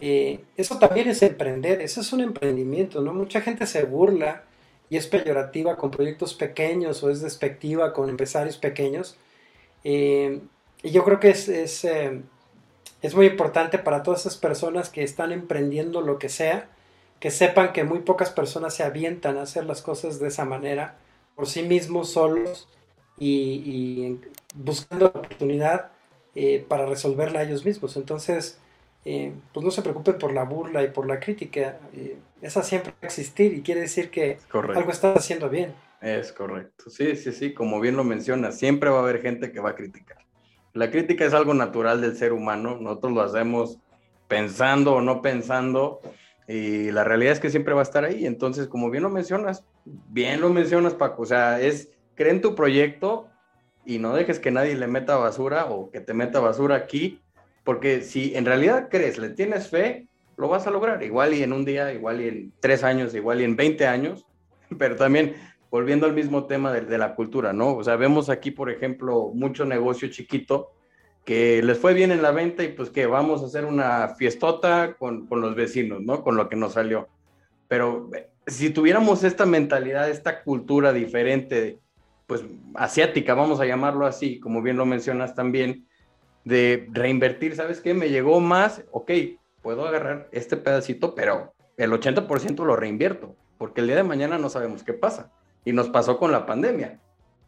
eh, 0.00 0.40
eso 0.56 0.78
también 0.78 1.08
es 1.08 1.22
emprender, 1.22 1.80
eso 1.80 2.00
es 2.00 2.12
un 2.12 2.20
emprendimiento, 2.20 3.00
¿no? 3.00 3.12
Mucha 3.12 3.40
gente 3.40 3.66
se 3.66 3.84
burla 3.84 4.44
y 4.88 4.96
es 4.96 5.06
peyorativa 5.06 5.76
con 5.76 5.90
proyectos 5.90 6.34
pequeños 6.34 7.02
o 7.02 7.10
es 7.10 7.20
despectiva 7.20 7.92
con 7.92 8.08
empresarios 8.08 8.58
pequeños. 8.58 9.16
Eh, 9.84 10.40
y 10.82 10.90
yo 10.90 11.04
creo 11.04 11.20
que 11.20 11.30
es, 11.30 11.48
es, 11.48 11.84
eh, 11.84 12.22
es 13.02 13.14
muy 13.14 13.26
importante 13.26 13.78
para 13.78 14.02
todas 14.02 14.20
esas 14.20 14.36
personas 14.36 14.90
que 14.90 15.02
están 15.02 15.32
emprendiendo 15.32 16.00
lo 16.00 16.18
que 16.18 16.28
sea, 16.28 16.68
que 17.20 17.30
sepan 17.30 17.72
que 17.72 17.84
muy 17.84 18.00
pocas 18.00 18.30
personas 18.30 18.74
se 18.74 18.82
avientan 18.82 19.36
a 19.36 19.42
hacer 19.42 19.66
las 19.66 19.82
cosas 19.82 20.18
de 20.18 20.28
esa 20.28 20.44
manera, 20.44 20.96
por 21.36 21.46
sí 21.46 21.62
mismos, 21.62 22.10
solos 22.10 22.68
y, 23.18 24.18
buscando 24.54 25.04
la 25.04 25.20
oportunidad 25.20 25.90
eh, 26.34 26.64
para 26.66 26.86
resolverla 26.86 27.42
ellos 27.42 27.64
mismos. 27.64 27.96
Entonces, 27.96 28.58
eh, 29.04 29.32
pues 29.52 29.64
no 29.64 29.70
se 29.70 29.82
preocupen 29.82 30.18
por 30.18 30.32
la 30.32 30.44
burla 30.44 30.82
y 30.82 30.88
por 30.88 31.06
la 31.06 31.20
crítica. 31.20 31.78
Eh, 31.94 32.16
esa 32.40 32.62
siempre 32.62 32.92
va 32.92 32.98
a 33.02 33.06
existir 33.06 33.52
y 33.52 33.62
quiere 33.62 33.82
decir 33.82 34.10
que 34.10 34.38
algo 34.52 34.90
está 34.90 35.12
haciendo 35.12 35.48
bien. 35.50 35.74
Es 36.00 36.32
correcto. 36.32 36.88
Sí, 36.88 37.14
sí, 37.16 37.32
sí, 37.32 37.52
como 37.52 37.80
bien 37.80 37.96
lo 37.96 38.04
mencionas, 38.04 38.58
siempre 38.58 38.88
va 38.88 38.98
a 38.98 39.02
haber 39.02 39.20
gente 39.20 39.52
que 39.52 39.60
va 39.60 39.70
a 39.70 39.74
criticar. 39.74 40.18
La 40.72 40.90
crítica 40.90 41.26
es 41.26 41.34
algo 41.34 41.52
natural 41.52 42.00
del 42.00 42.16
ser 42.16 42.32
humano, 42.32 42.78
nosotros 42.80 43.12
lo 43.12 43.20
hacemos 43.22 43.78
pensando 44.28 44.94
o 44.94 45.00
no 45.00 45.20
pensando, 45.20 46.00
y 46.50 46.90
la 46.90 47.04
realidad 47.04 47.32
es 47.32 47.38
que 47.38 47.48
siempre 47.48 47.74
va 47.74 47.80
a 47.80 47.84
estar 47.84 48.04
ahí. 48.04 48.26
Entonces, 48.26 48.66
como 48.66 48.90
bien 48.90 49.04
lo 49.04 49.08
mencionas, 49.08 49.64
bien 49.84 50.40
lo 50.40 50.50
mencionas, 50.50 50.94
Paco, 50.94 51.22
o 51.22 51.26
sea, 51.26 51.60
es 51.60 51.92
creen 52.16 52.36
en 52.36 52.42
tu 52.42 52.56
proyecto 52.56 53.28
y 53.84 53.98
no 53.98 54.14
dejes 54.14 54.40
que 54.40 54.50
nadie 54.50 54.74
le 54.74 54.88
meta 54.88 55.16
basura 55.16 55.66
o 55.66 55.92
que 55.92 56.00
te 56.00 56.12
meta 56.12 56.40
basura 56.40 56.74
aquí, 56.74 57.20
porque 57.62 58.00
si 58.02 58.34
en 58.34 58.46
realidad 58.46 58.88
crees, 58.90 59.16
le 59.16 59.30
tienes 59.30 59.68
fe, 59.68 60.08
lo 60.36 60.48
vas 60.48 60.66
a 60.66 60.72
lograr, 60.72 61.02
igual 61.04 61.34
y 61.34 61.44
en 61.44 61.52
un 61.52 61.64
día, 61.64 61.92
igual 61.92 62.20
y 62.20 62.28
en 62.28 62.52
tres 62.58 62.82
años, 62.82 63.14
igual 63.14 63.40
y 63.40 63.44
en 63.44 63.54
20 63.54 63.86
años, 63.86 64.26
pero 64.78 64.96
también 64.96 65.36
volviendo 65.70 66.04
al 66.04 66.14
mismo 66.14 66.46
tema 66.46 66.72
de, 66.72 66.80
de 66.80 66.98
la 66.98 67.14
cultura, 67.14 67.52
¿no? 67.52 67.76
O 67.76 67.84
sea, 67.84 67.94
vemos 67.94 68.28
aquí, 68.28 68.50
por 68.50 68.70
ejemplo, 68.70 69.30
mucho 69.32 69.64
negocio 69.64 70.08
chiquito 70.08 70.72
que 71.30 71.62
les 71.62 71.78
fue 71.78 71.94
bien 71.94 72.10
en 72.10 72.22
la 72.22 72.32
venta 72.32 72.64
y 72.64 72.72
pues 72.72 72.90
que 72.90 73.06
vamos 73.06 73.40
a 73.40 73.46
hacer 73.46 73.64
una 73.64 74.16
fiestota 74.16 74.96
con, 74.98 75.28
con, 75.28 75.40
los 75.40 75.54
vecinos, 75.54 76.02
¿no? 76.02 76.24
Con 76.24 76.36
lo 76.36 76.48
que 76.48 76.56
nos 76.56 76.72
salió. 76.72 77.08
Pero 77.68 78.10
eh, 78.16 78.28
si 78.48 78.70
tuviéramos 78.70 79.22
esta 79.22 79.46
mentalidad, 79.46 80.10
esta 80.10 80.42
cultura 80.42 80.92
diferente, 80.92 81.78
pues 82.26 82.42
asiática, 82.74 83.34
vamos 83.34 83.60
a 83.60 83.64
llamarlo 83.64 84.06
así, 84.06 84.40
como 84.40 84.60
bien 84.60 84.76
lo 84.76 84.86
mencionas 84.86 85.36
también, 85.36 85.86
de 86.44 86.88
reinvertir, 86.90 87.54
¿sabes 87.54 87.80
qué? 87.80 87.94
Me 87.94 88.08
llegó 88.08 88.40
más, 88.40 88.82
ok, 88.90 89.12
puedo 89.62 89.86
agarrar 89.86 90.28
este 90.32 90.56
pedacito, 90.56 91.14
pero 91.14 91.54
el 91.76 91.92
80% 91.92 92.64
lo 92.64 92.74
reinvierto, 92.74 93.36
porque 93.56 93.82
el 93.82 93.86
día 93.86 93.94
de 93.94 94.02
mañana 94.02 94.36
no 94.36 94.48
sabemos 94.48 94.82
qué 94.82 94.94
pasa. 94.94 95.30
Y 95.64 95.72
nos 95.74 95.90
pasó 95.90 96.18
con 96.18 96.32
la 96.32 96.44
pandemia. 96.44 96.98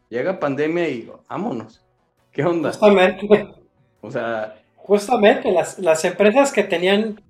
Llega 0.09 0.39
pandemia 0.39 0.89
y 0.89 1.11
vámonos. 1.29 1.85
¿Qué 2.31 2.45
onda? 2.45 2.69
Justamente. 2.69 3.62
O 4.03 4.11
sea... 4.11 4.59
Justamente, 4.77 5.53
las, 5.53 6.05
empresas 6.05 6.51
que 6.51 6.65
tenían 6.65 7.21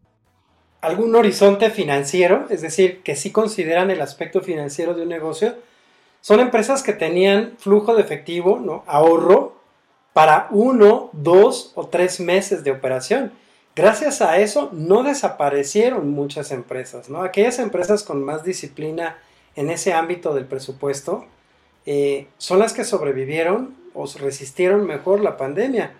algún 0.80 1.14
horizonte 1.14 1.68
financiero, 1.68 2.46
es 2.48 2.62
decir, 2.62 3.02
que 3.02 3.14
sí 3.14 3.30
consideran 3.30 3.90
el 3.90 4.00
aspecto 4.00 4.40
financiero 4.40 4.94
de 4.94 5.02
un 5.02 5.10
negocio, 5.10 5.54
son 6.22 6.40
empresas 6.40 6.82
que 6.82 6.94
tenían 6.94 7.52
flujo 7.58 7.94
de 7.94 8.00
efectivo, 8.00 8.58
¿no? 8.58 8.84
ahorro, 8.86 9.54
para 10.14 10.48
uno, 10.50 11.10
dos 11.12 11.72
o 11.74 11.88
tres 11.88 12.20
meses 12.20 12.64
de 12.64 12.70
operación. 12.70 13.32
Gracias 13.74 14.20
a 14.22 14.38
eso 14.38 14.70
no 14.72 15.02
desaparecieron 15.02 16.10
muchas 16.10 16.52
empresas, 16.52 17.08
¿no? 17.08 17.22
Aquellas 17.22 17.58
empresas 17.58 18.02
con 18.02 18.22
más 18.22 18.44
disciplina 18.44 19.16
en 19.56 19.70
ese 19.70 19.94
ámbito 19.94 20.34
del 20.34 20.44
presupuesto 20.44 21.24
eh, 21.86 22.26
son 22.36 22.58
las 22.58 22.74
que 22.74 22.84
sobrevivieron 22.84 23.74
o 23.94 24.06
resistieron 24.20 24.86
mejor 24.86 25.20
la 25.20 25.38
pandemia. 25.38 25.94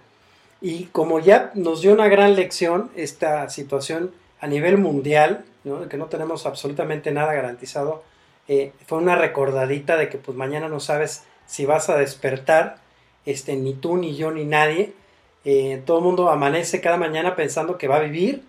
Y 0.63 0.85
como 0.87 1.19
ya 1.19 1.51
nos 1.55 1.83
dio 1.83 1.93
una 1.93 2.07
gran 2.07 2.37
lección 2.37 2.93
esta 2.95 3.51
situación 3.51 4.13
a 4.41 4.47
nivel 4.47 4.79
mundial, 4.79 5.45
¿no? 5.65 5.89
que 5.89 5.97
no 5.97 6.07
tenemos 6.07 6.47
absolutamente 6.47 7.11
nada 7.11 7.35
garantizado, 7.35 8.05
eh, 8.47 8.73
fue 8.87 8.99
una 8.99 9.17
recordadita 9.17 9.97
de 9.97 10.09
que 10.09 10.19
pues 10.19 10.37
mañana 10.39 10.69
no 10.69 10.79
sabes 10.79 11.25
si 11.47 11.67
vas 11.67 11.91
a 11.91 11.99
despertar, 11.99 12.77
este, 13.27 13.57
ni 13.57 13.75
tú, 13.75 13.97
ni 13.97 14.17
yo, 14.17 14.31
ni 14.31 14.45
nadie. 14.45 14.93
Eh, 15.45 15.83
todo 15.85 15.99
el 15.99 16.05
mundo 16.05 16.31
amanece 16.31 16.81
cada 16.81 16.97
mañana 16.97 17.35
pensando 17.35 17.77
que 17.77 17.89
va 17.89 17.97
a 17.97 18.01
vivir 18.01 18.45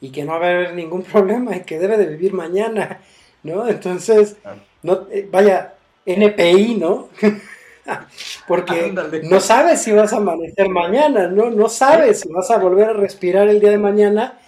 y 0.00 0.10
que 0.10 0.24
no 0.24 0.38
va 0.38 0.46
a 0.46 0.50
haber 0.50 0.74
ningún 0.74 1.02
problema 1.12 1.56
y 1.56 1.64
que 1.64 1.80
debe 1.80 1.96
de 1.96 2.06
vivir 2.06 2.32
mañana, 2.32 3.00
¿no? 3.42 3.68
Entonces, 3.68 4.36
no, 4.84 5.08
eh, 5.10 5.28
vaya, 5.28 5.74
NPI, 6.04 6.76
¿no? 6.76 7.08
Porque 8.48 8.92
no 9.24 9.40
sabes 9.40 9.82
si 9.82 9.92
vas 9.92 10.12
a 10.12 10.16
amanecer 10.16 10.68
mañana, 10.68 11.28
¿no? 11.28 11.50
No 11.50 11.68
sabes 11.68 12.20
si 12.20 12.28
vas 12.28 12.50
a 12.50 12.58
volver 12.58 12.90
a 12.90 12.92
respirar 12.92 13.48
el 13.48 13.60
día 13.60 13.70
de 13.70 13.78
mañana. 13.78 14.38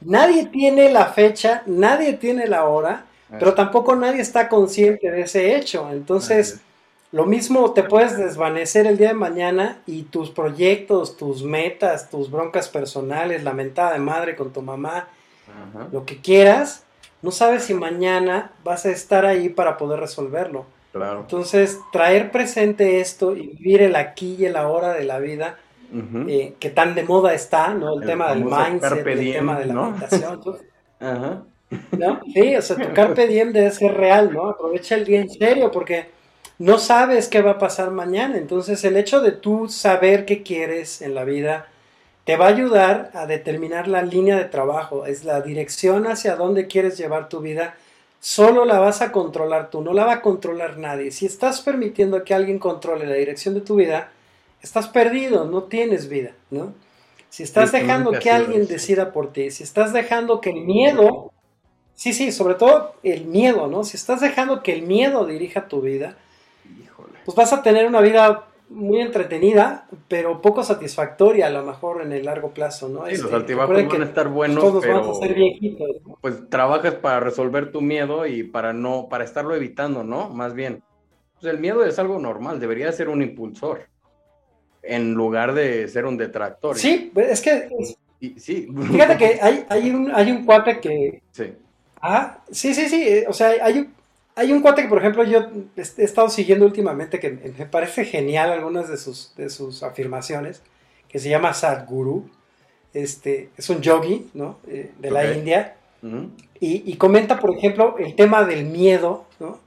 Nadie 0.00 0.46
tiene 0.46 0.92
la 0.92 1.06
fecha, 1.06 1.62
nadie 1.66 2.14
tiene 2.14 2.46
la 2.46 2.64
hora, 2.64 3.06
pero 3.30 3.54
tampoco 3.54 3.96
nadie 3.96 4.20
está 4.20 4.48
consciente 4.48 5.10
de 5.10 5.22
ese 5.22 5.56
hecho. 5.56 5.88
Entonces, 5.90 6.60
lo 7.10 7.24
mismo 7.24 7.72
te 7.72 7.82
puedes 7.82 8.16
desvanecer 8.16 8.86
el 8.86 8.98
día 8.98 9.08
de 9.08 9.14
mañana 9.14 9.78
y 9.86 10.02
tus 10.02 10.30
proyectos, 10.30 11.16
tus 11.16 11.42
metas, 11.42 12.10
tus 12.10 12.30
broncas 12.30 12.68
personales, 12.68 13.42
la 13.42 13.54
mentada 13.54 13.94
de 13.94 13.98
madre 13.98 14.36
con 14.36 14.52
tu 14.52 14.62
mamá, 14.62 15.08
lo 15.90 16.04
que 16.04 16.20
quieras, 16.20 16.84
no 17.22 17.30
sabes 17.30 17.64
si 17.64 17.74
mañana 17.74 18.52
vas 18.62 18.84
a 18.86 18.90
estar 18.90 19.24
ahí 19.26 19.48
para 19.48 19.76
poder 19.76 20.00
resolverlo. 20.00 20.66
Entonces, 21.02 21.78
traer 21.92 22.30
presente 22.30 23.00
esto 23.00 23.36
y 23.36 23.48
vivir 23.48 23.82
el 23.82 23.96
aquí 23.96 24.36
y 24.38 24.46
el 24.46 24.56
ahora 24.56 24.92
de 24.92 25.04
la 25.04 25.18
vida, 25.18 25.58
eh, 26.28 26.54
que 26.58 26.70
tan 26.70 26.94
de 26.94 27.02
moda 27.02 27.34
está, 27.34 27.74
¿no? 27.74 28.00
El, 28.00 28.06
tema 28.06 28.34
del 28.34 28.44
mindset, 28.44 29.06
el 29.06 29.32
tema 29.32 29.58
de 29.58 29.66
la 29.66 29.74
meditación. 29.74 30.40
Ajá. 31.00 31.42
¿no? 31.96 32.20
Sí, 32.32 32.56
o 32.56 32.62
sea, 32.62 32.76
tu 32.76 32.94
carpe 32.94 33.26
diem 33.26 33.52
debe 33.52 33.70
ser 33.70 33.94
real, 33.94 34.32
¿no? 34.32 34.48
Aprovecha 34.48 34.94
el 34.94 35.04
día 35.04 35.20
en 35.20 35.30
serio 35.30 35.70
porque 35.70 36.06
no 36.58 36.78
sabes 36.78 37.28
qué 37.28 37.42
va 37.42 37.52
a 37.52 37.58
pasar 37.58 37.90
mañana. 37.90 38.36
Entonces, 38.36 38.84
el 38.84 38.96
hecho 38.96 39.20
de 39.20 39.32
tú 39.32 39.68
saber 39.68 40.24
qué 40.24 40.42
quieres 40.42 41.02
en 41.02 41.14
la 41.14 41.24
vida 41.24 41.68
te 42.24 42.36
va 42.36 42.46
a 42.46 42.48
ayudar 42.48 43.10
a 43.14 43.26
determinar 43.26 43.88
la 43.88 44.02
línea 44.02 44.36
de 44.36 44.44
trabajo, 44.44 45.06
es 45.06 45.24
la 45.24 45.40
dirección 45.40 46.06
hacia 46.06 46.36
dónde 46.36 46.66
quieres 46.66 46.98
llevar 46.98 47.28
tu 47.28 47.40
vida 47.40 47.74
solo 48.20 48.64
la 48.64 48.78
vas 48.78 49.02
a 49.02 49.12
controlar 49.12 49.70
tú, 49.70 49.80
no 49.80 49.92
la 49.92 50.04
va 50.04 50.14
a 50.14 50.22
controlar 50.22 50.78
nadie. 50.78 51.10
Si 51.10 51.26
estás 51.26 51.60
permitiendo 51.60 52.24
que 52.24 52.34
alguien 52.34 52.58
controle 52.58 53.06
la 53.06 53.14
dirección 53.14 53.54
de 53.54 53.60
tu 53.60 53.76
vida, 53.76 54.10
estás 54.62 54.88
perdido, 54.88 55.44
no 55.44 55.64
tienes 55.64 56.08
vida, 56.08 56.32
¿no? 56.50 56.72
Si 57.30 57.42
estás 57.42 57.72
dejando 57.72 58.12
que 58.12 58.30
alguien 58.30 58.66
decida 58.66 59.12
por 59.12 59.32
ti, 59.32 59.50
si 59.50 59.62
estás 59.62 59.92
dejando 59.92 60.40
que 60.40 60.50
el 60.50 60.62
miedo, 60.62 61.30
sí, 61.94 62.12
sí, 62.14 62.32
sobre 62.32 62.54
todo 62.54 62.94
el 63.02 63.26
miedo, 63.26 63.66
¿no? 63.66 63.84
Si 63.84 63.96
estás 63.96 64.20
dejando 64.20 64.62
que 64.62 64.72
el 64.72 64.82
miedo 64.82 65.26
dirija 65.26 65.68
tu 65.68 65.82
vida, 65.82 66.16
pues 67.24 67.36
vas 67.36 67.52
a 67.52 67.62
tener 67.62 67.86
una 67.86 68.00
vida 68.00 68.47
muy 68.70 69.00
entretenida, 69.00 69.86
pero 70.08 70.42
poco 70.42 70.62
satisfactoria 70.62 71.46
a 71.46 71.50
lo 71.50 71.64
mejor 71.64 72.02
en 72.02 72.12
el 72.12 72.24
largo 72.24 72.52
plazo, 72.52 72.88
¿no? 72.88 73.06
Sí, 73.06 73.12
los 73.12 73.24
este, 73.24 73.34
altibajos 73.34 73.86
van 73.86 74.02
a 74.02 74.04
estar 74.04 74.28
buenos, 74.28 74.62
todos 74.62 74.84
pero 74.84 75.00
vamos 75.00 75.18
a 75.18 75.26
ser 75.26 75.34
viejitos. 75.34 75.88
Pues 76.20 76.48
trabajas 76.50 76.94
para 76.94 77.20
resolver 77.20 77.72
tu 77.72 77.80
miedo 77.80 78.26
y 78.26 78.42
para 78.42 78.72
no, 78.72 79.08
para 79.08 79.24
estarlo 79.24 79.54
evitando, 79.54 80.04
¿no? 80.04 80.28
Más 80.28 80.54
bien. 80.54 80.82
Pues 81.40 81.52
el 81.52 81.60
miedo 81.60 81.84
es 81.84 81.98
algo 81.98 82.18
normal, 82.18 82.60
debería 82.60 82.90
ser 82.92 83.08
un 83.08 83.22
impulsor 83.22 83.86
en 84.82 85.14
lugar 85.14 85.54
de 85.54 85.88
ser 85.88 86.04
un 86.04 86.16
detractor. 86.16 86.76
Sí, 86.76 87.12
es 87.14 87.40
que 87.40 87.68
sí. 88.36 88.68
fíjate 88.90 89.16
que 89.16 89.38
hay, 89.40 89.64
hay, 89.68 89.90
un, 89.90 90.10
hay 90.14 90.30
un 90.30 90.44
cuate 90.44 90.80
que... 90.80 91.22
Sí. 91.30 91.52
Ah, 92.00 92.42
sí, 92.50 92.74
sí, 92.74 92.88
sí, 92.88 93.24
o 93.26 93.32
sea, 93.32 93.54
hay 93.60 93.78
un, 93.78 93.94
hay 94.38 94.52
un 94.52 94.62
cuate 94.62 94.82
que, 94.82 94.88
por 94.88 94.98
ejemplo, 94.98 95.24
yo 95.24 95.48
he 95.76 96.04
estado 96.04 96.28
siguiendo 96.28 96.64
últimamente 96.64 97.18
que 97.18 97.30
me 97.30 97.66
parece 97.66 98.04
genial 98.04 98.52
algunas 98.52 98.88
de 98.88 98.96
sus, 98.96 99.34
de 99.34 99.50
sus 99.50 99.82
afirmaciones, 99.82 100.62
que 101.08 101.18
se 101.18 101.28
llama 101.28 101.54
Sadhguru. 101.54 102.30
Este, 102.94 103.50
es 103.56 103.68
un 103.68 103.80
yogi, 103.80 104.30
¿no? 104.34 104.58
Eh, 104.68 104.92
de 104.96 105.10
la 105.10 105.32
India. 105.32 105.74
y, 106.60 106.94
comenta, 106.98 107.40
por 107.40 107.56
ejemplo, 107.56 107.96
el 107.98 108.14
tema 108.14 108.44
del 108.44 108.66
miedo, 108.66 109.24
¿no? 109.40 109.58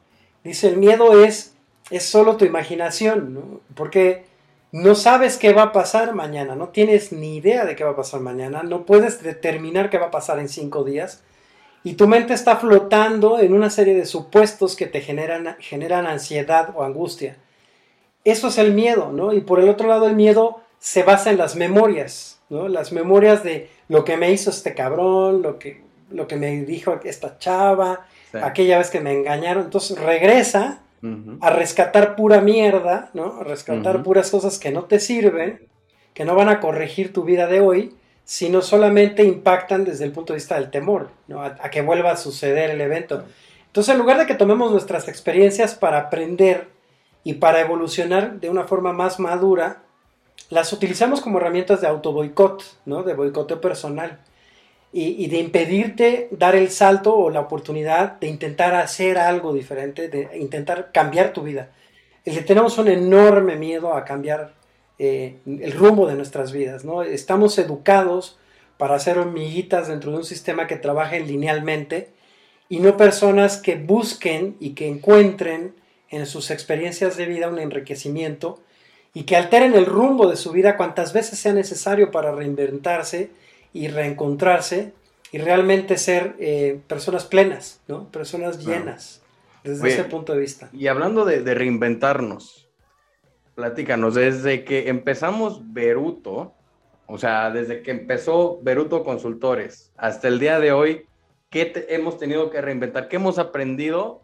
Dice, 0.46 0.70
el 0.70 0.78
miedo 0.78 1.22
es, 1.22 1.54
es 1.90 2.04
solo 2.04 2.38
tu 2.38 2.46
imaginación, 2.46 3.34
¿no? 3.34 3.60
Porque 3.76 4.24
no 4.72 4.96
sabes 4.96 5.36
qué 5.36 5.52
va 5.52 5.64
a 5.64 5.72
pasar 5.74 6.16
mañana, 6.16 6.56
no 6.56 6.70
tienes 6.70 7.12
ni 7.12 7.36
idea 7.36 7.66
de 7.66 7.76
qué 7.76 7.84
va 7.84 7.92
a 7.92 7.96
pasar 7.98 8.22
mañana, 8.22 8.64
no 8.64 8.86
puedes 8.86 9.22
determinar 9.22 9.90
qué 9.90 9.98
va 9.98 10.06
a 10.06 10.12
pasar 10.12 10.40
en 10.40 10.48
cinco 10.48 10.86
días 10.86 11.24
y 11.84 11.94
tu 11.94 12.08
mente 12.08 12.34
está 12.34 12.58
flotando 12.58 13.40
en 13.40 13.54
una 13.54 13.70
serie 13.70 13.96
de 13.96 14.06
supuestos 14.06 14.76
que 14.76 14.86
te 14.86 15.02
generan, 15.02 15.56
generan 15.60 16.06
ansiedad 16.06 16.70
o 16.76 16.84
angustia. 16.84 17.38
Eso 18.24 18.50
es 18.50 18.58
el 18.60 18.74
miedo, 18.74 19.12
¿no? 19.12 19.34
Y 19.34 19.42
por 19.42 19.60
el 19.60 19.70
otro 19.70 19.88
lado, 19.88 20.08
el 20.08 20.16
miedo 20.16 20.62
se 20.80 21.02
basa 21.02 21.32
en 21.32 21.38
las 21.38 21.56
memorias, 21.56 22.40
¿no? 22.50 22.68
Las 22.68 22.92
memorias 22.92 23.44
de 23.44 23.70
lo 23.88 24.06
que 24.06 24.16
me 24.16 24.32
hizo 24.32 24.52
este 24.52 24.76
cabrón, 24.76 25.42
lo 25.42 25.58
que, 25.58 25.82
lo 26.12 26.28
que 26.28 26.36
me 26.36 26.64
dijo 26.66 27.00
esta 27.04 27.40
chava, 27.40 28.06
aquella 28.44 28.78
vez 28.78 28.92
que 28.92 29.00
me 29.00 29.14
engañaron. 29.14 29.64
Entonces 29.64 29.98
regresa 29.98 30.82
a 31.40 31.50
rescatar 31.50 32.16
pura 32.16 32.42
mierda, 32.42 33.10
¿no? 33.16 33.40
A 33.40 33.44
rescatar 33.44 34.04
puras 34.04 34.30
cosas 34.30 34.60
que 34.60 34.70
no 34.70 34.84
te 34.84 35.00
sirven, 35.00 35.68
que 36.14 36.26
no 36.26 36.36
van 36.36 36.50
a 36.50 36.60
corregir 36.60 37.12
tu 37.12 37.24
vida 37.24 37.48
de 37.48 37.60
hoy 37.60 37.96
sino 38.26 38.62
solamente 38.62 39.24
impactan 39.24 39.84
desde 39.84 40.06
el 40.06 40.12
punto 40.12 40.34
de 40.34 40.38
vista 40.38 40.56
del 40.56 40.70
temor, 40.70 41.10
a, 41.38 41.70
que 41.70 41.82
vuelva 41.82 42.12
a 42.12 42.18
suceder 42.18 42.70
el 42.70 42.82
evento. 42.82 43.24
Entonces, 43.68 43.94
en 43.94 44.00
lugar 44.00 44.18
de 44.18 44.26
que 44.26 44.36
tomemos 44.36 44.72
nuestras 44.72 45.08
experiencias 45.08 45.76
para 45.76 45.98
aprender 45.98 46.70
y 47.24 47.34
para 47.34 47.62
evolucionar 47.62 48.40
de 48.40 48.50
una 48.50 48.66
forma 48.66 48.94
más 48.94 49.20
madura, 49.20 49.84
las 50.50 50.74
utilizamos 50.74 51.22
como 51.22 51.40
herramientas 51.40 51.82
de 51.82 51.88
auto 51.88 52.12
boicot, 52.12 52.64
¿no? 52.86 53.04
de 53.04 53.14
boicoteo 53.14 53.62
personal, 53.62 54.20
y, 54.94 55.28
de 55.28 55.40
impedirte 55.40 56.28
dar 56.32 56.54
el 56.56 56.70
salto 56.70 57.16
o 57.16 57.30
la 57.30 57.40
oportunidad 57.40 58.20
de 58.20 58.28
intentar 58.28 58.76
hacer 58.76 59.18
algo 59.18 59.54
diferente, 59.54 60.10
de 60.10 60.38
intentar 60.38 60.92
cambiar 60.92 61.32
tu 61.32 61.44
vida. 61.44 61.70
El 62.26 62.44
tenemos 62.44 62.78
un 62.78 62.90
enorme 62.90 63.56
miedo 63.56 63.94
a 63.94 64.04
cambiar 64.04 64.54
eh, 65.04 65.38
el 65.48 65.72
rumbo 65.72 66.06
de 66.06 66.14
nuestras 66.14 66.52
vidas, 66.52 66.86
¿no? 66.86 67.02
Estamos 67.02 67.58
educados 67.58 68.38
para 68.78 69.00
ser 69.00 69.18
hormiguitas 69.18 69.88
dentro 69.88 70.12
de 70.12 70.18
un 70.18 70.24
sistema 70.24 70.68
que 70.68 70.76
trabaje 70.76 71.20
linealmente 71.22 72.10
y 72.70 72.82
no 72.82 72.98
personas 72.98 73.58
que 73.58 73.78
busquen 73.78 74.56
y 74.60 74.76
que 74.76 74.88
encuentren 74.88 75.74
en 76.12 76.28
sus 76.28 76.52
experiencias 76.52 77.18
de 77.18 77.26
vida 77.26 77.48
un 77.48 77.58
enriquecimiento 77.58 78.60
y 79.16 79.24
que 79.24 79.36
alteren 79.36 79.74
el 79.74 79.88
rumbo 79.88 80.30
de 80.30 80.36
su 80.36 80.52
vida 80.52 80.78
cuantas 80.78 81.14
veces 81.14 81.40
sea 81.40 81.54
necesario 81.54 82.12
para 82.12 82.32
reinventarse 82.32 83.32
y 83.74 83.88
reencontrarse 83.88 84.94
y 85.32 85.40
realmente 85.40 85.98
ser 85.98 86.36
eh, 86.38 86.80
personas 86.88 87.26
plenas, 87.26 87.80
¿no? 87.88 88.08
personas 88.12 88.64
llenas 88.64 89.24
desde 89.64 89.90
ese 89.90 90.04
punto 90.04 90.34
de 90.34 90.42
vista. 90.42 90.70
Y 90.74 90.86
hablando 90.86 91.26
de, 91.26 91.42
de 91.42 91.56
reinventarnos, 91.56 92.61
Platícanos, 93.62 94.16
desde 94.16 94.64
que 94.64 94.90
empezamos 94.90 95.62
Beruto, 95.72 96.56
o 97.06 97.20
sea, 97.20 97.52
desde 97.52 97.84
que 97.84 97.92
empezó 97.92 98.60
Beruto 98.64 99.04
Consultores 99.04 99.92
hasta 99.98 100.30
el 100.30 100.40
día 100.40 100.60
de 100.60 100.72
hoy, 100.72 101.06
¿qué 101.52 101.86
hemos 101.90 102.18
tenido 102.18 102.50
que 102.50 102.60
reinventar? 102.60 103.08
¿Qué 103.08 103.18
hemos 103.18 103.38
aprendido? 103.38 104.24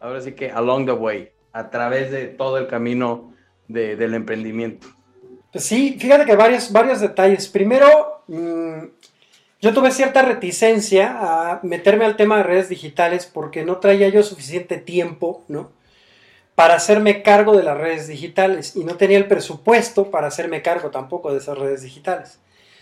Ahora 0.00 0.22
sí 0.22 0.32
que 0.32 0.50
along 0.50 0.86
the 0.86 0.92
way, 0.92 1.30
a 1.52 1.68
través 1.68 2.10
de 2.10 2.28
todo 2.28 2.56
el 2.56 2.68
camino 2.68 3.34
del 3.68 4.14
emprendimiento. 4.14 4.86
Pues 5.52 5.62
sí, 5.62 5.98
fíjate 6.00 6.24
que 6.24 6.34
varios, 6.34 6.72
varios 6.72 7.02
detalles. 7.02 7.48
Primero, 7.48 8.22
mm, 8.28 8.84
yo 9.60 9.74
tuve 9.74 9.90
cierta 9.90 10.22
reticencia 10.22 11.18
a 11.20 11.60
meterme 11.64 12.06
al 12.06 12.16
tema 12.16 12.38
de 12.38 12.44
redes 12.44 12.70
digitales 12.70 13.26
porque 13.26 13.62
no 13.62 13.76
traía 13.76 14.08
yo 14.08 14.22
suficiente 14.22 14.78
tiempo, 14.78 15.44
¿no? 15.48 15.70
Para 16.60 16.74
hacerme 16.74 17.22
cargo 17.22 17.56
de 17.56 17.62
las 17.62 17.78
redes 17.78 18.06
digitales 18.06 18.76
y 18.76 18.84
no 18.84 18.96
tenía 18.96 19.16
el 19.16 19.26
presupuesto 19.26 20.10
para 20.10 20.26
hacerme 20.26 20.60
cargo 20.60 20.90
tampoco 20.90 21.32
de 21.32 21.38
esas 21.38 21.56
redes 21.56 21.80
digitales. 21.80 22.38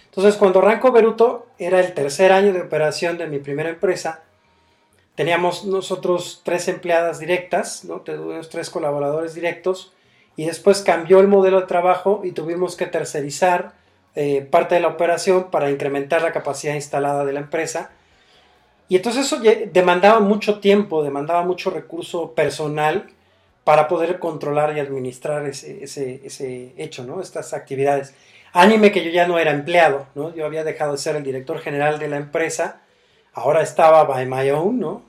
Entonces, 0.06 0.34
cuando 0.34 0.58
arrancó 0.58 0.90
Beruto, 0.90 1.46
era 1.60 1.78
el 1.78 1.94
tercer 1.94 2.32
año 2.32 2.52
de 2.52 2.62
operación 2.62 3.18
de 3.18 3.28
mi 3.28 3.38
primera 3.38 3.68
empresa. 3.68 4.24
Teníamos 5.14 5.64
nosotros 5.64 6.42
tres 6.44 6.66
empleadas 6.66 7.20
directas, 7.20 7.84
¿no? 7.84 8.00
tuvimos 8.00 8.48
tres 8.48 8.68
colaboradores 8.68 9.34
directos 9.34 9.92
y 10.34 10.46
después 10.46 10.80
cambió 10.80 11.20
el 11.20 11.28
modelo 11.28 11.60
de 11.60 11.68
trabajo 11.68 12.22
y 12.24 12.32
tuvimos 12.32 12.74
que 12.74 12.86
tercerizar 12.86 13.74
eh, 14.16 14.40
parte 14.40 14.74
de 14.74 14.80
la 14.80 14.88
operación 14.88 15.52
para 15.52 15.70
incrementar 15.70 16.22
la 16.22 16.32
capacidad 16.32 16.74
instalada 16.74 17.24
de 17.24 17.32
la 17.32 17.38
empresa. 17.38 17.92
Y 18.88 18.96
entonces 18.96 19.26
eso 19.26 19.40
demandaba 19.70 20.18
mucho 20.18 20.58
tiempo, 20.58 21.04
demandaba 21.04 21.44
mucho 21.44 21.70
recurso 21.70 22.32
personal 22.32 23.12
para 23.68 23.86
poder 23.86 24.18
controlar 24.18 24.74
y 24.74 24.80
administrar 24.80 25.44
ese, 25.44 25.84
ese, 25.84 26.22
ese, 26.24 26.72
hecho, 26.78 27.04
¿no? 27.04 27.20
Estas 27.20 27.52
actividades. 27.52 28.14
Ánime 28.54 28.90
que 28.90 29.04
yo 29.04 29.10
ya 29.10 29.28
no 29.28 29.38
era 29.38 29.50
empleado, 29.50 30.06
¿no? 30.14 30.34
Yo 30.34 30.46
había 30.46 30.64
dejado 30.64 30.92
de 30.92 30.96
ser 30.96 31.16
el 31.16 31.22
director 31.22 31.58
general 31.58 31.98
de 31.98 32.08
la 32.08 32.16
empresa 32.16 32.80
ahora 33.34 33.60
estaba 33.60 34.04
by 34.04 34.24
my 34.24 34.48
own, 34.52 34.80
¿no? 34.80 35.02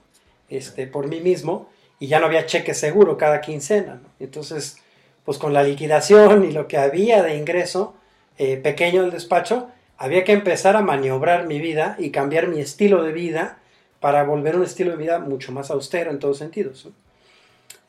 Este, 0.49 0.87
por 0.87 1.07
mí 1.07 1.21
mismo, 1.21 1.69
y 1.99 2.07
ya 2.07 2.19
no 2.19 2.25
había 2.25 2.47
cheque 2.47 2.73
seguro 2.73 3.17
cada 3.17 3.39
quincena. 3.39 4.01
Entonces, 4.19 4.75
pues 5.23 5.37
con 5.37 5.53
la 5.53 5.63
liquidación 5.63 6.43
y 6.43 6.51
lo 6.51 6.67
que 6.67 6.75
había 6.75 7.23
de 7.23 7.37
ingreso 7.37 7.93
eh, 8.37 8.57
pequeño 8.57 9.03
del 9.03 9.11
despacho, 9.11 9.69
había 9.97 10.25
que 10.25 10.33
empezar 10.33 10.75
a 10.75 10.81
maniobrar 10.81 11.47
mi 11.47 11.61
vida 11.61 11.95
y 11.97 12.09
cambiar 12.09 12.49
mi 12.49 12.59
estilo 12.59 13.03
de 13.03 13.13
vida 13.13 13.59
para 14.01 14.25
volver 14.25 14.57
un 14.57 14.63
estilo 14.63 14.91
de 14.91 14.97
vida 14.97 15.19
mucho 15.19 15.53
más 15.53 15.71
austero 15.71 16.11
en 16.11 16.19
todos 16.19 16.39
sentidos. 16.39 16.89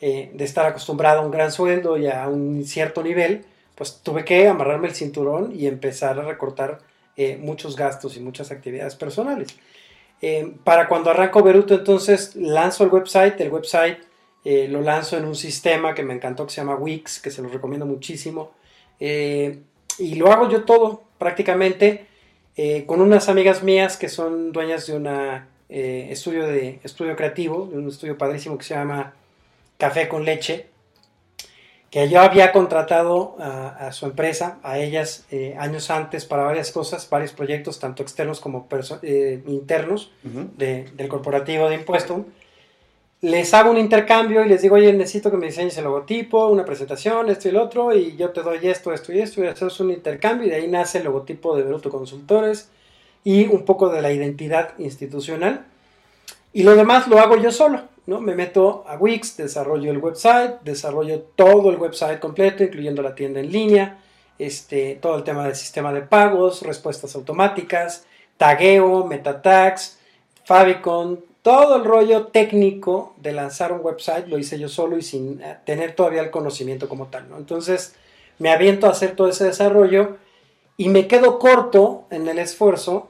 Eh, 0.03 0.31
de 0.33 0.45
estar 0.45 0.65
acostumbrado 0.65 1.21
a 1.21 1.25
un 1.25 1.31
gran 1.31 1.53
sueldo 1.53 1.99
y 1.99 2.07
a 2.07 2.27
un 2.27 2.65
cierto 2.65 3.03
nivel, 3.03 3.45
pues 3.75 4.01
tuve 4.03 4.25
que 4.25 4.49
amarrarme 4.49 4.89
el 4.89 4.95
cinturón 4.95 5.53
y 5.55 5.67
empezar 5.67 6.19
a 6.19 6.23
recortar 6.23 6.79
eh, 7.17 7.37
muchos 7.37 7.77
gastos 7.77 8.17
y 8.17 8.21
muchas 8.21 8.51
actividades 8.51 8.95
personales. 8.95 9.49
Eh, 10.23 10.55
para 10.65 10.89
cuando 10.89 11.11
arranco 11.11 11.43
Beruto, 11.43 11.75
entonces 11.75 12.35
lanzo 12.35 12.85
el 12.85 12.91
website, 12.91 13.39
el 13.41 13.51
website 13.51 13.99
lo 14.43 14.81
lanzo 14.81 15.19
en 15.19 15.27
un 15.27 15.37
sistema 15.37 15.95
que 15.95 16.03
me 16.03 16.15
encantó 16.15 16.47
que 16.47 16.53
se 16.53 16.63
llama 16.63 16.75
Wix, 16.75 17.21
que 17.21 17.31
se 17.31 17.43
lo 17.43 17.51
recomiendo 17.51 17.85
muchísimo, 17.85 18.53
y 18.99 20.15
lo 20.15 20.33
hago 20.33 20.49
yo 20.49 20.65
todo 20.65 21.03
prácticamente 21.19 22.07
con 22.87 23.03
unas 23.03 23.29
amigas 23.29 23.63
mías 23.63 23.99
que 23.99 24.09
son 24.09 24.51
dueñas 24.51 24.87
de 24.87 24.95
eh, 25.73 26.09
estudio, 26.11 26.47
de, 26.47 26.81
estudio 26.83 27.15
creativo, 27.15 27.63
un 27.73 27.87
estudio 27.87 28.19
padrísimo 28.19 28.59
que 28.59 28.65
se 28.65 28.75
llama 28.75 29.15
Café 29.81 30.09
con 30.09 30.25
Leche, 30.25 30.67
que 31.91 32.09
yo 32.09 32.21
había 32.21 32.53
contratado 32.53 33.35
a, 33.41 33.91
su 33.91 34.07
empresa, 34.07 34.61
a 34.63 34.79
ellas, 34.79 35.25
eh, 35.33 35.57
años 35.59 35.91
antes 35.91 36.25
para 36.25 36.45
varias 36.45 36.71
cosas, 36.71 37.09
varios 37.11 37.33
proyectos, 37.33 37.81
tanto 37.81 38.05
externos 38.05 38.39
como 38.39 38.69
eh, 39.03 39.43
internos 39.49 40.13
del 40.23 41.09
corporativo 41.09 41.69
de 41.69 41.75
impuesto. 41.75 42.27
Les 43.23 43.53
hago 43.55 43.71
un 43.71 43.77
intercambio 43.77 44.45
y 44.45 44.49
les 44.49 44.63
digo, 44.63 44.77
oye, 44.77 44.93
necesito 44.93 45.31
que 45.31 45.37
me 45.37 45.47
diseñes 45.47 45.77
el 45.79 45.85
logotipo, 45.85 46.47
una 46.47 46.65
presentación, 46.65 47.29
esto 47.29 47.49
y 47.49 47.51
el 47.51 47.57
otro, 47.57 47.95
y 47.95 48.17
yo 48.17 48.31
te 48.31 48.43
doy 48.43 48.59
esto, 48.63 48.93
esto 48.93 49.13
y 49.13 49.21
esto, 49.21 49.43
y 49.43 49.49
hacemos 49.49 49.79
un 49.81 49.91
intercambio, 49.91 50.47
y 50.47 50.51
de 50.51 50.57
ahí 50.57 50.69
nace 50.69 50.99
el 50.99 51.05
logotipo 51.05 51.57
de 51.57 51.65
Bruto 51.65 51.91
Consultores, 51.91 52.71
y 53.25 53.47
un 53.47 53.65
poco 53.65 53.89
de 53.91 54.01
la 54.01 54.13
identidad 54.13 54.75
institucional. 54.79 55.67
Y 56.53 56.63
lo 56.63 56.77
demás 56.77 57.09
lo 57.09 57.19
hago 57.19 57.37
yo 57.37 57.51
solo, 57.51 57.83
¿no? 58.07 58.21
Me 58.21 58.35
meto 58.35 58.85
a 58.87 58.97
Wix, 58.97 59.37
desarrollo 59.37 59.91
el 59.91 59.99
website, 59.99 60.61
desarrollo 60.63 61.21
todo 61.37 61.71
el 61.71 61.77
website 61.77 62.21
completo, 62.21 62.65
incluyendo 62.65 63.03
la 63.03 63.15
tienda 63.15 63.41
en 63.41 63.53
línea, 63.53 63.99
este, 64.39 64.99
todo 65.01 65.17
el 65.17 65.25
tema 65.25 65.45
del 65.45 65.57
sistema 65.57 65.93
de 65.93 66.03
pagos, 66.03 66.63
respuestas 66.63 67.15
automáticas, 67.15 68.05
tagueo, 68.37 69.05
meta 69.05 69.43
tags, 69.43 69.99
favicon, 70.45 71.25
todo 71.43 71.77
el 71.77 71.85
rollo 71.85 72.27
técnico 72.27 73.15
de 73.19 73.33
lanzar 73.33 73.73
un 73.73 73.81
website 73.83 74.29
lo 74.29 74.39
hice 74.39 74.59
yo 74.59 74.69
solo 74.69 74.99
y 74.99 75.03
sin 75.03 75.41
eh, 75.41 75.59
tener 75.65 75.95
todavía 75.95 76.23
el 76.23 76.31
conocimiento 76.31 76.89
como 76.89 77.07
tal, 77.07 77.29
¿no? 77.29 77.37
Entonces 77.37 77.95
me 78.39 78.51
aviento 78.51 78.87
a 78.87 78.91
hacer 78.91 79.17
todo 79.17 79.29
ese 79.29 79.45
desarrollo 79.45 80.17
y 80.77 80.89
me 80.89 81.07
quedo 81.07 81.39
corto 81.39 82.05
en 82.11 82.29
el 82.29 82.39
esfuerzo 82.39 83.09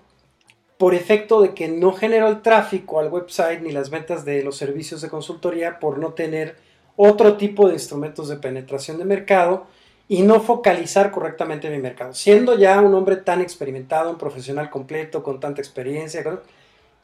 por 0.80 0.94
efecto 0.94 1.42
de 1.42 1.52
que 1.52 1.68
no 1.68 1.92
genero 1.92 2.26
el 2.28 2.40
tráfico 2.40 3.00
al 3.00 3.12
website 3.12 3.60
ni 3.60 3.70
las 3.70 3.90
ventas 3.90 4.24
de 4.24 4.42
los 4.42 4.56
servicios 4.56 5.02
de 5.02 5.10
consultoría 5.10 5.78
por 5.78 5.98
no 5.98 6.14
tener 6.14 6.56
otro 6.96 7.36
tipo 7.36 7.68
de 7.68 7.74
instrumentos 7.74 8.30
de 8.30 8.38
penetración 8.38 8.96
de 8.96 9.04
mercado 9.04 9.66
y 10.08 10.22
no 10.22 10.40
focalizar 10.40 11.10
correctamente 11.10 11.68
mi 11.68 11.76
mercado. 11.76 12.14
Siendo 12.14 12.58
ya 12.58 12.80
un 12.80 12.94
hombre 12.94 13.16
tan 13.16 13.42
experimentado, 13.42 14.08
un 14.08 14.16
profesional 14.16 14.70
completo, 14.70 15.22
con 15.22 15.38
tanta 15.38 15.60
experiencia, 15.60 16.24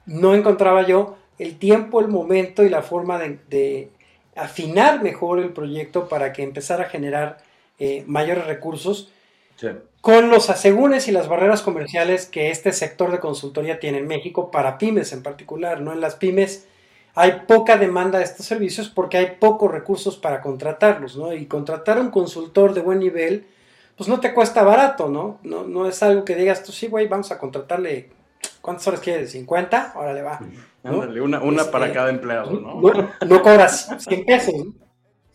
no 0.07 0.35
encontraba 0.35 0.87
yo 0.87 1.19
el 1.39 1.59
tiempo, 1.59 2.01
el 2.01 2.09
momento 2.09 2.65
y 2.65 2.71
la 2.71 2.81
forma 2.81 3.19
de, 3.19 3.91
afinar 4.37 5.03
mejor 5.03 5.39
el 5.39 5.53
proyecto 5.53 6.09
para 6.09 6.33
que 6.33 6.43
empezara 6.43 6.85
a 6.85 6.89
generar 6.89 7.43
eh, 7.79 8.05
mayores 8.07 8.47
recursos 8.47 9.13
con 10.01 10.31
los 10.31 10.51
asegúnes 10.51 11.09
y 11.09 11.13
las 11.13 11.29
barreras 11.29 11.63
comerciales 11.63 12.27
que 12.27 12.51
este 12.51 12.73
sector 12.73 13.11
de 13.11 13.21
consultoría 13.21 13.81
tiene 13.81 13.99
en 13.99 14.07
México 14.07 14.51
para 14.51 14.79
pymes 14.79 15.13
en 15.13 15.23
particular, 15.23 15.81
¿no? 15.81 15.93
En 15.93 16.01
las 16.01 16.17
pymes 16.17 16.67
hay 17.15 17.43
poca 17.49 17.77
demanda 17.77 18.19
de 18.19 18.25
estos 18.25 18.47
servicios 18.47 18.89
porque 18.89 19.17
hay 19.17 19.37
pocos 19.41 19.71
recursos 19.71 20.17
para 20.17 20.43
contratarlos, 20.43 21.17
¿no? 21.17 21.33
Y 21.33 21.47
contratar 21.47 21.99
a 21.99 22.03
un 22.03 22.11
consultor 22.11 22.75
de 22.75 22.83
buen 22.83 23.01
nivel, 23.01 23.47
pues 23.97 24.09
no 24.09 24.21
te 24.21 24.35
cuesta 24.35 24.63
barato, 24.63 25.09
¿no? 25.09 25.39
No, 25.43 25.65
no 25.65 25.89
es 25.89 26.03
algo 26.03 26.25
que 26.25 26.37
digas 26.37 26.63
tú, 26.63 26.73
sí, 26.73 26.89
güey, 26.89 27.09
vamos 27.09 27.33
a 27.33 27.39
contratarle, 27.39 28.11
¿cuántas 28.61 28.87
horas 28.87 29.01
quieres? 29.01 29.35
¿50? 29.35 29.93
Órale, 29.97 30.23
va. 30.23 30.41
una, 30.85 31.41
una 31.41 31.71
para 31.71 31.87
este, 31.87 31.97
cada 31.97 32.11
empleado, 32.11 32.53
¿no? 32.53 32.81
No, 32.81 33.11
no 33.27 33.43
cobras 33.43 33.89
100 33.99 34.25
pesos, 34.27 34.55
¿no? 34.55 34.86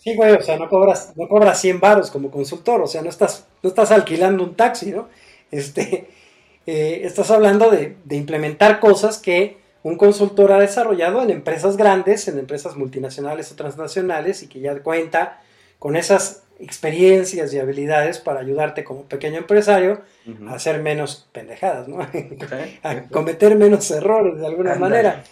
Sí, 0.04 0.16
güey, 0.16 0.34
o 0.34 0.42
sea, 0.42 0.58
no 0.58 0.68
cobras, 0.68 1.14
no 1.16 1.28
cobras 1.28 1.62
100 1.62 1.80
varos 1.80 2.10
como 2.10 2.32
consultor, 2.32 2.82
o 2.82 2.88
sea, 2.88 3.04
no 3.04 3.10
estás, 3.10 3.46
no 3.62 3.70
estás 3.70 3.92
alquilando 3.92 4.44
un 4.44 4.56
taxi, 4.56 4.92
¿no? 4.92 5.08
Este, 5.52 6.10
eh, 6.66 7.02
estás 7.04 7.30
hablando 7.30 7.70
de, 7.70 7.98
implementar 8.10 8.80
cosas 8.80 9.20
que 9.20 9.58
un 9.84 9.98
consultor 9.98 10.54
ha 10.54 10.60
desarrollado 10.60 11.22
en 11.22 11.30
empresas 11.30 11.78
grandes, 11.78 12.28
en 12.28 12.40
empresas 12.40 12.76
multinacionales 12.76 13.52
o 13.52 13.56
transnacionales 13.56 14.42
y 14.42 14.48
que 14.48 14.60
ya 14.60 14.76
cuenta 14.80 15.40
con 15.78 15.96
esas 15.96 16.44
experiencias 16.60 17.54
y 17.54 17.60
habilidades 17.60 18.18
para 18.18 18.40
ayudarte 18.40 18.84
como 18.84 19.04
pequeño 19.04 19.38
empresario 19.38 20.02
a 20.48 20.54
hacer 20.54 20.82
menos 20.82 21.28
pendejadas, 21.32 21.88
¿no? 21.88 22.00
a 22.84 23.02
cometer 23.12 23.56
menos 23.56 23.90
errores 23.92 24.40
de 24.40 24.48
alguna 24.48 24.76
manera. 24.76 25.24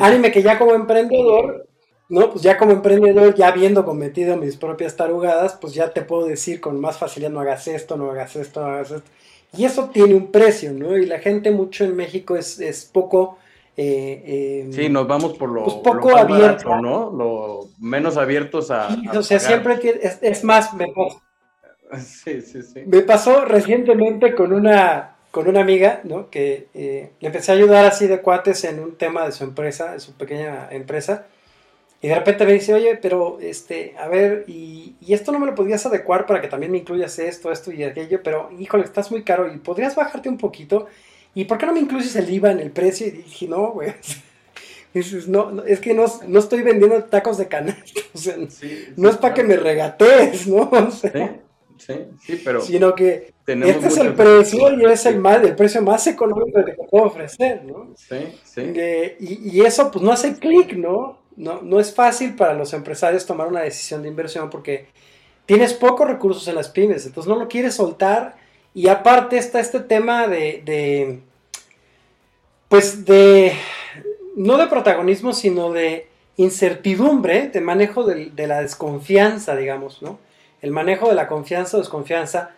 Ánime 0.00 0.32
que 0.32 0.42
ya 0.42 0.58
como 0.58 0.74
emprendedor 0.74 1.65
¿no? 2.08 2.30
Pues 2.30 2.42
ya 2.42 2.56
como 2.56 2.72
emprendedor, 2.72 3.34
ya 3.34 3.48
habiendo 3.48 3.84
cometido 3.84 4.36
mis 4.36 4.56
propias 4.56 4.96
tarugadas, 4.96 5.54
pues 5.60 5.74
ya 5.74 5.92
te 5.92 6.02
puedo 6.02 6.26
decir 6.26 6.60
con 6.60 6.80
más 6.80 6.98
facilidad, 6.98 7.30
no 7.30 7.40
hagas 7.40 7.66
esto, 7.68 7.96
no 7.96 8.10
hagas 8.10 8.36
esto, 8.36 8.60
no 8.60 8.66
hagas 8.66 8.90
esto. 8.92 9.10
Y 9.56 9.64
eso 9.64 9.90
tiene 9.90 10.14
un 10.14 10.30
precio, 10.30 10.72
¿no? 10.72 10.96
Y 10.96 11.06
la 11.06 11.18
gente 11.18 11.50
mucho 11.50 11.84
en 11.84 11.96
México 11.96 12.36
es, 12.36 12.60
es 12.60 12.84
poco... 12.84 13.38
Eh, 13.78 14.62
em, 14.64 14.72
sí, 14.72 14.88
nos 14.88 15.06
vamos 15.06 15.36
por 15.36 15.50
lo, 15.50 15.64
pues 15.64 15.76
poco 15.76 16.16
abierto, 16.16 16.80
¿no? 16.80 17.10
Lo 17.10 17.68
menos 17.78 18.16
abiertos 18.16 18.70
a... 18.70 18.88
o 19.14 19.22
sea, 19.22 19.38
siempre 19.38 19.78
es, 20.02 20.18
es 20.22 20.44
más, 20.44 20.72
me 20.72 20.86
pasó, 20.86 21.20
sí, 22.02 22.40
sí, 22.40 22.62
sí. 22.62 22.84
Me 22.86 23.02
pasó 23.02 23.44
recientemente 23.44 24.34
con 24.34 24.54
una, 24.54 25.16
con 25.30 25.46
una 25.46 25.60
amiga, 25.60 26.00
¿no? 26.04 26.30
Que 26.30 26.68
eh, 26.72 27.10
le 27.20 27.26
empecé 27.26 27.52
a 27.52 27.54
ayudar 27.54 27.84
así 27.84 28.06
de 28.06 28.22
cuates 28.22 28.64
en 28.64 28.80
un 28.80 28.96
tema 28.96 29.26
de 29.26 29.32
su 29.32 29.44
empresa, 29.44 29.92
de 29.92 30.00
su 30.00 30.14
pequeña 30.14 30.68
empresa 30.70 31.26
y 32.06 32.08
de 32.08 32.14
repente 32.14 32.46
me 32.46 32.52
dice, 32.52 32.72
oye, 32.72 32.96
pero, 33.02 33.38
este, 33.40 33.96
a 33.98 34.06
ver, 34.06 34.44
y, 34.46 34.94
esto 35.08 35.32
no 35.32 35.40
me 35.40 35.46
lo 35.46 35.56
podrías 35.56 35.84
adecuar 35.86 36.24
para 36.24 36.40
que 36.40 36.46
también 36.46 36.70
me 36.70 36.78
incluyas 36.78 37.18
esto, 37.18 37.50
esto 37.50 37.72
y 37.72 37.82
aquello, 37.82 38.20
pero, 38.22 38.48
híjole, 38.56 38.84
estás 38.84 39.10
muy 39.10 39.24
caro 39.24 39.52
y 39.52 39.58
podrías 39.58 39.96
bajarte 39.96 40.28
un 40.28 40.38
poquito. 40.38 40.86
¿Y 41.34 41.46
por 41.46 41.58
qué 41.58 41.66
no 41.66 41.72
me 41.72 41.80
incluyes 41.80 42.14
el 42.14 42.30
IVA 42.30 42.52
en 42.52 42.60
el 42.60 42.70
precio? 42.70 43.08
Y 43.08 43.10
dije, 43.10 43.48
no, 43.48 43.72
güey. 43.72 43.92
Dices, 44.94 45.26
no, 45.26 45.64
es 45.64 45.80
que 45.80 45.94
no, 45.94 46.04
estoy 46.38 46.62
vendiendo 46.62 47.02
tacos 47.02 47.38
de 47.38 47.48
canasta. 47.48 47.82
O 48.14 48.18
sea, 48.18 48.36
no 48.96 49.10
es 49.10 49.16
para 49.16 49.34
que 49.34 49.42
me 49.42 49.56
regatees, 49.56 50.46
¿no? 50.46 50.70
sí, 50.92 51.08
sí, 51.76 51.94
sí, 52.24 52.40
pero. 52.44 52.60
Sino 52.60 52.94
que 52.94 53.34
este 53.46 53.88
es 53.88 53.96
el 53.98 54.14
precio 54.14 54.72
y 54.78 54.84
es 54.84 55.04
el, 55.06 55.18
más, 55.18 55.42
el 55.42 55.56
precio 55.56 55.82
más 55.82 56.06
económico 56.06 56.64
que 56.64 56.72
te 56.72 56.84
puedo 56.88 57.06
ofrecer, 57.06 57.64
¿no? 57.64 57.94
Sí, 57.96 58.16
sí. 58.44 58.62
Eh, 58.74 59.16
y, 59.18 59.58
y, 59.58 59.60
eso, 59.62 59.90
pues 59.90 60.04
no 60.04 60.12
hace 60.12 60.38
clic, 60.38 60.72
¿no? 60.72 61.25
No, 61.36 61.60
no 61.62 61.80
es 61.80 61.94
fácil 61.94 62.34
para 62.34 62.54
los 62.54 62.72
empresarios 62.72 63.26
tomar 63.26 63.46
una 63.46 63.60
decisión 63.60 64.02
de 64.02 64.08
inversión 64.08 64.48
porque 64.48 64.86
tienes 65.46 65.74
pocos 65.74 66.08
recursos 66.08 66.46
en 66.48 66.56
las 66.56 66.68
pymes, 66.68 67.06
entonces 67.06 67.28
no 67.28 67.38
lo 67.38 67.48
quieres 67.48 67.74
soltar. 67.74 68.36
Y 68.74 68.88
aparte 68.88 69.38
está 69.38 69.58
este 69.58 69.80
tema 69.80 70.26
de, 70.28 71.20
pues 72.68 73.06
de, 73.06 73.54
no 74.36 74.58
de 74.58 74.66
protagonismo, 74.66 75.32
sino 75.32 75.72
de 75.72 76.08
incertidumbre, 76.36 77.48
de 77.48 77.60
manejo 77.62 78.04
de, 78.04 78.46
la 78.46 78.60
desconfianza, 78.60 79.56
digamos, 79.56 80.02
¿no? 80.02 80.18
El 80.60 80.72
manejo 80.72 81.08
de 81.08 81.14
la 81.14 81.26
confianza 81.26 81.78
o 81.78 81.80
desconfianza 81.80 82.50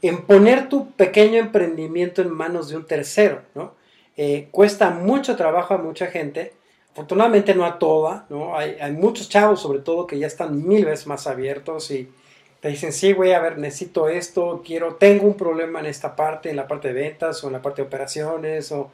en 0.00 0.22
poner 0.22 0.70
tu 0.70 0.92
pequeño 0.92 1.38
emprendimiento 1.38 2.22
en 2.22 2.30
manos 2.30 2.70
de 2.70 2.76
un 2.76 2.86
tercero, 2.86 3.42
¿no? 3.54 3.74
Eh, 4.16 4.48
cuesta 4.50 4.88
mucho 4.88 5.36
trabajo 5.36 5.74
a 5.74 5.78
mucha 5.78 6.06
gente 6.06 6.54
afortunadamente 6.96 7.54
no 7.54 7.66
a 7.66 7.78
toda, 7.78 8.24
¿no? 8.30 8.56
Hay, 8.56 8.90
muchos 8.92 9.28
chavos 9.28 9.60
sobre 9.60 9.80
todo 9.80 10.06
que 10.06 10.18
ya 10.18 10.26
están 10.26 10.66
mil 10.66 10.86
veces 10.86 11.06
más 11.06 11.26
abiertos 11.26 11.90
y 11.90 12.08
te 12.58 12.70
dicen, 12.70 12.90
sí, 12.90 13.12
güey, 13.12 13.34
a 13.34 13.38
ver, 13.38 13.58
necesito 13.58 14.08
esto, 14.08 14.62
quiero, 14.64 14.94
tengo 14.94 15.26
un 15.26 15.34
problema 15.34 15.80
en 15.80 15.86
esta 15.86 16.16
parte, 16.16 16.48
en 16.48 16.56
la 16.56 16.66
parte 16.66 16.88
de 16.88 16.94
ventas 16.94 17.44
o 17.44 17.48
en 17.48 17.52
la 17.52 17.60
parte 17.60 17.82
de 17.82 17.88
operaciones, 17.88 18.72
o 18.72 18.90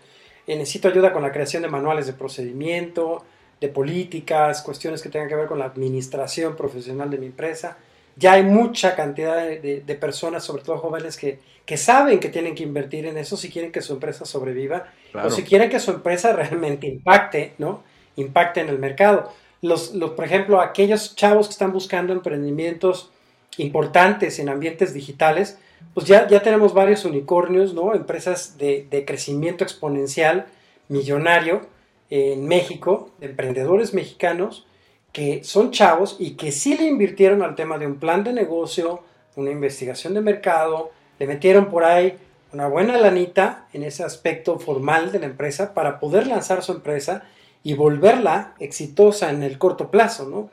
eh, 0.48 0.56
necesito 0.56 0.88
ayuda 0.88 1.12
con 1.12 1.22
la 1.22 1.30
creación 1.30 1.62
de 1.62 1.68
manuales 1.68 2.08
de 2.08 2.14
procedimiento, 2.14 3.22
de 3.60 3.68
políticas, 3.68 4.62
cuestiones 4.62 5.00
que 5.00 5.08
tengan 5.08 5.28
que 5.28 5.36
ver 5.36 5.46
con 5.46 5.60
la 5.60 5.66
administración 5.66 6.56
profesional 6.56 7.08
de 7.08 7.18
mi 7.18 7.26
empresa. 7.26 7.76
ya 8.16 8.32
hay 8.32 8.42
mucha 8.42 8.96
cantidad 8.96 9.46
de, 9.46 9.96
personas, 10.00 10.42
sobre 10.42 10.64
todo 10.64 10.78
jóvenes, 10.78 11.16
que, 11.16 11.38
que, 11.64 11.76
saben 11.76 12.18
que 12.18 12.30
tienen 12.30 12.56
que 12.56 12.64
invertir 12.64 13.06
en 13.06 13.16
eso 13.16 13.36
si 13.36 13.48
quieren 13.48 13.70
que 13.70 13.80
su 13.80 13.92
empresa 13.92 14.24
sobreviva 14.24 14.92
o 15.14 15.30
si 15.30 15.44
quieren 15.44 15.70
que 15.70 15.78
su 15.78 15.92
empresa 15.92 16.32
realmente 16.36 16.88
impacte, 16.88 17.54
¿no? 17.58 17.91
Impacte 18.16 18.60
en 18.60 18.68
el 18.68 18.78
mercado. 18.78 19.32
Los, 19.60 19.94
los, 19.94 20.10
por 20.10 20.24
ejemplo, 20.24 20.60
aquellos 20.60 21.14
chavos 21.14 21.46
que 21.46 21.52
están 21.52 21.72
buscando 21.72 22.12
emprendimientos 22.12 23.10
importantes 23.58 24.38
en 24.38 24.48
ambientes 24.48 24.92
digitales, 24.94 25.58
pues 25.94 26.06
ya, 26.06 26.26
ya 26.26 26.42
tenemos 26.42 26.74
varios 26.74 27.04
unicornios, 27.04 27.74
¿no? 27.74 27.94
Empresas 27.94 28.58
de, 28.58 28.86
de 28.90 29.04
crecimiento 29.04 29.62
exponencial, 29.64 30.46
millonario, 30.88 31.62
en 32.10 32.46
México, 32.46 33.10
emprendedores 33.22 33.94
mexicanos, 33.94 34.66
que 35.12 35.44
son 35.44 35.70
chavos 35.70 36.16
y 36.18 36.32
que 36.32 36.52
sí 36.52 36.76
le 36.76 36.84
invirtieron 36.84 37.42
al 37.42 37.54
tema 37.54 37.78
de 37.78 37.86
un 37.86 37.96
plan 37.96 38.22
de 38.22 38.34
negocio, 38.34 39.02
una 39.36 39.50
investigación 39.50 40.12
de 40.12 40.20
mercado, 40.20 40.90
le 41.18 41.26
metieron 41.26 41.70
por 41.70 41.84
ahí 41.84 42.18
una 42.52 42.66
buena 42.66 42.98
lanita 42.98 43.66
en 43.72 43.82
ese 43.82 44.04
aspecto 44.04 44.58
formal 44.58 45.10
de 45.10 45.20
la 45.20 45.26
empresa 45.26 45.72
para 45.72 46.00
poder 46.00 46.26
lanzar 46.26 46.62
su 46.62 46.72
empresa 46.72 47.24
y 47.62 47.74
volverla 47.74 48.54
exitosa 48.58 49.30
en 49.30 49.42
el 49.42 49.58
corto 49.58 49.90
plazo, 49.90 50.28
¿no? 50.28 50.50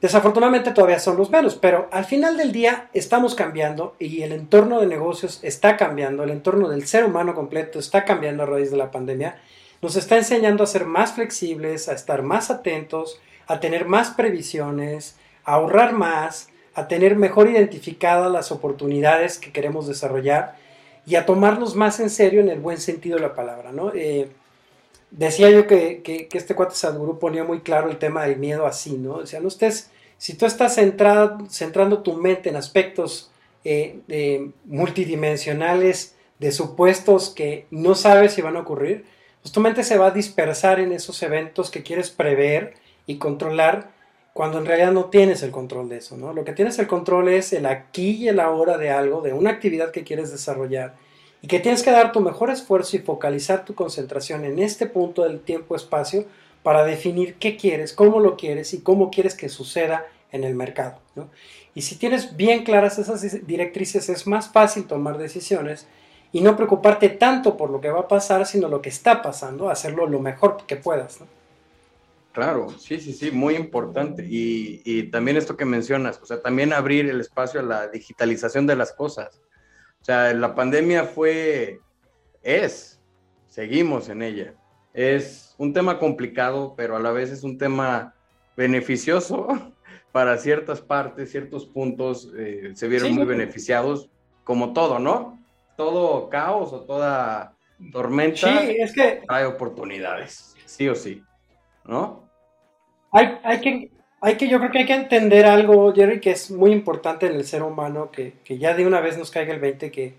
Desafortunadamente 0.00 0.70
todavía 0.70 1.00
son 1.00 1.16
los 1.16 1.30
menos, 1.30 1.56
pero 1.56 1.88
al 1.90 2.04
final 2.04 2.36
del 2.36 2.52
día 2.52 2.88
estamos 2.92 3.34
cambiando 3.34 3.96
y 3.98 4.22
el 4.22 4.30
entorno 4.30 4.80
de 4.80 4.86
negocios 4.86 5.40
está 5.42 5.76
cambiando, 5.76 6.22
el 6.22 6.30
entorno 6.30 6.68
del 6.68 6.86
ser 6.86 7.04
humano 7.04 7.34
completo 7.34 7.80
está 7.80 8.04
cambiando 8.04 8.44
a 8.44 8.46
raíz 8.46 8.70
de 8.70 8.76
la 8.76 8.92
pandemia. 8.92 9.40
Nos 9.82 9.96
está 9.96 10.16
enseñando 10.16 10.62
a 10.62 10.68
ser 10.68 10.84
más 10.84 11.14
flexibles, 11.14 11.88
a 11.88 11.94
estar 11.94 12.22
más 12.22 12.50
atentos, 12.50 13.20
a 13.48 13.58
tener 13.58 13.86
más 13.86 14.10
previsiones, 14.10 15.16
a 15.44 15.54
ahorrar 15.54 15.92
más, 15.92 16.50
a 16.74 16.86
tener 16.86 17.16
mejor 17.16 17.50
identificadas 17.50 18.30
las 18.30 18.52
oportunidades 18.52 19.38
que 19.38 19.50
queremos 19.50 19.88
desarrollar 19.88 20.54
y 21.06 21.16
a 21.16 21.26
tomarnos 21.26 21.74
más 21.74 21.98
en 21.98 22.10
serio 22.10 22.40
en 22.40 22.50
el 22.50 22.60
buen 22.60 22.78
sentido 22.78 23.16
de 23.16 23.22
la 23.22 23.34
palabra, 23.34 23.72
¿no? 23.72 23.90
Eh, 23.94 24.28
decía 25.10 25.50
yo 25.50 25.66
que, 25.66 26.28
este 26.32 26.54
cuate 26.54 26.74
Sadhguru 26.74 27.18
ponía 27.18 27.44
muy 27.44 27.60
claro 27.60 27.90
el 27.90 27.98
tema 27.98 28.24
del 28.24 28.38
miedo 28.38 28.66
así, 28.66 28.96
¿no? 28.96 29.20
Decía, 29.20 29.40
no 29.40 29.48
estés, 29.48 29.90
si 30.16 30.34
tú 30.34 30.46
estás 30.46 30.74
centrando 30.74 32.02
tu 32.02 32.14
mente 32.14 32.48
en 32.48 32.56
aspectos 32.56 33.30
eh, 33.64 34.50
multidimensionales 34.64 36.16
de 36.38 36.52
supuestos 36.52 37.30
que 37.30 37.66
no 37.70 37.94
sabes 37.94 38.32
si 38.32 38.42
van 38.42 38.56
a 38.56 38.60
ocurrir, 38.60 39.04
pues 39.42 39.52
tu 39.52 39.60
mente 39.60 39.84
se 39.84 39.98
va 39.98 40.08
a 40.08 40.10
dispersar 40.12 40.80
en 40.80 40.92
esos 40.92 41.22
eventos 41.22 41.70
que 41.70 41.82
quieres 41.82 42.10
prever 42.10 42.74
y 43.06 43.18
controlar 43.18 43.90
cuando 44.32 44.58
en 44.58 44.66
realidad 44.66 44.92
no 44.92 45.06
tienes 45.06 45.42
el 45.42 45.50
control 45.50 45.88
de 45.88 45.96
eso, 45.96 46.16
¿no? 46.16 46.32
Lo 46.32 46.44
que 46.44 46.52
tienes 46.52 46.78
el 46.78 46.86
control 46.86 47.28
es 47.28 47.52
el 47.52 47.66
aquí 47.66 48.10
y 48.10 48.28
el 48.28 48.38
ahora 48.38 48.78
de 48.78 48.90
algo, 48.90 49.20
de 49.20 49.32
una 49.32 49.50
actividad 49.50 49.90
que 49.90 50.04
quieres 50.04 50.30
desarrollar 50.30 50.94
y 51.40 51.46
que 51.46 51.60
tienes 51.60 51.82
que 51.82 51.90
dar 51.90 52.12
tu 52.12 52.20
mejor 52.20 52.50
esfuerzo 52.50 52.96
y 52.96 53.00
focalizar 53.00 53.64
tu 53.64 53.74
concentración 53.74 54.44
en 54.44 54.58
este 54.58 54.86
punto 54.86 55.22
del 55.22 55.40
tiempo-espacio 55.40 56.26
para 56.62 56.84
definir 56.84 57.34
qué 57.34 57.56
quieres, 57.56 57.92
cómo 57.92 58.20
lo 58.20 58.36
quieres 58.36 58.74
y 58.74 58.80
cómo 58.80 59.10
quieres 59.10 59.34
que 59.34 59.48
suceda 59.48 60.06
en 60.32 60.44
el 60.44 60.54
mercado. 60.54 60.98
¿no? 61.14 61.28
Y 61.74 61.82
si 61.82 61.96
tienes 61.96 62.36
bien 62.36 62.64
claras 62.64 62.98
esas 62.98 63.46
directrices 63.46 64.08
es 64.08 64.26
más 64.26 64.48
fácil 64.48 64.86
tomar 64.86 65.18
decisiones 65.18 65.86
y 66.32 66.40
no 66.40 66.56
preocuparte 66.56 67.08
tanto 67.08 67.56
por 67.56 67.70
lo 67.70 67.80
que 67.80 67.90
va 67.90 68.00
a 68.00 68.08
pasar, 68.08 68.46
sino 68.46 68.68
lo 68.68 68.82
que 68.82 68.88
está 68.88 69.22
pasando, 69.22 69.70
hacerlo 69.70 70.06
lo 70.06 70.20
mejor 70.20 70.58
que 70.66 70.76
puedas. 70.76 71.20
Claro, 72.32 72.68
sí, 72.78 73.00
sí, 73.00 73.12
sí, 73.12 73.30
muy 73.30 73.56
importante. 73.56 74.24
Y, 74.28 75.04
también 75.04 75.36
esto 75.36 75.56
que 75.56 75.64
mencionas, 75.64 76.20
o 76.22 76.26
sea, 76.26 76.42
también 76.42 76.72
abrir 76.72 77.08
el 77.08 77.20
espacio 77.20 77.60
a 77.60 77.62
la 77.62 77.88
digitalización 77.88 78.66
de 78.66 78.76
las 78.76 78.92
cosas. 78.92 79.40
O 80.08 80.10
sea, 80.10 80.32
la 80.32 80.54
pandemia 80.54 81.04
fue, 81.04 81.80
es, 82.42 82.98
seguimos 83.46 84.08
en 84.08 84.22
ella. 84.22 84.54
Es 84.94 85.54
un 85.58 85.74
tema 85.74 85.98
complicado, 85.98 86.72
pero 86.74 86.96
a 86.96 86.98
la 86.98 87.10
vez 87.10 87.28
es 87.30 87.42
un 87.42 87.58
tema 87.58 88.14
beneficioso 88.56 89.48
para 90.12 90.38
ciertas 90.38 90.80
partes, 90.80 91.30
ciertos 91.30 91.66
puntos, 91.66 92.32
eh, 92.38 92.70
se 92.72 92.88
vieron 92.88 93.16
muy 93.16 93.26
beneficiados, 93.26 94.08
como 94.44 94.72
todo, 94.72 94.98
¿no? 94.98 95.44
Todo 95.76 96.30
caos 96.30 96.72
o 96.72 96.86
toda 96.86 97.54
tormenta 97.92 98.62
sí, 98.62 98.76
es 98.78 98.94
que... 98.94 99.20
trae 99.28 99.44
oportunidades, 99.44 100.56
sí 100.64 100.88
o 100.88 100.94
sí, 100.94 101.22
¿no? 101.84 102.26
Hay, 103.12 103.38
hay, 103.44 103.60
que, 103.60 103.90
hay 104.20 104.36
que, 104.36 104.48
yo 104.48 104.58
creo 104.58 104.70
que 104.70 104.78
hay 104.78 104.86
que 104.86 104.94
entender 104.94 105.46
algo, 105.46 105.92
Jerry, 105.94 106.20
que 106.20 106.32
es 106.32 106.50
muy 106.50 106.72
importante 106.72 107.26
en 107.26 107.34
el 107.34 107.44
ser 107.44 107.62
humano, 107.62 108.10
que, 108.10 108.34
ya 108.58 108.74
de 108.74 108.86
una 108.86 109.00
vez 109.00 109.16
nos 109.16 109.30
caiga 109.30 109.54
el 109.54 109.60
20, 109.60 109.92
que 109.92 110.14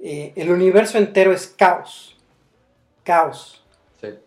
eh, 0.00 0.32
el 0.36 0.50
universo 0.50 0.98
entero 0.98 1.32
es 1.32 1.46
caos. 1.46 2.16
Caos. 3.04 3.64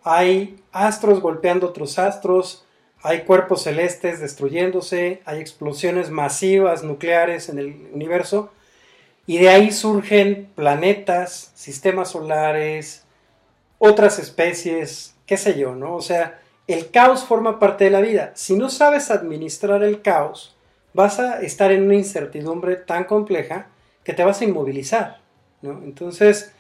Hay 0.04 0.58
astros 0.72 1.20
golpeando 1.20 1.68
otros 1.68 2.00
astros, 2.00 2.66
hay 3.02 3.22
cuerpos 3.22 3.64
celestes 3.64 4.20
destruyéndose, 4.20 5.22
hay 5.26 5.40
explosiones 5.40 6.10
masivas 6.10 6.84
nucleares 6.84 7.50
en 7.50 7.60
el 7.60 7.90
universo, 7.92 8.52
y 9.28 9.40
de 9.40 9.50
ahí 9.50 9.72
surgen 9.72 10.48
planetas, 10.56 11.52
sistemas 11.56 12.12
solares, 12.12 13.04
otras 13.80 14.20
especies, 14.20 15.16
qué 15.26 15.36
sé 15.36 15.58
yo, 15.58 15.76
¿no? 15.76 15.96
O 15.96 16.02
sea, 16.02 16.40
el 16.68 16.90
caos 16.90 17.24
forma 17.24 17.60
parte 17.60 17.86
de 17.86 17.92
la 17.92 18.02
vida. 18.02 18.32
Si 18.36 18.56
no 18.56 18.70
sabes 18.70 19.12
administrar 19.12 19.84
el 19.84 20.02
caos, 20.02 20.56
vas 20.94 21.20
a 21.20 21.42
estar 21.42 21.72
en 21.72 21.84
una 21.84 21.96
incertidumbre 21.96 22.76
tan 22.76 23.04
compleja 23.04 23.68
que 24.04 24.14
te 24.14 24.24
vas 24.24 24.42
a 24.42 24.46
inmovilizar. 24.46 25.20
Entonces, 25.62 26.54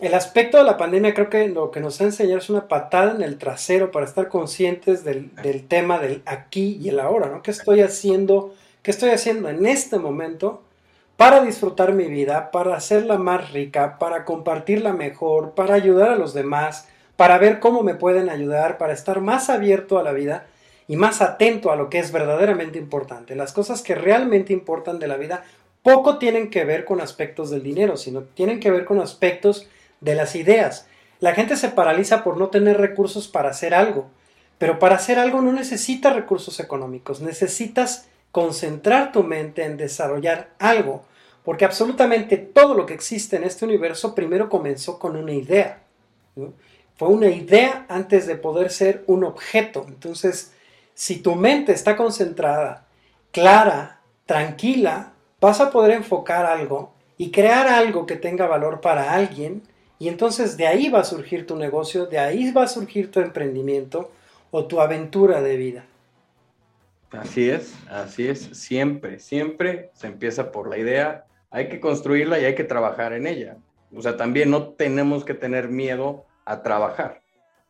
el 0.00 0.14
aspecto 0.14 0.58
de 0.58 0.64
la 0.64 0.76
pandemia 0.76 1.14
creo 1.14 1.30
que 1.30 1.48
lo 1.48 1.70
que 1.70 1.80
nos 1.80 2.00
ha 2.00 2.04
enseñado 2.04 2.38
es 2.38 2.50
una 2.50 2.68
patada 2.68 3.12
en 3.12 3.22
el 3.22 3.38
trasero 3.38 3.90
para 3.90 4.06
estar 4.06 4.28
conscientes 4.28 5.04
del, 5.04 5.30
tema 5.68 5.98
del 5.98 6.22
aquí 6.26 6.78
y 6.80 6.88
el 6.88 7.00
ahora. 7.00 7.28
¿no? 7.28 7.42
¿Qué 7.42 7.50
estoy 7.50 7.80
haciendo? 7.80 8.54
¿Qué 8.82 8.90
estoy 8.90 9.10
haciendo 9.10 9.48
en 9.48 9.66
este 9.66 9.98
momento 9.98 10.62
para 11.16 11.42
disfrutar 11.42 11.92
mi 11.92 12.06
vida, 12.06 12.50
para 12.50 12.76
hacerla 12.76 13.18
más 13.18 13.52
rica, 13.52 13.98
para 13.98 14.24
compartirla 14.24 14.92
mejor, 14.92 15.52
para 15.52 15.74
ayudar 15.74 16.10
a 16.10 16.16
los 16.16 16.34
demás? 16.34 16.88
Para 17.16 17.38
ver 17.38 17.60
cómo 17.60 17.82
me 17.82 17.94
pueden 17.94 18.28
ayudar, 18.28 18.78
para 18.78 18.92
estar 18.92 19.20
más 19.20 19.50
abierto 19.50 19.98
a 19.98 20.02
la 20.02 20.12
vida 20.12 20.46
y 20.88 20.96
más 20.96 21.22
atento 21.22 21.70
a 21.70 21.76
lo 21.76 21.88
que 21.88 21.98
es 21.98 22.12
verdaderamente 22.12 22.78
importante. 22.78 23.36
Las 23.36 23.52
cosas 23.52 23.82
que 23.82 23.94
realmente 23.94 24.52
importan 24.52 24.98
de 24.98 25.08
la 25.08 25.16
vida 25.16 25.44
poco 25.82 26.18
tienen 26.18 26.50
que 26.50 26.64
ver 26.64 26.84
con 26.84 27.00
aspectos 27.00 27.50
del 27.50 27.62
dinero, 27.62 27.96
sino 27.96 28.22
tienen 28.22 28.58
que 28.58 28.70
ver 28.70 28.84
con 28.84 29.00
aspectos 29.00 29.68
de 30.00 30.14
las 30.14 30.34
ideas. 30.34 30.86
La 31.20 31.34
gente 31.34 31.56
se 31.56 31.68
paraliza 31.68 32.24
por 32.24 32.36
no 32.36 32.48
tener 32.48 32.78
recursos 32.78 33.28
para 33.28 33.50
hacer 33.50 33.74
algo, 33.74 34.10
pero 34.58 34.78
para 34.78 34.96
hacer 34.96 35.18
algo 35.18 35.40
no 35.40 35.52
necesitas 35.52 36.14
recursos 36.14 36.60
económicos, 36.60 37.20
necesitas 37.20 38.08
concentrar 38.32 39.12
tu 39.12 39.22
mente 39.22 39.64
en 39.64 39.76
desarrollar 39.76 40.50
algo, 40.58 41.04
porque 41.44 41.64
absolutamente 41.64 42.36
todo 42.36 42.74
lo 42.74 42.86
que 42.86 42.94
existe 42.94 43.36
en 43.36 43.44
este 43.44 43.64
universo 43.64 44.14
primero 44.14 44.48
comenzó 44.48 44.98
con 44.98 45.16
una 45.16 45.32
idea. 45.32 45.82
Fue 46.96 47.08
una 47.08 47.28
idea 47.28 47.86
antes 47.88 48.26
de 48.26 48.36
poder 48.36 48.70
ser 48.70 49.04
un 49.06 49.24
objeto. 49.24 49.84
Entonces, 49.88 50.52
si 50.94 51.16
tu 51.16 51.34
mente 51.34 51.72
está 51.72 51.96
concentrada, 51.96 52.86
clara, 53.32 54.00
tranquila, 54.26 55.12
vas 55.40 55.60
a 55.60 55.70
poder 55.70 55.92
enfocar 55.92 56.46
algo 56.46 56.94
y 57.18 57.30
crear 57.30 57.68
algo 57.68 58.06
que 58.06 58.16
tenga 58.16 58.46
valor 58.46 58.80
para 58.80 59.12
alguien 59.12 59.62
y 59.98 60.08
entonces 60.08 60.56
de 60.56 60.66
ahí 60.66 60.88
va 60.88 61.00
a 61.00 61.04
surgir 61.04 61.46
tu 61.46 61.56
negocio, 61.56 62.06
de 62.06 62.18
ahí 62.18 62.50
va 62.52 62.64
a 62.64 62.68
surgir 62.68 63.10
tu 63.10 63.20
emprendimiento 63.20 64.10
o 64.50 64.66
tu 64.66 64.80
aventura 64.80 65.40
de 65.40 65.56
vida. 65.56 65.84
Así 67.10 67.48
es, 67.48 67.74
así 67.88 68.26
es, 68.26 68.40
siempre, 68.52 69.20
siempre 69.20 69.90
se 69.94 70.08
empieza 70.08 70.50
por 70.50 70.68
la 70.68 70.78
idea, 70.78 71.26
hay 71.50 71.68
que 71.68 71.78
construirla 71.78 72.40
y 72.40 72.44
hay 72.44 72.54
que 72.54 72.64
trabajar 72.64 73.12
en 73.12 73.26
ella. 73.26 73.56
O 73.94 74.02
sea, 74.02 74.16
también 74.16 74.50
no 74.50 74.70
tenemos 74.70 75.24
que 75.24 75.34
tener 75.34 75.68
miedo 75.68 76.26
a 76.44 76.62
trabajar, 76.62 77.22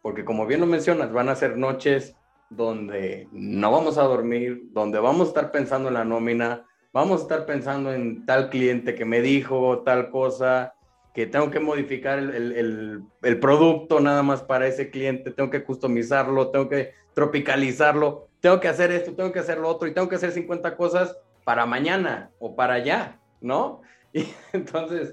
porque 0.03 0.25
como 0.25 0.47
bien 0.47 0.61
lo 0.61 0.66
mencionas, 0.66 1.12
van 1.12 1.29
a 1.29 1.37
ser 1.37 1.57
noches 1.57 2.16
donde 2.51 3.29
no 3.33 3.70
vamos 3.70 3.99
a 3.99 4.03
dormir, 4.03 4.68
donde 4.72 4.99
vamos 4.99 5.27
a 5.27 5.29
estar 5.29 5.51
pensando 5.51 5.89
en 5.89 5.95
la 5.95 6.05
nómina, 6.05 6.64
vamos 6.93 7.20
a 7.20 7.22
estar 7.22 7.47
pensando 7.47 7.93
en 7.93 8.25
tal 8.27 8.51
cliente 8.51 8.95
que 8.95 9.05
me 9.05 9.20
dijo 9.20 9.83
tal 9.83 10.11
cosa, 10.11 10.75
que 11.14 11.27
tengo 11.27 11.51
que 11.51 11.61
modificar 11.61 12.18
el, 12.18 13.07
el, 13.22 13.41
producto 13.41 14.01
nada 14.01 14.25
más 14.25 14.43
para 14.43 14.66
ese 14.66 14.91
cliente, 14.91 15.31
tengo 15.31 15.49
que 15.49 15.62
customizarlo, 15.62 16.51
tengo 16.51 16.68
que 16.68 16.93
tropicalizarlo, 17.14 18.29
tengo 18.41 18.59
que 18.59 18.66
hacer 18.66 18.91
esto, 18.91 19.14
tengo 19.14 19.31
que 19.31 19.39
hacer 19.39 19.59
lo 19.59 19.68
otro 19.68 19.87
y 19.87 19.95
tengo 19.95 20.09
que 20.09 20.16
hacer 20.16 20.33
50 20.33 20.77
cosas 20.77 21.16
para 21.45 21.66
mañana 21.66 22.31
o 22.41 22.57
para 22.57 22.75
allá, 22.75 23.18
¿no? 23.41 23.81
Y 24.12 24.29
entonces, 24.53 25.12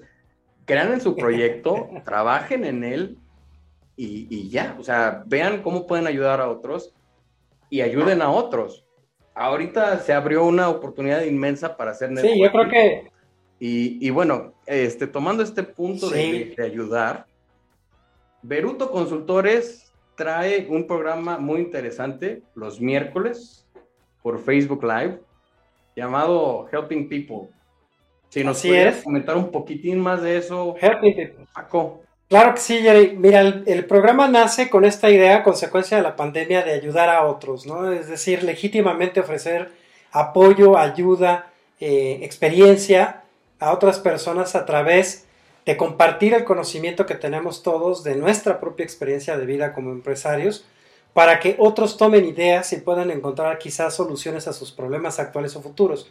crean 0.65 0.93
en 0.93 1.01
su 1.01 1.15
proyecto, 1.15 1.89
trabajen 2.05 2.65
en 2.65 2.83
él, 2.83 3.17
y, 3.95 4.49
ya, 4.49 4.75
o 4.79 4.83
sea, 4.83 5.23
vean 5.27 5.61
cómo 5.61 5.85
pueden 5.85 6.07
ayudar 6.07 6.41
a 6.41 6.49
otros 6.49 6.93
y 7.69 7.81
ayuden 7.81 8.21
a 8.21 8.31
otros. 8.31 8.85
ahorita 9.35 9.99
se 9.99 10.13
abrió 10.13 10.45
una 10.45 10.69
oportunidad 10.69 11.23
inmensa 11.23 11.77
para 11.77 11.91
hacer 11.91 12.11
networking. 12.11 12.33
Sí, 12.33 12.43
yo 12.43 12.51
creo 12.51 12.69
que... 12.69 13.11
Y, 13.59 14.09
bueno, 14.09 14.53
este, 14.65 15.05
tomando 15.05 15.43
este 15.43 15.61
punto 15.61 16.09
de, 16.09 16.55
de 16.57 16.65
ayudar, 16.65 17.27
Beruto 18.41 18.89
Consultores 18.91 19.93
trae 20.15 20.67
un 20.67 20.87
programa 20.87 21.37
muy 21.37 21.61
interesante 21.61 22.41
los 22.55 22.81
miércoles 22.81 23.67
por 24.21 24.39
Facebook 24.39 24.83
Live 24.83 25.19
llamado 25.95 26.67
Helping 26.71 27.07
People. 27.07 27.49
Si 28.29 28.43
nos 28.43 28.61
quieres 28.61 29.03
comentar 29.03 29.35
un 29.35 29.51
poquitín 29.51 29.99
más 29.99 30.21
de 30.21 30.37
eso. 30.37 30.75
Paco. 31.53 32.01
Claro 32.31 32.53
que 32.53 32.61
sí, 32.61 32.79
Jerry. 32.79 33.17
Mira, 33.17 33.41
el, 33.41 33.85
programa 33.87 34.29
nace 34.29 34.69
con 34.69 34.85
esta 34.85 35.09
idea, 35.09 35.43
consecuencia 35.43 35.97
de 35.97 36.03
la 36.03 36.15
pandemia, 36.15 36.63
de 36.63 36.71
ayudar 36.71 37.09
a 37.09 37.25
otros, 37.25 37.65
¿no? 37.65 37.91
Es 37.91 38.07
decir, 38.07 38.43
legítimamente 38.43 39.19
ofrecer 39.19 39.69
apoyo, 40.13 40.77
ayuda, 40.77 41.51
eh, 41.81 42.19
experiencia 42.21 43.23
a 43.59 43.73
otras 43.73 43.99
personas 43.99 44.55
a 44.55 44.65
través 44.65 45.25
de 45.65 45.75
compartir 45.75 46.33
el 46.33 46.45
conocimiento 46.45 47.05
que 47.05 47.15
tenemos 47.15 47.63
todos 47.63 48.01
de 48.05 48.15
nuestra 48.15 48.61
propia 48.61 48.85
experiencia 48.85 49.35
de 49.35 49.45
vida 49.45 49.73
como 49.73 49.91
empresarios, 49.91 50.63
para 51.11 51.37
que 51.41 51.57
otros 51.59 51.97
tomen 51.97 52.23
ideas 52.23 52.71
y 52.71 52.77
puedan 52.77 53.11
encontrar 53.11 53.57
quizás 53.57 53.93
soluciones 53.93 54.47
a 54.47 54.53
sus 54.53 54.71
problemas 54.71 55.19
actuales 55.19 55.53
o 55.57 55.61
futuros. 55.61 56.09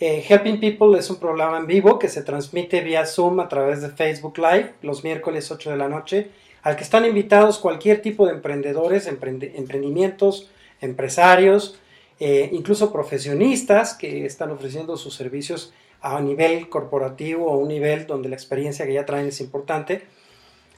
Eh, 0.00 0.24
Helping 0.28 0.60
People 0.60 0.96
es 0.96 1.10
un 1.10 1.16
programa 1.16 1.58
en 1.58 1.66
vivo 1.66 1.98
que 1.98 2.08
se 2.08 2.22
transmite 2.22 2.82
vía 2.82 3.04
Zoom 3.04 3.40
a 3.40 3.48
través 3.48 3.82
de 3.82 3.88
Facebook 3.88 4.38
Live 4.38 4.74
los 4.82 5.02
miércoles 5.02 5.50
8 5.50 5.70
de 5.70 5.76
la 5.76 5.88
noche, 5.88 6.30
al 6.62 6.76
que 6.76 6.84
están 6.84 7.04
invitados 7.04 7.58
cualquier 7.58 8.00
tipo 8.00 8.26
de 8.26 8.34
emprendedores, 8.34 9.08
emprendimientos, 9.08 10.50
empresarios, 10.80 11.80
eh, 12.20 12.48
incluso 12.52 12.92
profesionistas 12.92 13.94
que 13.94 14.24
están 14.24 14.52
ofreciendo 14.52 14.96
sus 14.96 15.14
servicios 15.14 15.72
a 16.00 16.20
nivel 16.20 16.68
corporativo 16.68 17.46
o 17.46 17.54
a 17.54 17.56
un 17.56 17.68
nivel 17.68 18.06
donde 18.06 18.28
la 18.28 18.36
experiencia 18.36 18.86
que 18.86 18.92
ya 18.92 19.04
traen 19.04 19.26
es 19.26 19.40
importante. 19.40 20.02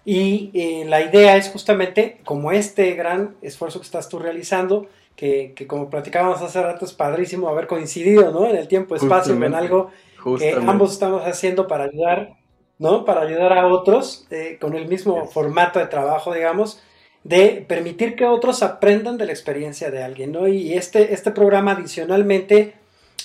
Y 0.07 0.51
eh, 0.55 0.87
la 0.87 1.03
idea 1.03 1.37
es 1.37 1.51
justamente, 1.51 2.21
como 2.25 2.53
este 2.53 2.95
gran 2.95 3.37
esfuerzo 3.43 3.81
que 3.81 3.85
estás 3.85 4.09
tú 4.09 4.19
realizando, 4.19 4.89
que, 5.21 5.67
como 5.67 5.91
platicábamos 5.91 6.41
hace 6.41 6.63
rato, 6.63 6.87
es 6.87 6.95
padrísimo 6.95 7.49
haber 7.49 7.67
coincidido, 7.67 8.31
¿no? 8.31 8.47
En 8.49 8.57
el 8.57 8.69
tiempo-espacio 8.69 9.35
en 9.35 9.55
algo 9.55 9.91
que 10.39 10.53
ambos 10.53 10.93
estamos 10.93 11.27
haciendo 11.27 11.67
para 11.67 11.85
ayudar, 11.85 12.37
¿no? 12.79 13.05
Para 13.05 13.21
ayudar 13.21 13.53
a 13.53 13.67
otros 13.67 14.27
eh, 14.31 14.57
con 14.59 14.75
el 14.75 14.89
mismo 14.89 15.27
formato 15.27 15.79
de 15.79 15.87
trabajo, 15.89 16.33
digamos, 16.33 16.83
de 17.23 17.63
permitir 17.69 18.17
que 18.17 18.25
otros 18.25 18.63
aprendan 18.63 19.19
de 19.19 19.27
la 19.27 19.33
experiencia 19.33 19.91
de 19.91 20.03
alguien, 20.03 20.33
¿no? 20.33 20.49
Y 20.49 20.73
este, 20.73 21.13
este 21.13 21.33
programa 21.33 21.73
adicionalmente 21.73 22.77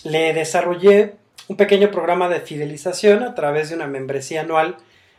le 0.04 0.34
desarrollé 0.34 1.14
un 1.48 1.56
pequeño 1.56 1.92
programa 1.92 2.28
de 2.28 2.42
fidelización 2.42 3.24
a 3.24 3.36
través 3.36 3.70
de 3.70 3.76
una 3.76 3.88
membresía 3.88 4.42
anual 4.42 4.76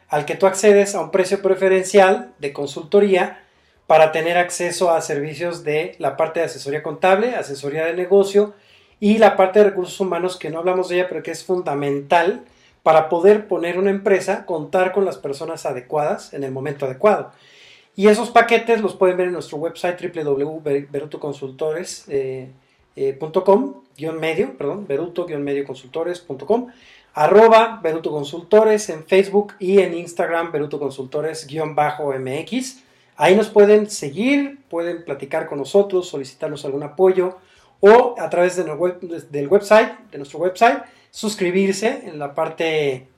al 0.08 0.26
que 0.26 0.34
tú 0.34 0.46
accedes 0.46 0.94
a 0.94 1.00
un 1.00 1.10
precio 1.10 1.40
preferencial 1.40 2.34
de 2.38 2.52
consultoría 2.52 3.45
para 3.86 4.12
tener 4.12 4.36
acceso 4.36 4.90
a 4.90 5.00
servicios 5.00 5.64
de 5.64 5.94
la 5.98 6.16
parte 6.16 6.40
de 6.40 6.46
asesoría 6.46 6.82
contable, 6.82 7.36
asesoría 7.36 7.86
de 7.86 7.94
negocio 7.94 8.54
y 8.98 9.18
la 9.18 9.36
parte 9.36 9.60
de 9.60 9.66
recursos 9.66 10.00
humanos 10.00 10.36
que 10.36 10.50
no 10.50 10.58
hablamos 10.58 10.88
de 10.88 10.96
ella 10.96 11.08
pero 11.08 11.22
que 11.22 11.30
es 11.30 11.44
fundamental 11.44 12.42
para 12.82 13.08
poder 13.08 13.46
poner 13.48 13.78
una 13.78 13.90
empresa, 13.90 14.44
contar 14.46 14.92
con 14.92 15.04
las 15.04 15.18
personas 15.18 15.66
adecuadas 15.66 16.32
en 16.32 16.44
el 16.44 16.52
momento 16.52 16.86
adecuado. 16.86 17.32
Y 17.96 18.06
esos 18.08 18.30
paquetes 18.30 18.80
los 18.80 18.94
pueden 18.94 19.16
ver 19.16 19.26
en 19.26 19.32
nuestro 19.32 19.58
website 19.58 20.00
www.berutoconsultores.com, 20.00 22.08
eh, 22.08 22.48
eh, 22.94 23.18
medio, 24.12 24.56
perdón, 24.56 24.86
beruto-medioconsultores.com, 24.86 26.68
arroba 27.14 27.80
Beruto 27.82 28.12
Consultores 28.12 28.88
en 28.90 29.04
Facebook 29.04 29.54
y 29.58 29.80
en 29.80 29.94
Instagram 29.94 30.52
Beruto 30.52 30.78
Consultores-MX. 30.78 32.85
Ahí 33.16 33.34
nos 33.34 33.48
pueden 33.48 33.88
seguir, 33.88 34.60
pueden 34.68 35.04
platicar 35.04 35.46
con 35.46 35.58
nosotros, 35.58 36.08
solicitarnos 36.08 36.64
algún 36.64 36.82
apoyo 36.82 37.38
o 37.80 38.14
a 38.18 38.28
través 38.28 38.56
de 38.56 38.64
del 39.30 39.48
website, 39.48 40.10
de 40.10 40.18
nuestro 40.18 40.38
website, 40.38 40.82
suscribirse 41.10 42.02
en 42.04 42.18
la 42.18 42.34
parte 42.34 43.08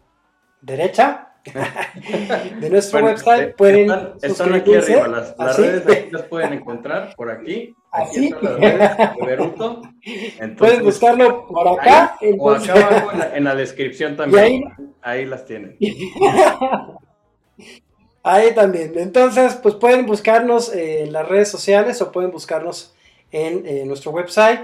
derecha 0.61 1.33
de 2.61 2.71
nuestro 2.71 3.05
website. 3.05 3.57
Pueden 3.57 3.91
están, 4.23 4.55
aquí 4.55 4.75
arriba, 4.75 5.09
las, 5.09 5.57
redes 5.57 6.13
las 6.13 6.23
pueden 6.25 6.53
encontrar 6.53 7.15
por 7.17 7.31
aquí. 7.31 7.75
Aquí 7.91 8.27
están 8.27 8.61
las 8.61 8.61
redes 8.61 9.17
de 9.17 9.27
Beruto. 9.27 9.83
pueden 10.59 10.85
buscarlo 10.85 11.47
por 11.47 11.67
acá. 11.67 12.17
o 12.39 12.51
acá 12.51 12.73
abajo 12.73 13.11
en 13.35 13.45
la, 13.45 13.55
descripción 13.55 14.17
también. 14.17 14.43
Ahí, 14.43 14.65
ahí 15.03 15.27
las 15.27 15.45
tienen. 15.45 15.77
Ahí 18.31 18.55
también. 18.55 18.93
Entonces, 18.97 19.55
pues 19.55 19.75
pueden 19.77 20.05
buscarnos 20.05 20.71
en 20.75 21.15
las 21.15 21.27
redes 21.27 21.51
sociales 21.51 22.03
o 22.03 22.13
pueden 22.13 22.31
buscarnos 22.31 22.93
en, 23.33 23.89
nuestro 23.89 24.11
website. 24.11 24.61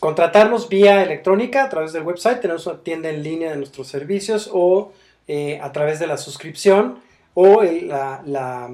Contratarnos 0.00 0.68
vía 0.68 1.02
electrónica 1.02 1.64
a 1.64 1.70
través 1.70 1.94
del 1.94 2.02
website. 2.02 2.42
Tenemos 2.42 2.66
una 2.66 2.82
tienda 2.82 3.08
en 3.08 3.22
línea 3.22 3.52
de 3.52 3.56
nuestros 3.56 3.88
servicios 3.88 4.50
o 4.52 4.92
eh, 5.28 5.58
a 5.62 5.72
través 5.72 5.98
de 5.98 6.06
la 6.06 6.18
suscripción 6.18 6.98
o 7.32 7.62
la 7.62 8.70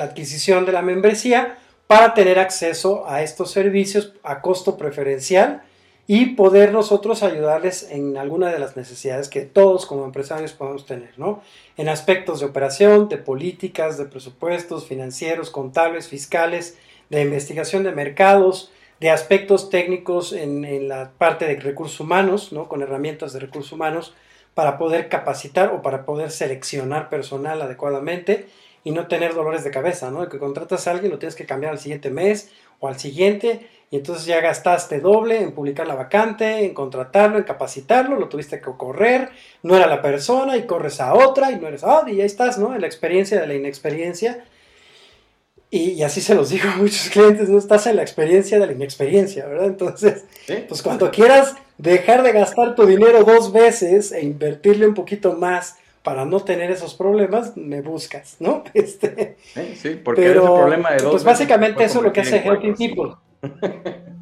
adquisición 0.00 0.66
de 0.66 0.72
la 0.72 0.82
membresía 0.82 1.58
para 1.86 2.14
tener 2.14 2.40
acceso 2.40 3.08
a 3.08 3.22
estos 3.22 3.52
servicios 3.52 4.12
a 4.24 4.40
costo 4.40 4.76
preferencial 4.76 5.62
y 6.06 6.34
poder 6.34 6.72
nosotros 6.72 7.22
ayudarles 7.22 7.90
en 7.90 8.18
alguna 8.18 8.50
de 8.50 8.58
las 8.58 8.76
necesidades 8.76 9.28
que 9.28 9.42
todos 9.42 9.86
como 9.86 10.04
empresarios 10.04 10.52
podemos 10.52 10.84
tener, 10.84 11.18
¿no? 11.18 11.42
En 11.78 11.88
aspectos 11.88 12.40
de 12.40 12.46
operación, 12.46 13.08
de 13.08 13.16
políticas, 13.16 13.96
de 13.96 14.04
presupuestos 14.04 14.86
financieros, 14.86 15.50
contables, 15.50 16.08
fiscales, 16.08 16.76
de 17.08 17.22
investigación 17.22 17.84
de 17.84 17.92
mercados, 17.92 18.70
de 19.00 19.10
aspectos 19.10 19.70
técnicos 19.70 20.32
en, 20.32 20.88
la 20.88 21.12
parte 21.16 21.46
de 21.46 21.56
recursos 21.56 22.00
humanos, 22.00 22.52
¿no? 22.52 22.68
Con 22.68 22.82
herramientas 22.82 23.32
de 23.32 23.40
recursos 23.40 23.72
humanos 23.72 24.14
para 24.52 24.76
poder 24.78 25.08
capacitar 25.08 25.70
o 25.70 25.82
para 25.82 26.04
poder 26.04 26.30
seleccionar 26.30 27.08
personal 27.08 27.60
adecuadamente 27.62 28.46
y 28.84 28.90
no 28.90 29.08
tener 29.08 29.34
dolores 29.34 29.64
de 29.64 29.70
cabeza, 29.70 30.10
¿no? 30.10 30.28
Que 30.28 30.38
contratas 30.38 30.86
a 30.86 30.90
alguien, 30.90 31.10
lo 31.10 31.18
tienes 31.18 31.34
que 31.34 31.46
cambiar 31.46 31.72
al 31.72 31.78
siguiente 31.78 32.10
mes 32.10 32.50
o 32.78 32.88
al 32.88 32.98
siguiente 32.98 33.68
y 33.94 33.98
entonces 33.98 34.26
ya 34.26 34.40
gastaste 34.40 34.98
doble 34.98 35.40
en 35.40 35.52
publicar 35.52 35.86
la 35.86 35.94
vacante, 35.94 36.64
en 36.64 36.74
contratarlo, 36.74 37.38
en 37.38 37.44
capacitarlo, 37.44 38.16
lo 38.16 38.28
tuviste 38.28 38.60
que 38.60 38.72
correr, 38.76 39.28
no 39.62 39.76
era 39.76 39.86
la 39.86 40.02
persona 40.02 40.56
y 40.56 40.66
corres 40.66 41.00
a 41.00 41.14
otra 41.14 41.52
y 41.52 41.60
no 41.60 41.68
eres, 41.68 41.84
ah, 41.84 42.02
y 42.08 42.16
ya 42.16 42.24
estás, 42.24 42.58
¿no? 42.58 42.74
En 42.74 42.80
la 42.80 42.88
experiencia 42.88 43.40
de 43.40 43.46
la 43.46 43.54
inexperiencia. 43.54 44.46
Y, 45.70 46.02
así 46.02 46.20
se 46.20 46.34
los 46.34 46.50
digo 46.50 46.68
a 46.70 46.76
muchos 46.76 47.08
clientes, 47.08 47.48
no 47.48 47.56
estás 47.56 47.86
en 47.86 47.94
la 47.94 48.02
experiencia 48.02 48.58
de 48.58 48.66
la 48.66 48.72
inexperiencia, 48.72 49.46
¿verdad? 49.46 49.66
Entonces, 49.66 50.24
pues 50.68 50.82
cuando 50.82 51.12
quieras 51.12 51.54
dejar 51.78 52.24
de 52.24 52.32
gastar 52.32 52.74
tu 52.74 52.86
dinero 52.86 53.22
dos 53.22 53.52
veces 53.52 54.10
e 54.10 54.24
invertirle 54.24 54.88
un 54.88 54.94
poquito 54.94 55.34
más 55.34 55.76
para 56.02 56.24
no 56.24 56.40
tener 56.40 56.72
esos 56.72 56.94
problemas, 56.94 57.56
me 57.56 57.80
buscas, 57.80 58.38
¿no? 58.40 58.64
Este, 58.74 59.36
sí, 59.76 60.00
porque 60.02 60.22
pero, 60.22 60.42
ese 60.42 60.62
problema 60.62 60.90
de 60.90 60.96
dos 60.96 61.12
Pues 61.12 61.22
básicamente 61.22 61.84
eso 61.84 61.98
es 61.98 62.04
lo 62.04 62.12
que 62.12 62.22
hace 62.22 62.38
Helping 62.38 62.74
People. 62.74 63.14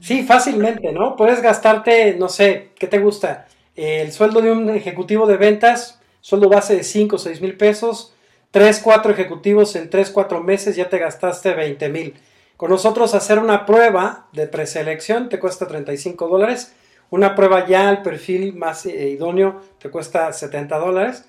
Sí, 0.00 0.24
fácilmente, 0.24 0.90
¿no? 0.90 1.14
Puedes 1.14 1.40
gastarte, 1.40 2.16
no 2.16 2.28
sé, 2.28 2.72
¿qué 2.76 2.88
te 2.88 2.98
gusta? 2.98 3.46
El 3.76 4.10
sueldo 4.10 4.42
de 4.42 4.50
un 4.50 4.68
ejecutivo 4.70 5.28
de 5.28 5.36
ventas, 5.36 6.00
sueldo 6.20 6.48
base 6.48 6.74
de 6.74 6.82
5 6.82 7.14
o 7.14 7.18
6 7.20 7.40
mil 7.40 7.56
pesos, 7.56 8.12
3, 8.50 8.80
4 8.80 9.12
ejecutivos 9.12 9.76
en 9.76 9.90
3, 9.90 10.10
4 10.10 10.42
meses 10.42 10.74
ya 10.74 10.88
te 10.88 10.98
gastaste 10.98 11.54
20 11.54 11.88
mil. 11.88 12.14
Con 12.56 12.70
nosotros 12.70 13.14
hacer 13.14 13.38
una 13.38 13.64
prueba 13.64 14.26
de 14.32 14.48
preselección 14.48 15.28
te 15.28 15.38
cuesta 15.38 15.68
35 15.68 16.26
dólares 16.26 16.74
una 17.12 17.34
prueba 17.34 17.66
ya 17.66 17.90
al 17.90 18.00
perfil 18.00 18.54
más 18.54 18.86
eh, 18.86 19.10
idóneo 19.10 19.60
te 19.78 19.90
cuesta 19.90 20.32
70 20.32 20.78
dólares 20.78 21.26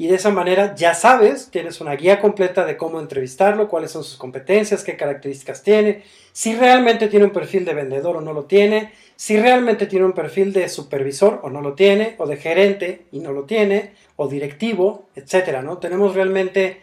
y 0.00 0.06
de 0.06 0.14
esa 0.14 0.30
manera 0.30 0.74
ya 0.74 0.94
sabes, 0.94 1.50
tienes 1.50 1.82
una 1.82 1.94
guía 1.94 2.20
completa 2.20 2.64
de 2.64 2.78
cómo 2.78 3.00
entrevistarlo, 3.00 3.68
cuáles 3.68 3.90
son 3.90 4.02
sus 4.02 4.16
competencias, 4.16 4.82
qué 4.82 4.96
características 4.96 5.62
tiene, 5.62 6.04
si 6.32 6.56
realmente 6.56 7.08
tiene 7.08 7.26
un 7.26 7.32
perfil 7.32 7.66
de 7.66 7.74
vendedor 7.74 8.16
o 8.16 8.22
no 8.22 8.32
lo 8.32 8.44
tiene, 8.44 8.94
si 9.16 9.38
realmente 9.38 9.84
tiene 9.84 10.06
un 10.06 10.14
perfil 10.14 10.54
de 10.54 10.70
supervisor 10.70 11.40
o 11.42 11.50
no 11.50 11.60
lo 11.60 11.74
tiene, 11.74 12.14
o 12.16 12.26
de 12.26 12.38
gerente 12.38 13.02
y 13.12 13.18
no 13.18 13.32
lo 13.32 13.44
tiene, 13.44 13.92
o 14.16 14.26
directivo, 14.26 15.10
etcétera, 15.16 15.60
¿no? 15.60 15.76
Tenemos 15.76 16.14
realmente 16.14 16.80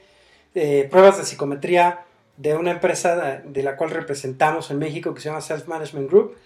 eh, 0.53 0.87
pruebas 0.87 1.17
de 1.17 1.23
psicometría 1.23 2.01
de 2.35 2.53
una 2.53 2.69
empresa 2.69 3.41
de 3.43 3.63
la 3.63 3.77
cual 3.77 3.89
representamos 3.89 4.69
en 4.69 4.77
México 4.77 5.15
que 5.15 5.21
se 5.21 5.29
llama 5.29 5.41
Self 5.41 5.67
Management 5.67 6.07
Group, 6.07 6.37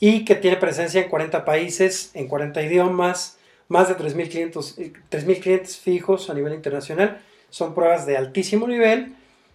y 0.00 0.24
que 0.24 0.36
tiene 0.36 0.56
presencia 0.56 1.02
en 1.02 1.10
40 1.10 1.44
países, 1.44 2.12
en 2.14 2.28
40 2.28 2.62
idiomas, 2.62 3.36
más 3.68 3.88
de 3.88 3.96
3.000 3.96 4.28
clientes, 4.28 4.76
3 5.08 5.24
clientes 5.40 5.78
fijos 5.78 6.30
a 6.30 6.34
nivel 6.34 6.54
internacional. 6.54 7.20
Son 7.50 7.74
pruebas 7.74 8.06
de 8.06 8.16
altísimo 8.16 8.66
nivel 8.66 9.14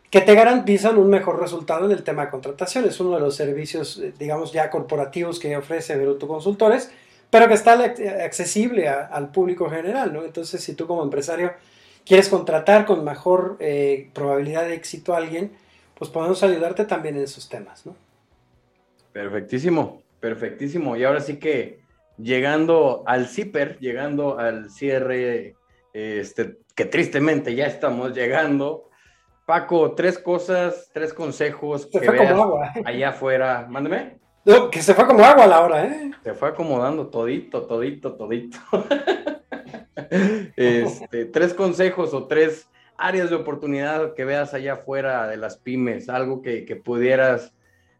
que 0.09 0.21
te 0.21 0.33
garantizan 0.33 0.97
un 0.97 1.09
mejor 1.09 1.39
resultado 1.39 1.85
en 1.85 1.91
el 1.91 2.03
tema 2.03 2.25
de 2.25 2.31
contratación. 2.31 2.85
Es 2.85 2.99
uno 2.99 3.15
de 3.15 3.19
los 3.19 3.35
servicios, 3.35 3.99
eh, 3.99 4.13
digamos, 4.17 4.51
ya 4.51 4.69
corporativos 4.69 5.39
que 5.39 5.55
ofrece 5.55 5.95
Veruto 5.95 6.27
Consultores, 6.27 6.91
pero 7.29 7.47
que 7.47 7.53
está 7.53 7.73
accesible 7.73 8.89
al 8.89 9.31
público 9.31 9.69
general, 9.69 10.11
¿no? 10.11 10.23
Entonces, 10.23 10.63
si 10.63 10.73
tú 10.73 10.87
como 10.87 11.03
empresario 11.03 11.53
quieres 12.05 12.27
contratar 12.27 12.85
con 12.87 13.03
mejor 13.03 13.57
eh, 13.59 14.09
probabilidad 14.13 14.63
de 14.63 14.73
éxito 14.73 15.13
a 15.13 15.17
alguien, 15.17 15.51
pues 15.93 16.09
podemos 16.09 16.41
ayudarte 16.41 16.85
también 16.85 17.17
en 17.17 17.23
esos 17.23 17.47
temas, 17.47 17.85
¿no? 17.85 17.95
Perfectísimo, 19.13 20.01
perfectísimo. 20.19 20.95
Y 20.95 21.03
ahora 21.03 21.21
sí 21.21 21.37
que 21.37 21.78
llegando 22.21 23.03
al 23.05 23.27
CIPER, 23.27 23.79
llegando 23.79 24.37
al 24.37 24.69
cierre, 24.69 25.55
este, 25.93 26.57
que 26.75 26.85
tristemente 26.85 27.55
ya 27.55 27.65
estamos 27.65 28.13
llegando, 28.13 28.89
Paco, 29.45 29.93
tres 29.95 30.19
cosas, 30.19 30.91
tres 30.93 31.11
consejos 31.13 31.87
que 31.87 31.99
fue 31.99 32.15
como 32.15 32.43
agua. 32.43 32.71
allá 32.85 33.09
afuera. 33.09 33.65
Mándeme. 33.67 34.19
No, 34.45 34.69
que 34.69 34.81
se 34.81 34.93
fue 34.93 35.07
como 35.07 35.23
agua 35.23 35.45
a 35.45 35.47
la 35.47 35.61
hora, 35.61 35.85
¿eh? 35.85 36.11
Se 36.23 36.33
fue 36.35 36.49
acomodando 36.49 37.07
todito, 37.07 37.63
todito, 37.63 38.13
todito. 38.15 38.59
este, 40.55 41.25
tres 41.25 41.53
consejos 41.55 42.13
o 42.13 42.27
tres 42.27 42.69
áreas 42.97 43.29
de 43.29 43.37
oportunidad 43.37 44.13
que 44.13 44.25
veas 44.25 44.53
allá 44.53 44.73
afuera 44.73 45.27
de 45.27 45.37
las 45.37 45.57
pymes, 45.57 46.09
algo 46.09 46.41
que, 46.41 46.81
pudieras 46.83 47.53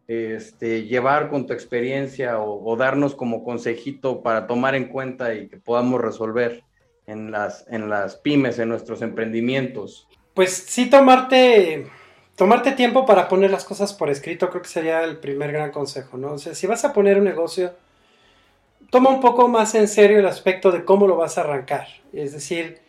este, 0.10 0.84
llevar 0.84 1.30
con 1.30 1.48
tu 1.48 1.54
experiencia 1.54 2.40
o, 2.40 2.76
darnos 2.76 3.16
como 3.16 3.46
consejito 3.46 4.22
para 4.22 4.46
tomar 4.46 4.76
en 4.76 4.90
cuenta 4.90 5.34
y 5.34 5.48
que 5.48 5.58
podamos 5.58 6.02
resolver 6.02 6.64
en 7.08 7.32
las, 7.32 7.66
en 7.70 7.90
las 7.90 8.18
pymes, 8.18 8.60
en 8.60 8.70
nuestros 8.70 9.02
emprendimientos 9.02 10.10
pues 10.40 10.54
sí 10.54 10.90
tomarte, 10.90 11.88
tomarte 12.38 12.72
tiempo 12.72 13.06
para 13.06 13.28
poner 13.28 13.52
las 13.52 13.66
cosas 13.66 13.94
por 13.94 14.10
escrito 14.10 14.50
creo 14.50 14.62
que 14.62 14.70
sería 14.70 15.04
el 15.04 15.18
primer 15.18 15.52
gran 15.52 15.70
consejo, 15.70 16.16
¿no? 16.16 16.32
O 16.32 16.38
sea, 16.38 16.56
si 16.56 16.66
vas 16.66 16.86
a 16.86 16.94
poner 16.94 17.18
un 17.18 17.26
negocio, 17.26 17.74
toma 18.90 19.10
un 19.10 19.20
poco 19.20 19.50
más 19.50 19.76
en 19.76 19.90
serio 19.90 20.20
el 20.20 20.28
aspecto 20.28 20.72
de 20.72 20.86
cómo 20.86 21.08
lo 21.08 21.18
vas 21.18 21.38
a 21.38 21.42
arrancar. 21.42 21.88
Es 22.14 22.32
decir, 22.32 22.80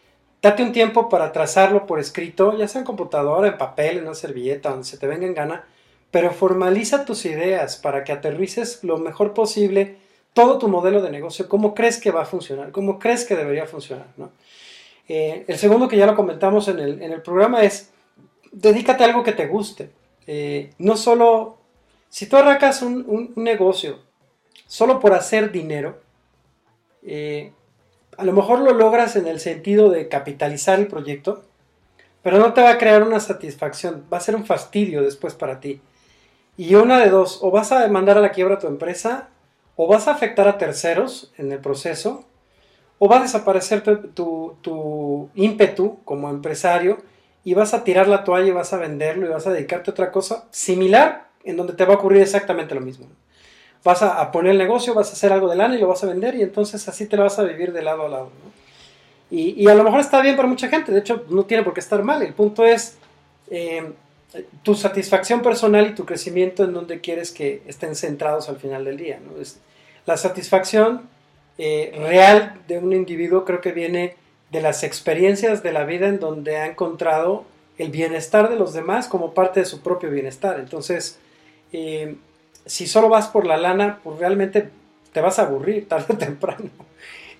date 0.40 0.62
un 0.62 0.70
tiempo 0.70 1.08
para 1.08 1.32
trazarlo 1.32 1.86
por 1.86 1.98
escrito, 1.98 2.56
ya 2.56 2.68
sea 2.68 2.82
en 2.82 2.86
computadora, 2.86 3.48
en 3.48 3.58
papel, 3.58 3.98
en 3.98 4.04
una 4.04 4.14
servilleta, 4.14 4.70
donde 4.70 4.84
se 4.84 4.96
te 4.96 5.08
venga 5.08 5.26
en 5.26 5.34
gana, 5.34 5.64
pero 6.10 6.32
formaliza 6.32 7.04
tus 7.04 7.24
ideas 7.24 7.76
para 7.76 8.04
que 8.04 8.12
aterrices 8.12 8.82
lo 8.82 8.98
mejor 8.98 9.34
posible 9.34 9.96
todo 10.32 10.58
tu 10.58 10.68
modelo 10.68 11.02
de 11.02 11.10
negocio, 11.10 11.48
cómo 11.48 11.74
crees 11.74 11.98
que 11.98 12.10
va 12.10 12.22
a 12.22 12.26
funcionar, 12.26 12.70
cómo 12.72 12.98
crees 12.98 13.24
que 13.24 13.36
debería 13.36 13.66
funcionar. 13.66 14.06
Eh, 15.08 15.44
el 15.48 15.58
segundo 15.58 15.88
que 15.88 15.96
ya 15.96 16.06
lo 16.06 16.14
comentamos 16.14 16.68
en 16.68 16.78
el, 16.78 17.22
programa 17.22 17.62
es, 17.62 17.90
dedícate 18.52 19.02
a 19.02 19.08
algo 19.08 19.24
que 19.24 19.32
te 19.32 19.46
guste. 19.46 19.90
Eh, 20.26 20.70
no 20.78 20.96
solo, 20.96 21.58
si 22.08 22.26
tú 22.26 22.36
arrancas 22.36 22.82
un, 22.82 23.32
negocio 23.36 23.98
solo 24.66 25.00
por 25.00 25.12
hacer 25.12 25.50
dinero, 25.50 25.98
eh, 27.02 27.52
a 28.16 28.24
lo 28.24 28.32
mejor 28.32 28.60
lo 28.60 28.72
logras 28.72 29.16
en 29.16 29.26
el 29.26 29.40
sentido 29.40 29.90
de 29.90 30.08
capitalizar 30.08 30.78
el 30.78 30.86
proyecto, 30.86 31.42
pero 32.22 32.38
no 32.38 32.52
te 32.52 32.62
va 32.62 32.70
a 32.70 32.78
crear 32.78 33.02
una 33.02 33.18
satisfacción, 33.18 34.04
va 34.12 34.18
a 34.18 34.20
ser 34.20 34.36
un 34.36 34.46
fastidio 34.46 35.02
después 35.02 35.34
para 35.34 35.58
ti. 35.58 35.80
Y 36.56 36.74
una 36.74 36.98
de 36.98 37.10
dos, 37.10 37.38
o 37.42 37.50
vas 37.50 37.72
a 37.72 37.86
mandar 37.88 38.18
a 38.18 38.20
la 38.20 38.32
quiebra 38.32 38.58
tu 38.58 38.66
empresa, 38.66 39.28
o 39.76 39.86
vas 39.86 40.08
a 40.08 40.12
afectar 40.12 40.46
a 40.46 40.58
terceros 40.58 41.32
en 41.38 41.52
el 41.52 41.58
proceso, 41.58 42.24
o 42.98 43.08
va 43.08 43.16
a 43.16 43.22
desaparecer 43.22 43.82
tu, 44.12 45.30
ímpetu 45.34 45.98
como 46.04 46.28
empresario 46.28 46.98
y 47.42 47.54
vas 47.54 47.72
a 47.72 47.82
tirar 47.82 48.06
la 48.06 48.24
toalla 48.24 48.48
y 48.48 48.52
vas 48.52 48.74
a 48.74 48.76
venderlo 48.76 49.26
y 49.26 49.30
vas 49.30 49.46
a 49.46 49.52
dedicarte 49.52 49.90
a 49.90 49.92
otra 49.92 50.12
cosa 50.12 50.44
similar 50.50 51.28
en 51.44 51.56
donde 51.56 51.72
te 51.72 51.86
va 51.86 51.94
a 51.94 51.96
ocurrir 51.96 52.20
exactamente 52.20 52.74
lo 52.74 52.82
mismo. 52.82 53.06
Vas 53.82 54.02
a, 54.02 54.30
poner 54.30 54.52
el 54.52 54.58
negocio, 54.58 54.92
vas 54.92 55.08
a 55.08 55.14
hacer 55.14 55.32
algo 55.32 55.48
de 55.48 55.56
lana 55.56 55.76
y 55.76 55.80
lo 55.80 55.88
vas 55.88 56.04
a 56.04 56.08
vender 56.08 56.34
y 56.34 56.42
entonces 56.42 56.86
así 56.86 57.06
te 57.06 57.16
lo 57.16 57.22
vas 57.22 57.38
a 57.38 57.44
vivir 57.44 57.72
de 57.72 57.80
lado 57.80 58.04
a 58.04 58.08
lado. 58.10 58.30
Y, 59.30 59.66
a 59.66 59.74
lo 59.74 59.82
mejor 59.82 60.00
está 60.00 60.20
bien 60.20 60.36
para 60.36 60.48
mucha 60.48 60.68
gente, 60.68 60.92
de 60.92 60.98
hecho 60.98 61.24
no 61.30 61.44
tiene 61.44 61.62
por 61.62 61.72
qué 61.72 61.80
estar 61.80 62.02
mal. 62.02 62.20
El 62.20 62.34
punto 62.34 62.66
es 62.66 62.98
eh, 63.50 63.90
tu 64.62 64.74
satisfacción 64.74 65.42
personal 65.42 65.88
y 65.88 65.94
tu 65.94 66.04
crecimiento 66.06 66.64
en 66.64 66.72
donde 66.72 67.00
quieres 67.00 67.32
que 67.32 67.62
estén 67.66 67.96
centrados 67.96 68.48
al 68.48 68.56
final 68.56 68.84
del 68.84 68.96
día. 68.96 69.18
la 70.06 70.16
satisfacción 70.16 71.08
eh, 71.58 71.92
real 71.98 72.60
de 72.68 72.78
un 72.78 72.92
individuo 72.92 73.44
creo 73.44 73.60
que 73.60 73.72
viene 73.72 74.16
de 74.50 74.60
las 74.60 74.82
experiencias 74.82 75.62
de 75.62 75.72
la 75.72 75.84
vida 75.84 76.08
en 76.08 76.18
donde 76.18 76.56
ha 76.56 76.66
encontrado 76.66 77.44
el 77.78 77.90
bienestar 77.90 78.48
de 78.48 78.56
los 78.56 78.72
demás 78.72 79.08
como 79.08 79.34
parte 79.34 79.60
de 79.60 79.66
su 79.66 79.80
propio 79.80 80.10
bienestar. 80.10 80.58
Entonces, 80.58 81.18
eh, 81.72 82.16
si 82.66 82.86
solo 82.86 83.08
vas 83.08 83.28
por 83.28 83.46
la 83.46 83.56
lana, 83.56 84.00
pues 84.02 84.18
realmente 84.18 84.70
te 85.12 85.20
vas 85.20 85.38
a 85.38 85.42
aburrir 85.42 85.88
tarde 85.88 86.14
o 86.14 86.18
temprano. 86.18 86.70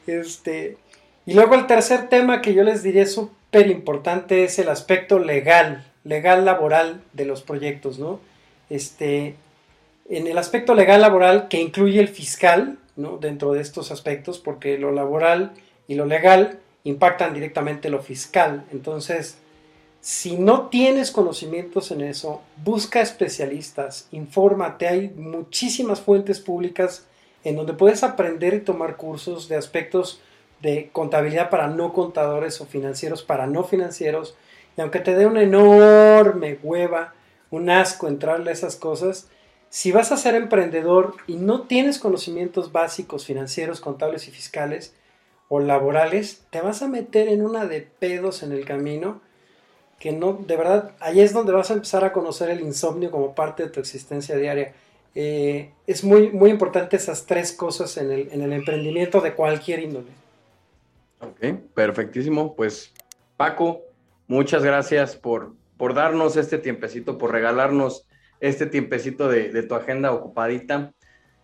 Este, 0.07 0.78
y 1.26 1.34
luego 1.34 1.55
el 1.55 1.66
tercer 1.66 2.09
tema 2.09 2.41
que 2.41 2.55
yo 2.55 2.62
les 2.62 2.82
diría 2.82 3.07
súper 3.07 3.68
importante 3.68 4.45
es 4.45 4.59
el 4.59 4.68
aspecto 4.68 5.18
legal, 5.18 5.89
legal 6.05 6.45
laboral 6.45 7.03
de 7.13 7.25
los 7.25 7.43
proyectos, 7.43 7.99
¿no? 7.99 8.21
Este, 8.69 9.35
en 10.09 10.27
el 10.27 10.39
aspecto 10.39 10.75
legal 10.75 11.01
laboral 11.01 11.49
que 11.49 11.61
incluye 11.61 12.01
el 12.01 12.09
fiscal, 12.09 12.79
dentro 13.21 13.53
de 13.53 13.61
estos 13.61 13.91
aspectos, 13.91 14.39
porque 14.39 14.79
lo 14.79 14.93
laboral 14.93 15.53
y 15.89 15.95
lo 15.95 16.07
legal 16.07 16.59
impactan 16.85 17.35
directamente 17.35 17.89
lo 17.89 18.03
fiscal. 18.03 18.65
Entonces, 18.73 19.39
si 20.01 20.37
no 20.37 20.69
tienes 20.69 21.11
conocimientos 21.11 21.91
en 21.91 22.03
eso, 22.03 22.43
busca 22.63 23.01
especialistas, 23.01 24.09
infórmate, 24.13 24.89
hay 24.89 25.09
muchísimas 25.11 26.01
fuentes 26.01 26.41
públicas 26.41 27.07
en 27.45 27.57
donde 27.57 27.73
puedes 27.73 28.03
aprender 28.03 28.55
y 28.55 28.61
tomar 28.61 28.97
cursos 28.97 29.49
de 29.49 29.57
aspectos 29.57 30.21
de 30.61 30.91
contabilidad 30.93 31.49
para 31.49 31.69
no 31.69 31.93
contadores 31.93 32.61
o 32.61 32.67
financieros 32.67 33.23
para 33.23 33.47
no 33.47 33.65
financieros. 33.65 34.37
Aunque 34.81 35.01
te 35.01 35.14
dé 35.14 35.26
una 35.26 35.43
enorme 35.43 36.59
hueva, 36.62 37.14
un 37.51 37.70
asco 37.70 38.09
entrarle 38.09 38.51
a 38.51 38.55
esas 38.55 38.76
cosas, 38.76 39.28
si 39.68 39.93
vas 39.93 40.11
a 40.11 40.16
ser 40.16 40.35
emprendedor 40.35 41.14
y 41.26 41.37
no 41.37 41.62
tienes 41.62 41.99
conocimientos 41.99 42.72
básicos 42.72 43.24
financieros, 43.24 43.81
contables 43.81 44.26
y 44.26 44.33
fiscales 44.33 44.95
o 45.49 45.61
laborales, 45.61 46.45
te 46.51 46.61
vas 46.61 46.83
a 46.83 46.89
meter 46.89 47.28
en 47.28 47.45
una 47.45 47.66
de 47.66 47.81
pedos 47.81 48.43
en 48.43 48.53
el 48.53 48.64
camino 48.64 49.20
que 50.01 50.12
no, 50.12 50.33
de 50.33 50.57
verdad, 50.57 50.93
ahí 50.99 51.20
es 51.20 51.33
donde 51.33 51.53
vas 51.53 51.70
a 51.70 51.74
empezar 51.74 52.05
a 52.05 52.12
conocer 52.12 52.49
el 52.49 52.61
insomnio 52.61 53.11
como 53.11 53.35
parte 53.35 53.64
de 53.64 53.68
tu 53.68 53.81
existencia 53.81 54.35
diaria. 54.37 54.72
Eh, 55.14 55.72
es 55.87 56.03
muy, 56.03 56.31
muy 56.31 56.51
importante 56.51 56.97
esas 56.97 57.26
tres 57.26 57.53
cosas 57.53 57.97
en 57.99 58.11
el, 58.11 58.28
en 58.33 58.41
el 58.41 58.53
emprendimiento 58.55 59.20
de 59.20 59.35
cualquier 59.35 59.81
índole. 59.81 60.09
Ok, 61.20 61.55
perfectísimo. 61.74 62.55
Pues 62.55 62.93
Paco, 63.37 63.83
muchas 64.31 64.62
gracias 64.62 65.16
por, 65.16 65.57
por 65.76 65.93
darnos 65.93 66.37
este 66.37 66.57
tiempecito, 66.59 67.18
por 67.18 67.33
regalarnos 67.33 68.07
este 68.39 68.66
tiempecito 68.66 69.28
de, 69.28 69.62
tu 69.64 69.74
agenda 69.74 70.12
ocupadita. 70.12 70.95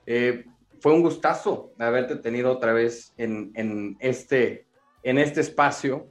Eh, 0.07 0.45
fue 0.81 0.93
un 0.93 1.03
gustazo 1.03 1.73
haberte 1.81 2.15
tenido 2.15 2.53
otra 2.53 2.73
vez 2.73 3.13
en, 3.17 3.97
este, 3.99 4.69
en 5.03 5.19
este 5.19 5.41
espacio. 5.41 6.07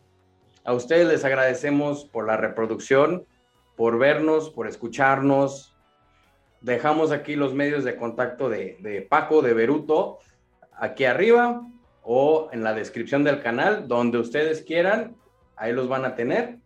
A 0.66 0.74
ustedes 0.74 1.08
les 1.08 1.24
agradecemos 1.24 2.04
por 2.12 2.28
la 2.28 2.36
reproducción, 2.36 3.26
por 3.78 3.98
vernos, 3.98 4.50
por 4.50 4.68
escucharnos. 4.68 5.78
Dejamos 6.60 7.14
aquí 7.14 7.38
los 7.38 7.54
medios 7.54 7.86
de 7.86 7.96
contacto 7.96 8.50
de, 8.50 8.76
de 8.82 9.02
Paco, 9.02 9.42
de 9.42 9.54
Beruto, 9.54 10.20
aquí 10.74 11.06
arriba 11.06 11.62
o 12.04 12.50
en 12.52 12.66
la 12.66 12.74
descripción 12.74 13.24
del 13.24 13.42
canal, 13.42 13.88
donde 13.88 14.18
ustedes 14.18 14.62
quieran, 14.62 15.16
ahí 15.56 15.72
los 15.72 15.88
van 15.88 16.04
a 16.04 16.16
tener. 16.16 16.65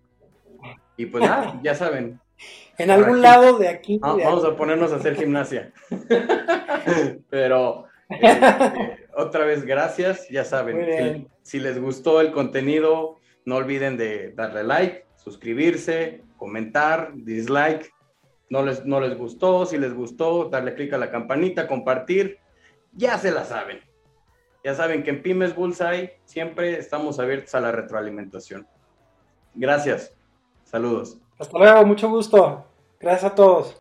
Y 0.99 1.05
pues 1.05 1.23
nada, 1.23 1.57
ya 1.63 1.75
saben, 1.75 2.19
en 2.77 2.91
algún 2.91 3.21
lado 3.21 3.57
de 3.57 3.69
aquí. 3.69 3.99
vamos 3.99 4.43
a 4.43 4.55
ponernos 4.57 4.91
a 4.91 4.97
hacer 4.97 5.15
gimnasia. 5.15 5.71
Pero 7.29 7.85
este, 8.09 9.07
otra 9.15 9.45
vez, 9.45 9.65
gracias. 9.65 10.27
Ya 10.29 10.43
saben, 10.43 11.29
si, 11.41 11.59
les 11.61 11.79
gustó 11.79 12.19
el 12.19 12.33
contenido, 12.33 13.15
no 13.45 13.55
olviden 13.55 13.95
de 13.95 14.33
darle 14.33 14.65
like, 14.65 15.05
suscribirse, 15.15 16.21
comentar, 16.35 17.13
dislike. 17.13 17.93
No 18.49 18.63
les, 18.63 18.83
no 18.85 18.99
les 18.99 19.17
gustó, 19.17 19.65
si 19.65 19.77
les 19.77 19.93
gustó, 19.93 20.49
darle 20.49 20.73
clic 20.73 20.91
a 20.91 20.97
la 20.97 21.11
campanita, 21.11 21.65
compartir. 21.65 22.39
Ya 22.91 23.17
se 23.17 23.31
la 23.31 23.45
saben. 23.45 23.79
Ya 24.65 24.75
saben 24.75 25.03
que 25.03 25.11
en 25.11 25.21
Pymes 25.21 25.55
Bullseye 25.55 26.19
siempre 26.25 26.77
estamos 26.77 27.19
abiertos 27.19 27.55
a 27.55 27.61
la 27.61 27.71
retroalimentación. 27.71 28.67
Gracias. 29.55 30.13
Saludos. 30.69 31.17
Hasta 31.39 31.57
luego, 31.57 31.83
mucho 31.83 32.07
gusto. 32.09 32.63
Gracias 32.99 33.31
a 33.31 33.33
todos. 33.33 33.75